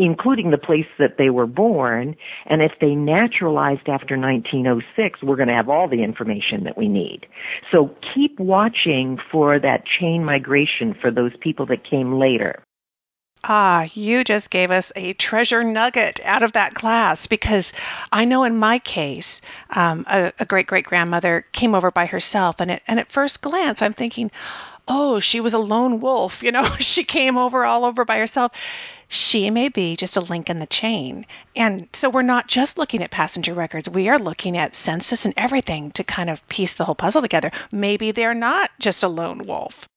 including 0.02 0.50
the 0.50 0.58
place 0.58 0.88
that 0.98 1.18
they 1.18 1.30
were 1.30 1.46
born. 1.46 2.16
And 2.46 2.62
if 2.62 2.72
they 2.80 2.96
naturalized 2.96 3.90
after 3.90 4.18
1906, 4.18 5.22
we're 5.22 5.36
going 5.36 5.50
to 5.50 5.54
have 5.54 5.68
all 5.68 5.90
the 5.90 6.02
information 6.04 6.64
that 6.64 6.78
we 6.78 6.88
need. 6.88 7.28
So 7.70 7.94
keep 8.16 8.40
watching 8.40 9.18
for 9.30 9.60
that 9.60 9.84
chain 10.00 10.24
migration 10.24 10.96
for 11.00 11.12
those 11.12 11.34
people 11.42 11.66
that 11.66 11.88
came 11.88 12.18
later. 12.18 12.64
Ah, 13.44 13.88
you 13.94 14.24
just 14.26 14.50
gave 14.50 14.70
us 14.70 14.92
a 14.96 15.14
treasure 15.14 15.64
nugget 15.64 16.20
out 16.26 16.44
of 16.44 16.54
that 16.54 16.74
class 16.74 17.28
because 17.28 17.72
I 18.12 18.26
know 18.26 18.44
in 18.44 18.58
my 18.58 18.80
case, 18.80 19.42
um, 19.70 20.06
a, 20.08 20.46
great 20.46 20.68
great 20.68 20.86
grandmother 20.86 21.46
came 21.54 21.74
over 21.74 21.90
by 21.90 22.06
herself, 22.06 22.60
and, 22.60 22.72
it, 22.72 22.84
and 22.86 23.00
at 23.00 23.12
first 23.12 23.42
glance, 23.42 23.82
I'm 23.82 23.94
thinking, 23.94 24.32
oh, 24.90 25.20
she 25.22 25.40
was 25.40 25.54
a 25.54 25.60
lone 25.60 26.02
wolf. 26.02 26.44
You 26.50 26.52
know, 26.52 26.76
she 26.80 27.04
came 27.04 27.38
over 27.38 27.64
all 27.64 27.86
over 27.86 28.06
by 28.06 28.18
herself. 28.20 28.52
She 29.08 29.50
may 29.50 29.70
be 29.70 29.96
just 29.96 30.18
a 30.18 30.22
link 30.22 30.50
in 30.50 30.60
the 30.60 30.66
chain. 30.68 31.26
And 31.56 31.88
so 31.94 32.10
we're 32.10 32.22
not 32.22 32.48
just 32.48 32.78
looking 32.78 33.04
at 33.04 33.12
passenger 33.12 33.54
records, 33.54 33.90
we 33.90 34.10
are 34.10 34.20
looking 34.20 34.58
at 34.58 34.76
census 34.76 35.26
and 35.26 35.34
everything 35.38 35.92
to 35.92 36.04
kind 36.04 36.30
of 36.30 36.48
piece 36.50 36.76
the 36.76 36.86
whole 36.86 36.96
puzzle 36.96 37.22
together. 37.22 37.52
Maybe 37.72 38.12
they're 38.12 38.34
not 38.34 38.70
just 38.80 39.04
a 39.04 39.08
lone 39.08 39.40
wolf. 39.40 39.89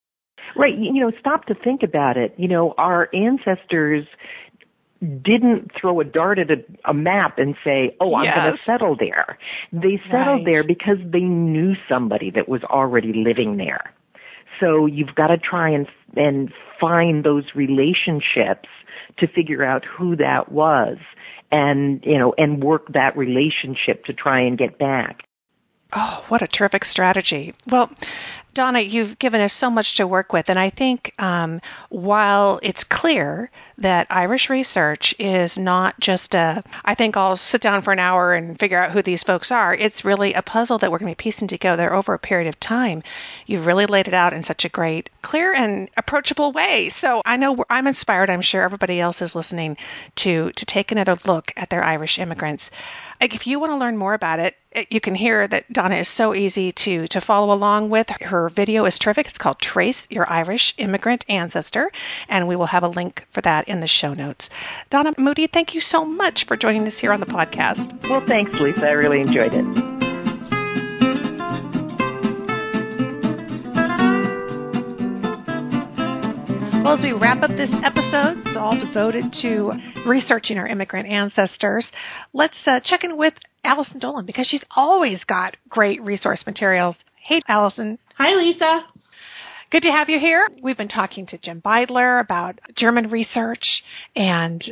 Right. 0.56 0.76
You 0.76 1.00
know, 1.00 1.12
stop 1.18 1.46
to 1.46 1.54
think 1.54 1.82
about 1.82 2.16
it. 2.16 2.34
You 2.36 2.48
know, 2.48 2.74
our 2.78 3.08
ancestors 3.14 4.06
didn't 5.00 5.72
throw 5.78 6.00
a 6.00 6.04
dart 6.04 6.38
at 6.38 6.50
a, 6.50 6.64
a 6.88 6.94
map 6.94 7.38
and 7.38 7.56
say, 7.64 7.96
"Oh, 8.00 8.14
I'm 8.14 8.24
yes. 8.24 8.34
going 8.36 8.52
to 8.52 8.58
settle 8.64 8.96
there." 8.98 9.38
They 9.72 10.00
settled 10.10 10.38
right. 10.38 10.44
there 10.44 10.64
because 10.64 10.98
they 11.04 11.20
knew 11.20 11.74
somebody 11.88 12.30
that 12.30 12.48
was 12.48 12.62
already 12.64 13.12
living 13.12 13.56
there. 13.56 13.92
So 14.60 14.86
you've 14.86 15.14
got 15.14 15.28
to 15.28 15.38
try 15.38 15.70
and 15.70 15.86
and 16.16 16.52
find 16.80 17.24
those 17.24 17.44
relationships 17.54 18.68
to 19.18 19.26
figure 19.26 19.64
out 19.64 19.84
who 19.84 20.16
that 20.16 20.52
was 20.52 20.98
and 21.50 22.02
you 22.04 22.18
know 22.18 22.34
and 22.38 22.62
work 22.62 22.92
that 22.92 23.16
relationship 23.16 24.04
to 24.04 24.12
try 24.12 24.40
and 24.40 24.56
get 24.56 24.78
back. 24.78 25.22
Oh, 25.94 26.24
what 26.28 26.40
a 26.40 26.46
terrific 26.46 26.84
strategy. 26.84 27.54
Well, 27.66 27.90
Donna, 28.54 28.80
you've 28.80 29.18
given 29.18 29.40
us 29.40 29.52
so 29.52 29.70
much 29.70 29.96
to 29.96 30.06
work 30.06 30.32
with, 30.32 30.50
and 30.50 30.58
I 30.58 30.70
think 30.70 31.14
um, 31.18 31.60
while 31.88 32.60
it's 32.62 32.84
clear 32.84 33.50
that 33.78 34.08
Irish 34.10 34.50
research 34.50 35.14
is 35.18 35.56
not 35.56 35.98
just 35.98 36.34
a, 36.34 36.62
I 36.84 36.94
think 36.94 37.16
I'll 37.16 37.36
sit 37.36 37.62
down 37.62 37.80
for 37.82 37.92
an 37.92 37.98
hour 37.98 38.34
and 38.34 38.58
figure 38.58 38.78
out 38.78 38.90
who 38.90 39.00
these 39.00 39.22
folks 39.22 39.50
are, 39.50 39.74
it's 39.74 40.04
really 40.04 40.34
a 40.34 40.42
puzzle 40.42 40.78
that 40.78 40.90
we're 40.92 40.98
going 40.98 41.12
to 41.12 41.16
be 41.16 41.22
piecing 41.22 41.48
together 41.48 41.92
over 41.94 42.12
a 42.12 42.18
period 42.18 42.48
of 42.48 42.60
time. 42.60 43.02
You've 43.46 43.66
really 43.66 43.86
laid 43.86 44.08
it 44.08 44.14
out 44.14 44.34
in 44.34 44.42
such 44.42 44.64
a 44.64 44.68
great, 44.68 45.08
clear, 45.22 45.54
and 45.54 45.88
approachable 45.96 46.52
way. 46.52 46.90
So 46.90 47.22
I 47.24 47.38
know 47.38 47.64
I'm 47.70 47.86
inspired. 47.86 48.28
I'm 48.28 48.42
sure 48.42 48.62
everybody 48.62 49.00
else 49.00 49.22
is 49.22 49.34
listening 49.34 49.78
to 50.16 50.52
to 50.52 50.66
take 50.66 50.92
another 50.92 51.16
look 51.24 51.52
at 51.56 51.70
their 51.70 51.82
Irish 51.82 52.18
immigrants 52.18 52.70
if 53.30 53.46
you 53.46 53.60
want 53.60 53.70
to 53.72 53.76
learn 53.76 53.96
more 53.96 54.14
about 54.14 54.40
it, 54.40 54.56
you 54.90 55.00
can 55.00 55.14
hear 55.14 55.46
that 55.46 55.72
Donna 55.72 55.96
is 55.96 56.08
so 56.08 56.34
easy 56.34 56.72
to 56.72 57.06
to 57.08 57.20
follow 57.20 57.54
along 57.54 57.90
with. 57.90 58.08
Her 58.08 58.48
video 58.48 58.84
is 58.84 58.98
terrific. 58.98 59.26
It's 59.26 59.38
called 59.38 59.60
Trace 59.60 60.08
Your 60.10 60.28
Irish 60.28 60.74
Immigrant 60.78 61.24
Ancestor, 61.28 61.90
and 62.28 62.48
we 62.48 62.56
will 62.56 62.66
have 62.66 62.82
a 62.82 62.88
link 62.88 63.24
for 63.30 63.40
that 63.42 63.68
in 63.68 63.80
the 63.80 63.86
show 63.86 64.14
notes. 64.14 64.50
Donna 64.90 65.12
Moughty, 65.18 65.46
thank 65.46 65.74
you 65.74 65.80
so 65.80 66.04
much 66.04 66.44
for 66.44 66.56
joining 66.56 66.86
us 66.86 66.98
here 66.98 67.12
on 67.12 67.20
the 67.20 67.26
podcast. 67.26 68.08
Well, 68.08 68.20
thanks, 68.20 68.58
Lisa. 68.58 68.88
I 68.88 68.92
really 68.92 69.20
enjoyed 69.20 69.52
it. 69.54 69.91
Well, 76.92 76.98
as 76.98 77.04
we 77.04 77.18
wrap 77.18 77.42
up 77.42 77.48
this 77.48 77.74
episode, 77.82 78.46
it's 78.46 78.54
all 78.54 78.78
devoted 78.78 79.32
to 79.40 79.72
researching 80.06 80.58
our 80.58 80.66
immigrant 80.66 81.08
ancestors. 81.08 81.86
Let's 82.34 82.58
uh, 82.66 82.80
check 82.84 83.02
in 83.02 83.16
with 83.16 83.32
Allison 83.64 83.98
Dolan 83.98 84.26
because 84.26 84.46
she's 84.46 84.62
always 84.76 85.24
got 85.24 85.56
great 85.70 86.02
resource 86.02 86.44
materials. 86.44 86.96
Hey, 87.16 87.40
Allison. 87.48 87.98
Hi, 88.18 88.34
Lisa. 88.34 88.84
Good 89.70 89.84
to 89.84 89.90
have 89.90 90.10
you 90.10 90.20
here. 90.20 90.46
We've 90.62 90.76
been 90.76 90.88
talking 90.88 91.24
to 91.28 91.38
Jim 91.38 91.62
Beidler 91.62 92.20
about 92.20 92.60
German 92.76 93.08
research, 93.08 93.82
and 94.14 94.62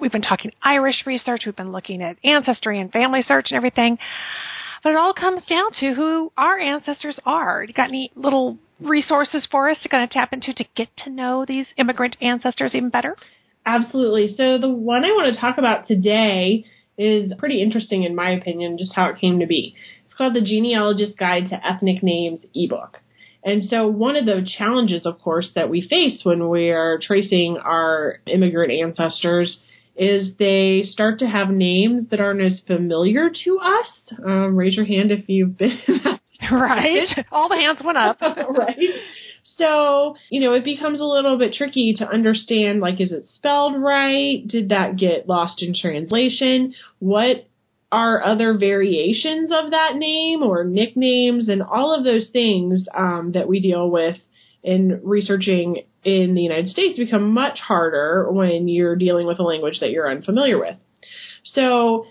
we've 0.00 0.10
been 0.10 0.20
talking 0.20 0.50
Irish 0.60 1.04
research. 1.06 1.42
We've 1.46 1.54
been 1.54 1.70
looking 1.70 2.02
at 2.02 2.16
ancestry 2.24 2.80
and 2.80 2.90
family 2.90 3.22
search 3.22 3.52
and 3.52 3.56
everything. 3.56 3.98
But 4.82 4.90
it 4.90 4.96
all 4.96 5.14
comes 5.14 5.44
down 5.46 5.70
to 5.78 5.94
who 5.94 6.32
our 6.36 6.58
ancestors 6.58 7.20
are. 7.24 7.62
You 7.62 7.72
got 7.72 7.88
any 7.88 8.10
little 8.16 8.58
resources 8.80 9.46
for 9.50 9.68
us 9.68 9.78
to 9.82 9.88
kind 9.88 10.04
of 10.04 10.10
tap 10.10 10.32
into 10.32 10.52
to 10.54 10.64
get 10.76 10.88
to 11.04 11.10
know 11.10 11.44
these 11.46 11.66
immigrant 11.76 12.16
ancestors 12.20 12.74
even 12.74 12.90
better? 12.90 13.16
Absolutely. 13.66 14.28
So 14.28 14.58
the 14.58 14.70
one 14.70 15.04
I 15.04 15.08
want 15.08 15.34
to 15.34 15.40
talk 15.40 15.58
about 15.58 15.86
today 15.86 16.64
is 16.96 17.32
pretty 17.38 17.62
interesting 17.62 18.02
in 18.02 18.14
my 18.14 18.30
opinion, 18.30 18.78
just 18.78 18.94
how 18.94 19.10
it 19.10 19.20
came 19.20 19.40
to 19.40 19.46
be. 19.46 19.74
It's 20.04 20.14
called 20.14 20.34
the 20.34 20.40
Genealogist 20.40 21.18
Guide 21.18 21.46
to 21.50 21.66
Ethnic 21.66 22.02
Names 22.02 22.44
ebook. 22.54 22.98
And 23.44 23.62
so 23.64 23.86
one 23.86 24.16
of 24.16 24.26
the 24.26 24.46
challenges, 24.58 25.06
of 25.06 25.20
course, 25.20 25.50
that 25.54 25.70
we 25.70 25.80
face 25.80 26.22
when 26.24 26.48
we 26.48 26.70
are 26.70 26.98
tracing 27.00 27.56
our 27.56 28.18
immigrant 28.26 28.72
ancestors 28.72 29.58
is 29.96 30.32
they 30.38 30.82
start 30.84 31.18
to 31.20 31.26
have 31.26 31.48
names 31.48 32.08
that 32.10 32.20
aren't 32.20 32.40
as 32.40 32.60
familiar 32.66 33.30
to 33.44 33.58
us. 33.58 33.86
Um, 34.24 34.56
raise 34.56 34.76
your 34.76 34.86
hand 34.86 35.10
if 35.10 35.28
you've 35.28 35.56
been. 35.56 35.78
right. 36.52 37.26
All 37.32 37.48
the 37.48 37.56
hands 37.56 37.78
went 37.84 37.98
up. 37.98 38.20
right. 38.20 38.76
So, 39.56 40.16
you 40.30 40.40
know, 40.40 40.54
it 40.54 40.64
becomes 40.64 41.00
a 41.00 41.04
little 41.04 41.38
bit 41.38 41.54
tricky 41.54 41.94
to 41.98 42.08
understand 42.08 42.80
like, 42.80 43.00
is 43.00 43.12
it 43.12 43.24
spelled 43.34 43.80
right? 43.80 44.46
Did 44.46 44.68
that 44.68 44.96
get 44.96 45.28
lost 45.28 45.62
in 45.62 45.74
translation? 45.74 46.74
What 47.00 47.48
are 47.90 48.22
other 48.22 48.56
variations 48.56 49.50
of 49.50 49.70
that 49.70 49.96
name 49.96 50.42
or 50.42 50.62
nicknames 50.64 51.48
and 51.48 51.62
all 51.62 51.94
of 51.96 52.04
those 52.04 52.28
things 52.32 52.86
um, 52.94 53.32
that 53.32 53.48
we 53.48 53.60
deal 53.60 53.90
with 53.90 54.16
in 54.62 55.00
researching 55.02 55.84
in 56.04 56.34
the 56.34 56.42
United 56.42 56.68
States 56.68 56.98
become 56.98 57.32
much 57.32 57.58
harder 57.60 58.30
when 58.30 58.68
you're 58.68 58.96
dealing 58.96 59.26
with 59.26 59.38
a 59.38 59.42
language 59.42 59.80
that 59.80 59.90
you're 59.90 60.10
unfamiliar 60.10 60.58
with. 60.58 60.76
So 61.44 62.06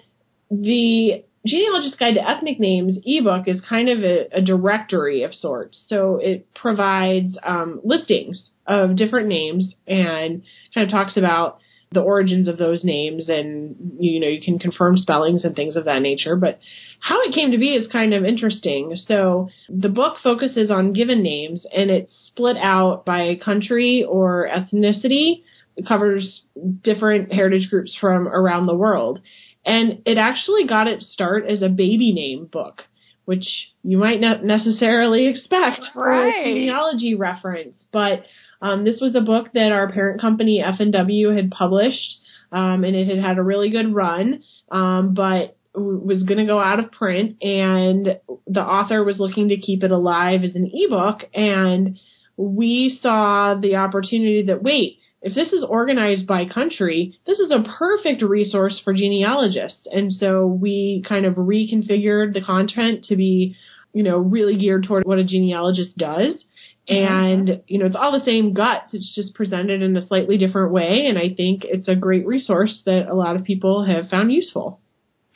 the 0.50 1.24
Genealogist 1.48 2.00
Guide 2.00 2.16
to 2.16 2.30
Ethnic 2.30 2.60
Names 2.60 3.00
ebook 3.06 3.48
is 3.48 3.62
kind 3.62 3.90
of 3.90 4.00
a, 4.00 4.28
a 4.34 4.42
directory 4.42 5.24
of 5.24 5.34
sorts. 5.34 5.84
So 5.88 6.18
it 6.22 6.54
provides 6.54 7.38
um, 7.44 7.82
listings 7.84 8.50
of 8.66 8.96
different 8.96 9.28
names 9.28 9.74
and 9.88 10.44
kind 10.74 10.86
of 10.86 10.92
talks 10.92 11.18
about 11.18 11.60
the 11.92 12.02
origins 12.02 12.50
of 12.50 12.58
those 12.58 12.84
names 12.84 13.30
and 13.30 13.96
you 13.98 14.20
know 14.20 14.28
you 14.28 14.42
can 14.42 14.60
confirm 14.60 14.98
spellings 14.98 15.46
and 15.46 15.56
things 15.56 15.78
of 15.78 15.86
that 15.86 16.02
nature. 16.02 16.36
But 16.36 16.60
how 17.00 17.22
it 17.22 17.34
came 17.34 17.52
to 17.52 17.58
be 17.58 17.70
is 17.70 17.88
kind 17.88 18.14
of 18.14 18.26
interesting. 18.26 18.96
So 18.96 19.50
the 19.70 19.90
book 19.90 20.18
focuses 20.22 20.70
on 20.70 20.94
given 20.94 21.24
names 21.24 21.66
and 21.74 21.90
it's 21.90 22.12
split 22.28 22.58
out 22.58 23.06
by 23.06 23.40
country 23.44 24.06
or 24.08 24.50
ethnicity. 24.54 25.44
It 25.78 25.88
covers 25.88 26.42
different 26.84 27.32
heritage 27.32 27.70
groups 27.70 27.96
from 28.00 28.28
around 28.28 28.66
the 28.66 28.76
world 28.76 29.22
and 29.68 30.02
it 30.06 30.18
actually 30.18 30.66
got 30.66 30.88
its 30.88 31.12
start 31.14 31.46
as 31.46 31.62
a 31.62 31.70
baby 31.70 32.12
name 32.14 32.46
book 32.46 32.84
which 33.26 33.46
you 33.84 33.98
might 33.98 34.22
not 34.22 34.44
necessarily 34.44 35.28
expect 35.28 35.82
for 35.94 36.12
a 36.12 36.32
genealogy 36.44 37.14
reference 37.14 37.76
but 37.92 38.24
um, 38.62 38.84
this 38.84 39.00
was 39.00 39.16
a 39.16 39.22
book 39.22 39.50
that 39.54 39.72
our 39.72 39.92
parent 39.92 40.22
company 40.22 40.64
F&W 40.66 41.30
had 41.36 41.52
published, 41.52 42.16
um, 42.52 42.84
and 42.84 42.96
it 42.96 43.08
had 43.08 43.24
had 43.24 43.38
a 43.38 43.44
really 43.44 43.70
good 43.70 43.94
run, 43.94 44.44
um, 44.72 45.14
but 45.14 45.56
was 45.76 46.24
going 46.24 46.40
to 46.40 46.46
go 46.46 46.60
out 46.60 46.80
of 46.80 46.92
print, 46.92 47.38
and 47.44 48.20
the 48.48 48.62
author 48.62 49.04
was 49.04 49.20
looking 49.20 49.50
to 49.50 49.58
keep 49.58 49.84
it 49.84 49.92
alive 49.92 50.42
as 50.44 50.56
an 50.56 50.72
ebook, 50.74 51.26
and 51.36 52.00
we 52.36 52.98
saw 53.02 53.54
the 53.60 53.76
opportunity 53.76 54.46
that 54.48 54.64
wait, 54.64 55.00
if 55.22 55.34
this 55.34 55.52
is 55.52 55.66
organized 55.68 56.28
by 56.28 56.46
country, 56.46 57.20
this 57.26 57.40
is 57.40 57.52
a 57.52 57.66
perfect 57.78 58.22
resource 58.22 58.80
for 58.84 58.94
genealogists. 58.94 59.88
And 59.92 60.12
so 60.12 60.46
we 60.46 61.04
kind 61.08 61.26
of 61.26 61.36
reconfigured 61.36 62.34
the 62.34 62.44
content 62.46 63.06
to 63.06 63.16
be, 63.16 63.56
you 63.94 64.04
know, 64.04 64.18
really 64.18 64.58
geared 64.58 64.86
toward 64.86 65.06
what 65.06 65.18
a 65.18 65.24
genealogist 65.24 65.98
does. 65.98 66.46
And, 66.88 67.64
you 67.68 67.80
know, 67.80 67.86
it's 67.86 67.96
all 67.96 68.14
the 68.14 68.24
same 68.24 68.54
guts. 68.54 68.94
It's 68.94 69.14
just 69.14 69.34
presented 69.34 69.82
in 69.82 69.98
a 69.98 70.06
slightly 70.06 70.38
different 70.38 70.72
way. 70.72 71.08
And 71.10 71.18
I 71.18 71.34
think 71.36 71.64
it's 71.66 71.90
a 71.90 71.96
great 71.96 72.26
resource 72.26 72.82
that 72.86 73.08
a 73.10 73.16
lot 73.16 73.36
of 73.36 73.44
people 73.44 73.86
have 73.86 74.10
found 74.10 74.32
useful. 74.32 74.80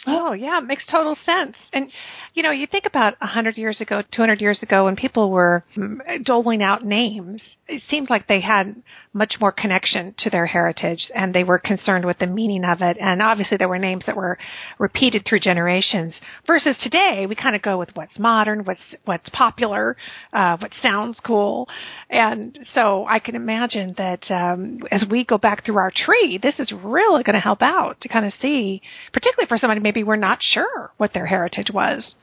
Oh, 0.08 0.34
yeah, 0.34 0.58
it 0.58 0.66
makes 0.66 0.84
total 0.90 1.16
sense. 1.26 1.56
And, 1.74 1.92
you 2.34 2.42
know, 2.42 2.50
you 2.50 2.66
think 2.66 2.86
about 2.88 3.14
a 3.22 3.26
100 3.26 3.58
years 3.58 3.82
ago, 3.82 4.02
200 4.12 4.42
years 4.42 4.60
ago, 4.64 4.86
when 4.86 4.96
people 4.96 5.30
were 5.30 5.64
mm, 5.78 6.00
doling 6.24 6.64
out 6.64 6.84
names, 6.84 7.42
it 7.68 7.84
seemed 7.90 8.10
like 8.10 8.28
they 8.28 8.42
had 8.42 8.82
much 9.14 9.36
more 9.40 9.52
connection 9.52 10.16
to 10.18 10.30
their 10.30 10.48
heritage 10.48 11.12
and 11.14 11.36
they 11.36 11.44
were 11.44 11.60
concerned 11.60 12.06
with 12.06 12.18
the 12.18 12.26
meaning 12.26 12.66
of 12.66 12.82
it. 12.82 12.98
And 13.00 13.22
obviously 13.22 13.58
there 13.58 13.70
were 13.70 13.78
names 13.78 14.04
that 14.08 14.16
were 14.16 14.40
repeated 14.80 15.24
through 15.28 15.42
generations 15.42 16.16
versus 16.48 16.76
today, 16.82 17.26
we 17.28 17.36
kind 17.36 17.56
of 17.56 17.62
go 17.62 17.78
with 17.78 17.90
what's 17.94 18.18
modern, 18.18 18.64
what's, 18.64 18.82
what's 19.06 19.30
popular, 19.30 19.98
uh, 20.34 20.58
what 20.58 20.72
sounds 20.82 21.18
cool. 21.24 21.68
And 22.10 22.58
so 22.74 23.06
I 23.06 23.20
can 23.20 23.36
imagine 23.36 23.94
that, 23.98 24.32
um, 24.32 24.80
as 24.92 25.06
we 25.12 25.26
go 25.26 25.38
back 25.38 25.66
through 25.66 25.78
our 25.78 25.92
tree, 25.94 26.40
this 26.42 26.56
is 26.58 26.72
really 26.72 27.24
going 27.24 27.36
to 27.36 27.40
help 27.40 27.62
out 27.62 28.02
to 28.02 28.08
kind 28.08 28.26
of 28.26 28.34
see, 28.42 28.82
particularly 29.14 29.48
for 29.48 29.58
somebody 29.58 29.80
maybe 29.80 29.91
we're 29.96 30.16
not 30.16 30.40
sure 30.42 30.92
what 30.98 31.14
their 31.14 31.26
heritage 31.26 31.72
was. 31.74 32.16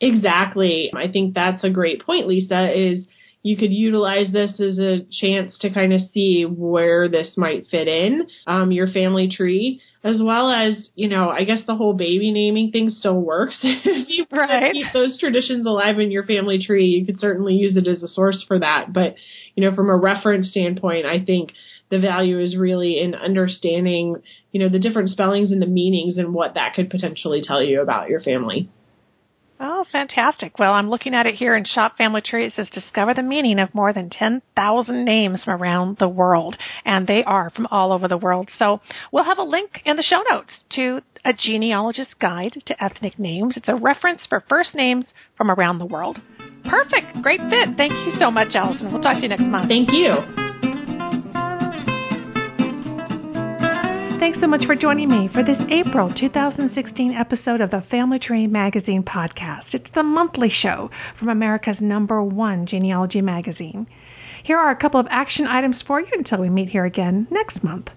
Exactly. 0.00 0.90
I 0.94 1.08
think 1.08 1.34
that's 1.34 1.62
a 1.62 1.70
great 1.70 2.04
point, 2.04 2.26
Lisa, 2.26 2.72
is 2.76 3.06
you 3.42 3.56
could 3.56 3.72
utilize 3.72 4.32
this 4.32 4.60
as 4.60 4.78
a 4.78 5.04
chance 5.10 5.58
to 5.58 5.72
kind 5.72 5.92
of 5.92 6.00
see 6.12 6.44
where 6.44 7.08
this 7.08 7.32
might 7.36 7.66
fit 7.68 7.88
in, 7.88 8.26
um, 8.46 8.70
your 8.70 8.86
family 8.86 9.28
tree, 9.28 9.80
as 10.04 10.20
well 10.22 10.50
as, 10.50 10.88
you 10.94 11.08
know, 11.08 11.28
I 11.28 11.44
guess 11.44 11.60
the 11.66 11.74
whole 11.74 11.94
baby 11.94 12.30
naming 12.30 12.70
thing 12.70 12.90
still 12.90 13.20
works. 13.20 13.58
if 13.62 14.08
you 14.08 14.26
right. 14.30 14.72
keep 14.72 14.86
those 14.92 15.18
traditions 15.18 15.66
alive 15.66 15.98
in 15.98 16.12
your 16.12 16.24
family 16.24 16.62
tree, 16.64 16.86
you 16.86 17.04
could 17.04 17.18
certainly 17.18 17.54
use 17.54 17.76
it 17.76 17.88
as 17.88 18.02
a 18.02 18.08
source 18.08 18.44
for 18.46 18.60
that. 18.60 18.92
But, 18.92 19.16
you 19.54 19.64
know, 19.68 19.74
from 19.74 19.90
a 19.90 19.96
reference 19.96 20.48
standpoint, 20.48 21.06
I 21.06 21.24
think 21.24 21.52
the 21.92 22.00
value 22.00 22.40
is 22.40 22.56
really 22.56 22.98
in 22.98 23.14
understanding, 23.14 24.16
you 24.50 24.58
know, 24.58 24.70
the 24.70 24.78
different 24.78 25.10
spellings 25.10 25.52
and 25.52 25.60
the 25.60 25.66
meanings 25.66 26.16
and 26.16 26.32
what 26.32 26.54
that 26.54 26.72
could 26.72 26.88
potentially 26.88 27.42
tell 27.46 27.62
you 27.62 27.82
about 27.82 28.08
your 28.08 28.18
family. 28.18 28.70
Oh, 29.60 29.84
fantastic. 29.92 30.58
Well, 30.58 30.72
I'm 30.72 30.88
looking 30.88 31.14
at 31.14 31.26
it 31.26 31.34
here 31.34 31.54
in 31.54 31.64
Shop 31.66 31.98
Family 31.98 32.22
Tree. 32.22 32.46
It 32.46 32.54
says 32.56 32.70
discover 32.70 33.12
the 33.12 33.22
meaning 33.22 33.58
of 33.58 33.74
more 33.74 33.92
than 33.92 34.08
10,000 34.08 35.04
names 35.04 35.44
from 35.44 35.62
around 35.62 35.98
the 35.98 36.08
world. 36.08 36.56
And 36.86 37.06
they 37.06 37.22
are 37.24 37.50
from 37.50 37.68
all 37.70 37.92
over 37.92 38.08
the 38.08 38.16
world. 38.16 38.48
So 38.58 38.80
we'll 39.12 39.24
have 39.24 39.38
a 39.38 39.42
link 39.42 39.82
in 39.84 39.96
the 39.96 40.02
show 40.02 40.24
notes 40.30 40.50
to 40.70 41.02
a 41.26 41.34
genealogist's 41.34 42.14
guide 42.14 42.56
to 42.64 42.82
ethnic 42.82 43.18
names. 43.18 43.54
It's 43.58 43.68
a 43.68 43.76
reference 43.76 44.22
for 44.26 44.42
first 44.48 44.74
names 44.74 45.12
from 45.36 45.50
around 45.50 45.76
the 45.76 45.86
world. 45.86 46.22
Perfect. 46.64 47.20
Great 47.22 47.40
fit. 47.50 47.76
Thank 47.76 47.92
you 47.92 48.12
so 48.18 48.30
much, 48.30 48.54
Allison. 48.54 48.90
We'll 48.90 49.02
talk 49.02 49.16
to 49.16 49.22
you 49.22 49.28
next 49.28 49.42
month. 49.42 49.68
Thank 49.68 49.92
you. 49.92 50.31
Thanks 54.22 54.38
so 54.38 54.46
much 54.46 54.66
for 54.66 54.76
joining 54.76 55.08
me 55.08 55.26
for 55.26 55.42
this 55.42 55.60
April 55.62 56.08
2016 56.08 57.10
episode 57.10 57.60
of 57.60 57.72
the 57.72 57.80
Family 57.80 58.20
Tree 58.20 58.46
Magazine 58.46 59.02
podcast. 59.02 59.74
It's 59.74 59.90
the 59.90 60.04
monthly 60.04 60.48
show 60.48 60.92
from 61.16 61.28
America's 61.28 61.80
number 61.80 62.22
one 62.22 62.66
genealogy 62.66 63.20
magazine. 63.20 63.88
Here 64.44 64.58
are 64.58 64.70
a 64.70 64.76
couple 64.76 65.00
of 65.00 65.08
action 65.10 65.48
items 65.48 65.82
for 65.82 65.98
you 66.00 66.06
until 66.12 66.38
we 66.38 66.48
meet 66.48 66.68
here 66.68 66.84
again 66.84 67.26
next 67.32 67.64
month. 67.64 67.90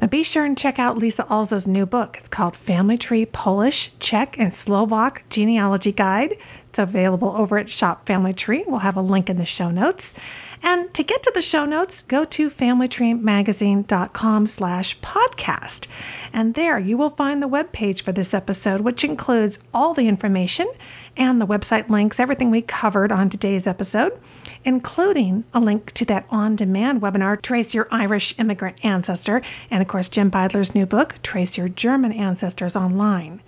Now 0.00 0.06
be 0.06 0.22
sure 0.22 0.46
and 0.46 0.56
check 0.56 0.78
out 0.78 0.96
Lisa 0.96 1.24
Alzo's 1.24 1.66
new 1.66 1.84
book. 1.84 2.16
It's 2.18 2.30
called 2.30 2.56
Family 2.56 2.96
Tree 2.96 3.26
Polish, 3.26 3.90
Czech, 4.00 4.38
and 4.38 4.54
Slovak 4.54 5.24
Genealogy 5.28 5.92
Guide. 5.92 6.36
It's 6.70 6.78
available 6.78 7.34
over 7.36 7.58
at 7.58 7.68
Shop 7.68 8.06
Family 8.06 8.32
Tree. 8.32 8.64
We'll 8.66 8.78
have 8.78 8.96
a 8.96 9.02
link 9.02 9.28
in 9.28 9.36
the 9.36 9.44
show 9.44 9.70
notes. 9.70 10.14
And 10.62 10.92
to 10.94 11.02
get 11.02 11.22
to 11.24 11.32
the 11.34 11.42
show 11.42 11.64
notes, 11.64 12.02
go 12.02 12.24
to 12.24 12.50
familytreemagazine.com 12.50 14.46
slash 14.46 14.98
podcast. 15.00 15.86
And 16.32 16.54
there 16.54 16.78
you 16.78 16.96
will 16.96 17.10
find 17.10 17.42
the 17.42 17.48
web 17.48 17.72
page 17.72 18.02
for 18.02 18.12
this 18.12 18.34
episode, 18.34 18.80
which 18.80 19.04
includes 19.04 19.58
all 19.72 19.94
the 19.94 20.08
information 20.08 20.68
and 21.16 21.40
the 21.40 21.46
website 21.46 21.88
links, 21.88 22.20
everything 22.20 22.50
we 22.50 22.62
covered 22.62 23.12
on 23.12 23.30
today's 23.30 23.66
episode, 23.66 24.18
including 24.64 25.44
a 25.52 25.60
link 25.60 25.92
to 25.92 26.04
that 26.06 26.26
on-demand 26.30 27.00
webinar, 27.00 27.40
Trace 27.40 27.74
Your 27.74 27.88
Irish 27.90 28.38
Immigrant 28.38 28.84
Ancestor, 28.84 29.42
and 29.70 29.82
of 29.82 29.88
course 29.88 30.08
Jim 30.08 30.30
Beidler's 30.30 30.74
new 30.74 30.86
book, 30.86 31.16
Trace 31.22 31.58
Your 31.58 31.68
German 31.68 32.12
Ancestors 32.12 32.76
Online. 32.76 33.40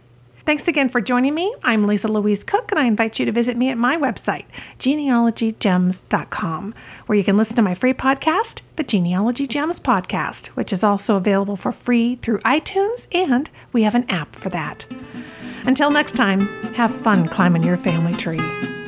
Thanks 0.47 0.68
again 0.68 0.88
for 0.88 1.01
joining 1.01 1.34
me. 1.34 1.55
I'm 1.62 1.86
Lisa 1.86 2.09
Louise 2.09 2.45
Cooke, 2.45 2.72
and 2.72 2.80
I 2.80 2.86
invite 2.86 3.18
you 3.18 3.26
to 3.26 3.32
visit 3.32 3.57
me 3.57 3.68
at 3.70 3.76
my 3.76 3.99
website, 3.99 4.47
genealogygems.com, 4.78 6.74
where 7.07 7.18
you 7.18 7.24
can 7.24 7.36
listen 7.36 7.57
to 7.57 7.62
my 7.62 7.74
free 7.74 7.93
podcast, 7.93 8.62
the 8.76 8.84
Genealogy 8.84 9.47
Gems 9.47 9.80
Podcast, 9.80 10.47
which 10.49 10.72
is 10.72 10.82
also 10.82 11.16
available 11.16 11.57
for 11.57 11.72
free 11.72 12.16
through 12.16 12.38
iTunes, 12.38 13.07
and 13.12 13.51
we 13.72 13.82
have 13.82 13.95
an 13.95 14.09
app 14.09 14.34
for 14.34 14.49
that. 14.49 14.86
Until 15.66 15.91
next 15.91 16.16
time, 16.16 16.41
have 16.74 16.95
fun 16.95 17.28
climbing 17.28 17.62
your 17.62 17.76
family 17.76 18.14
tree. 18.14 18.80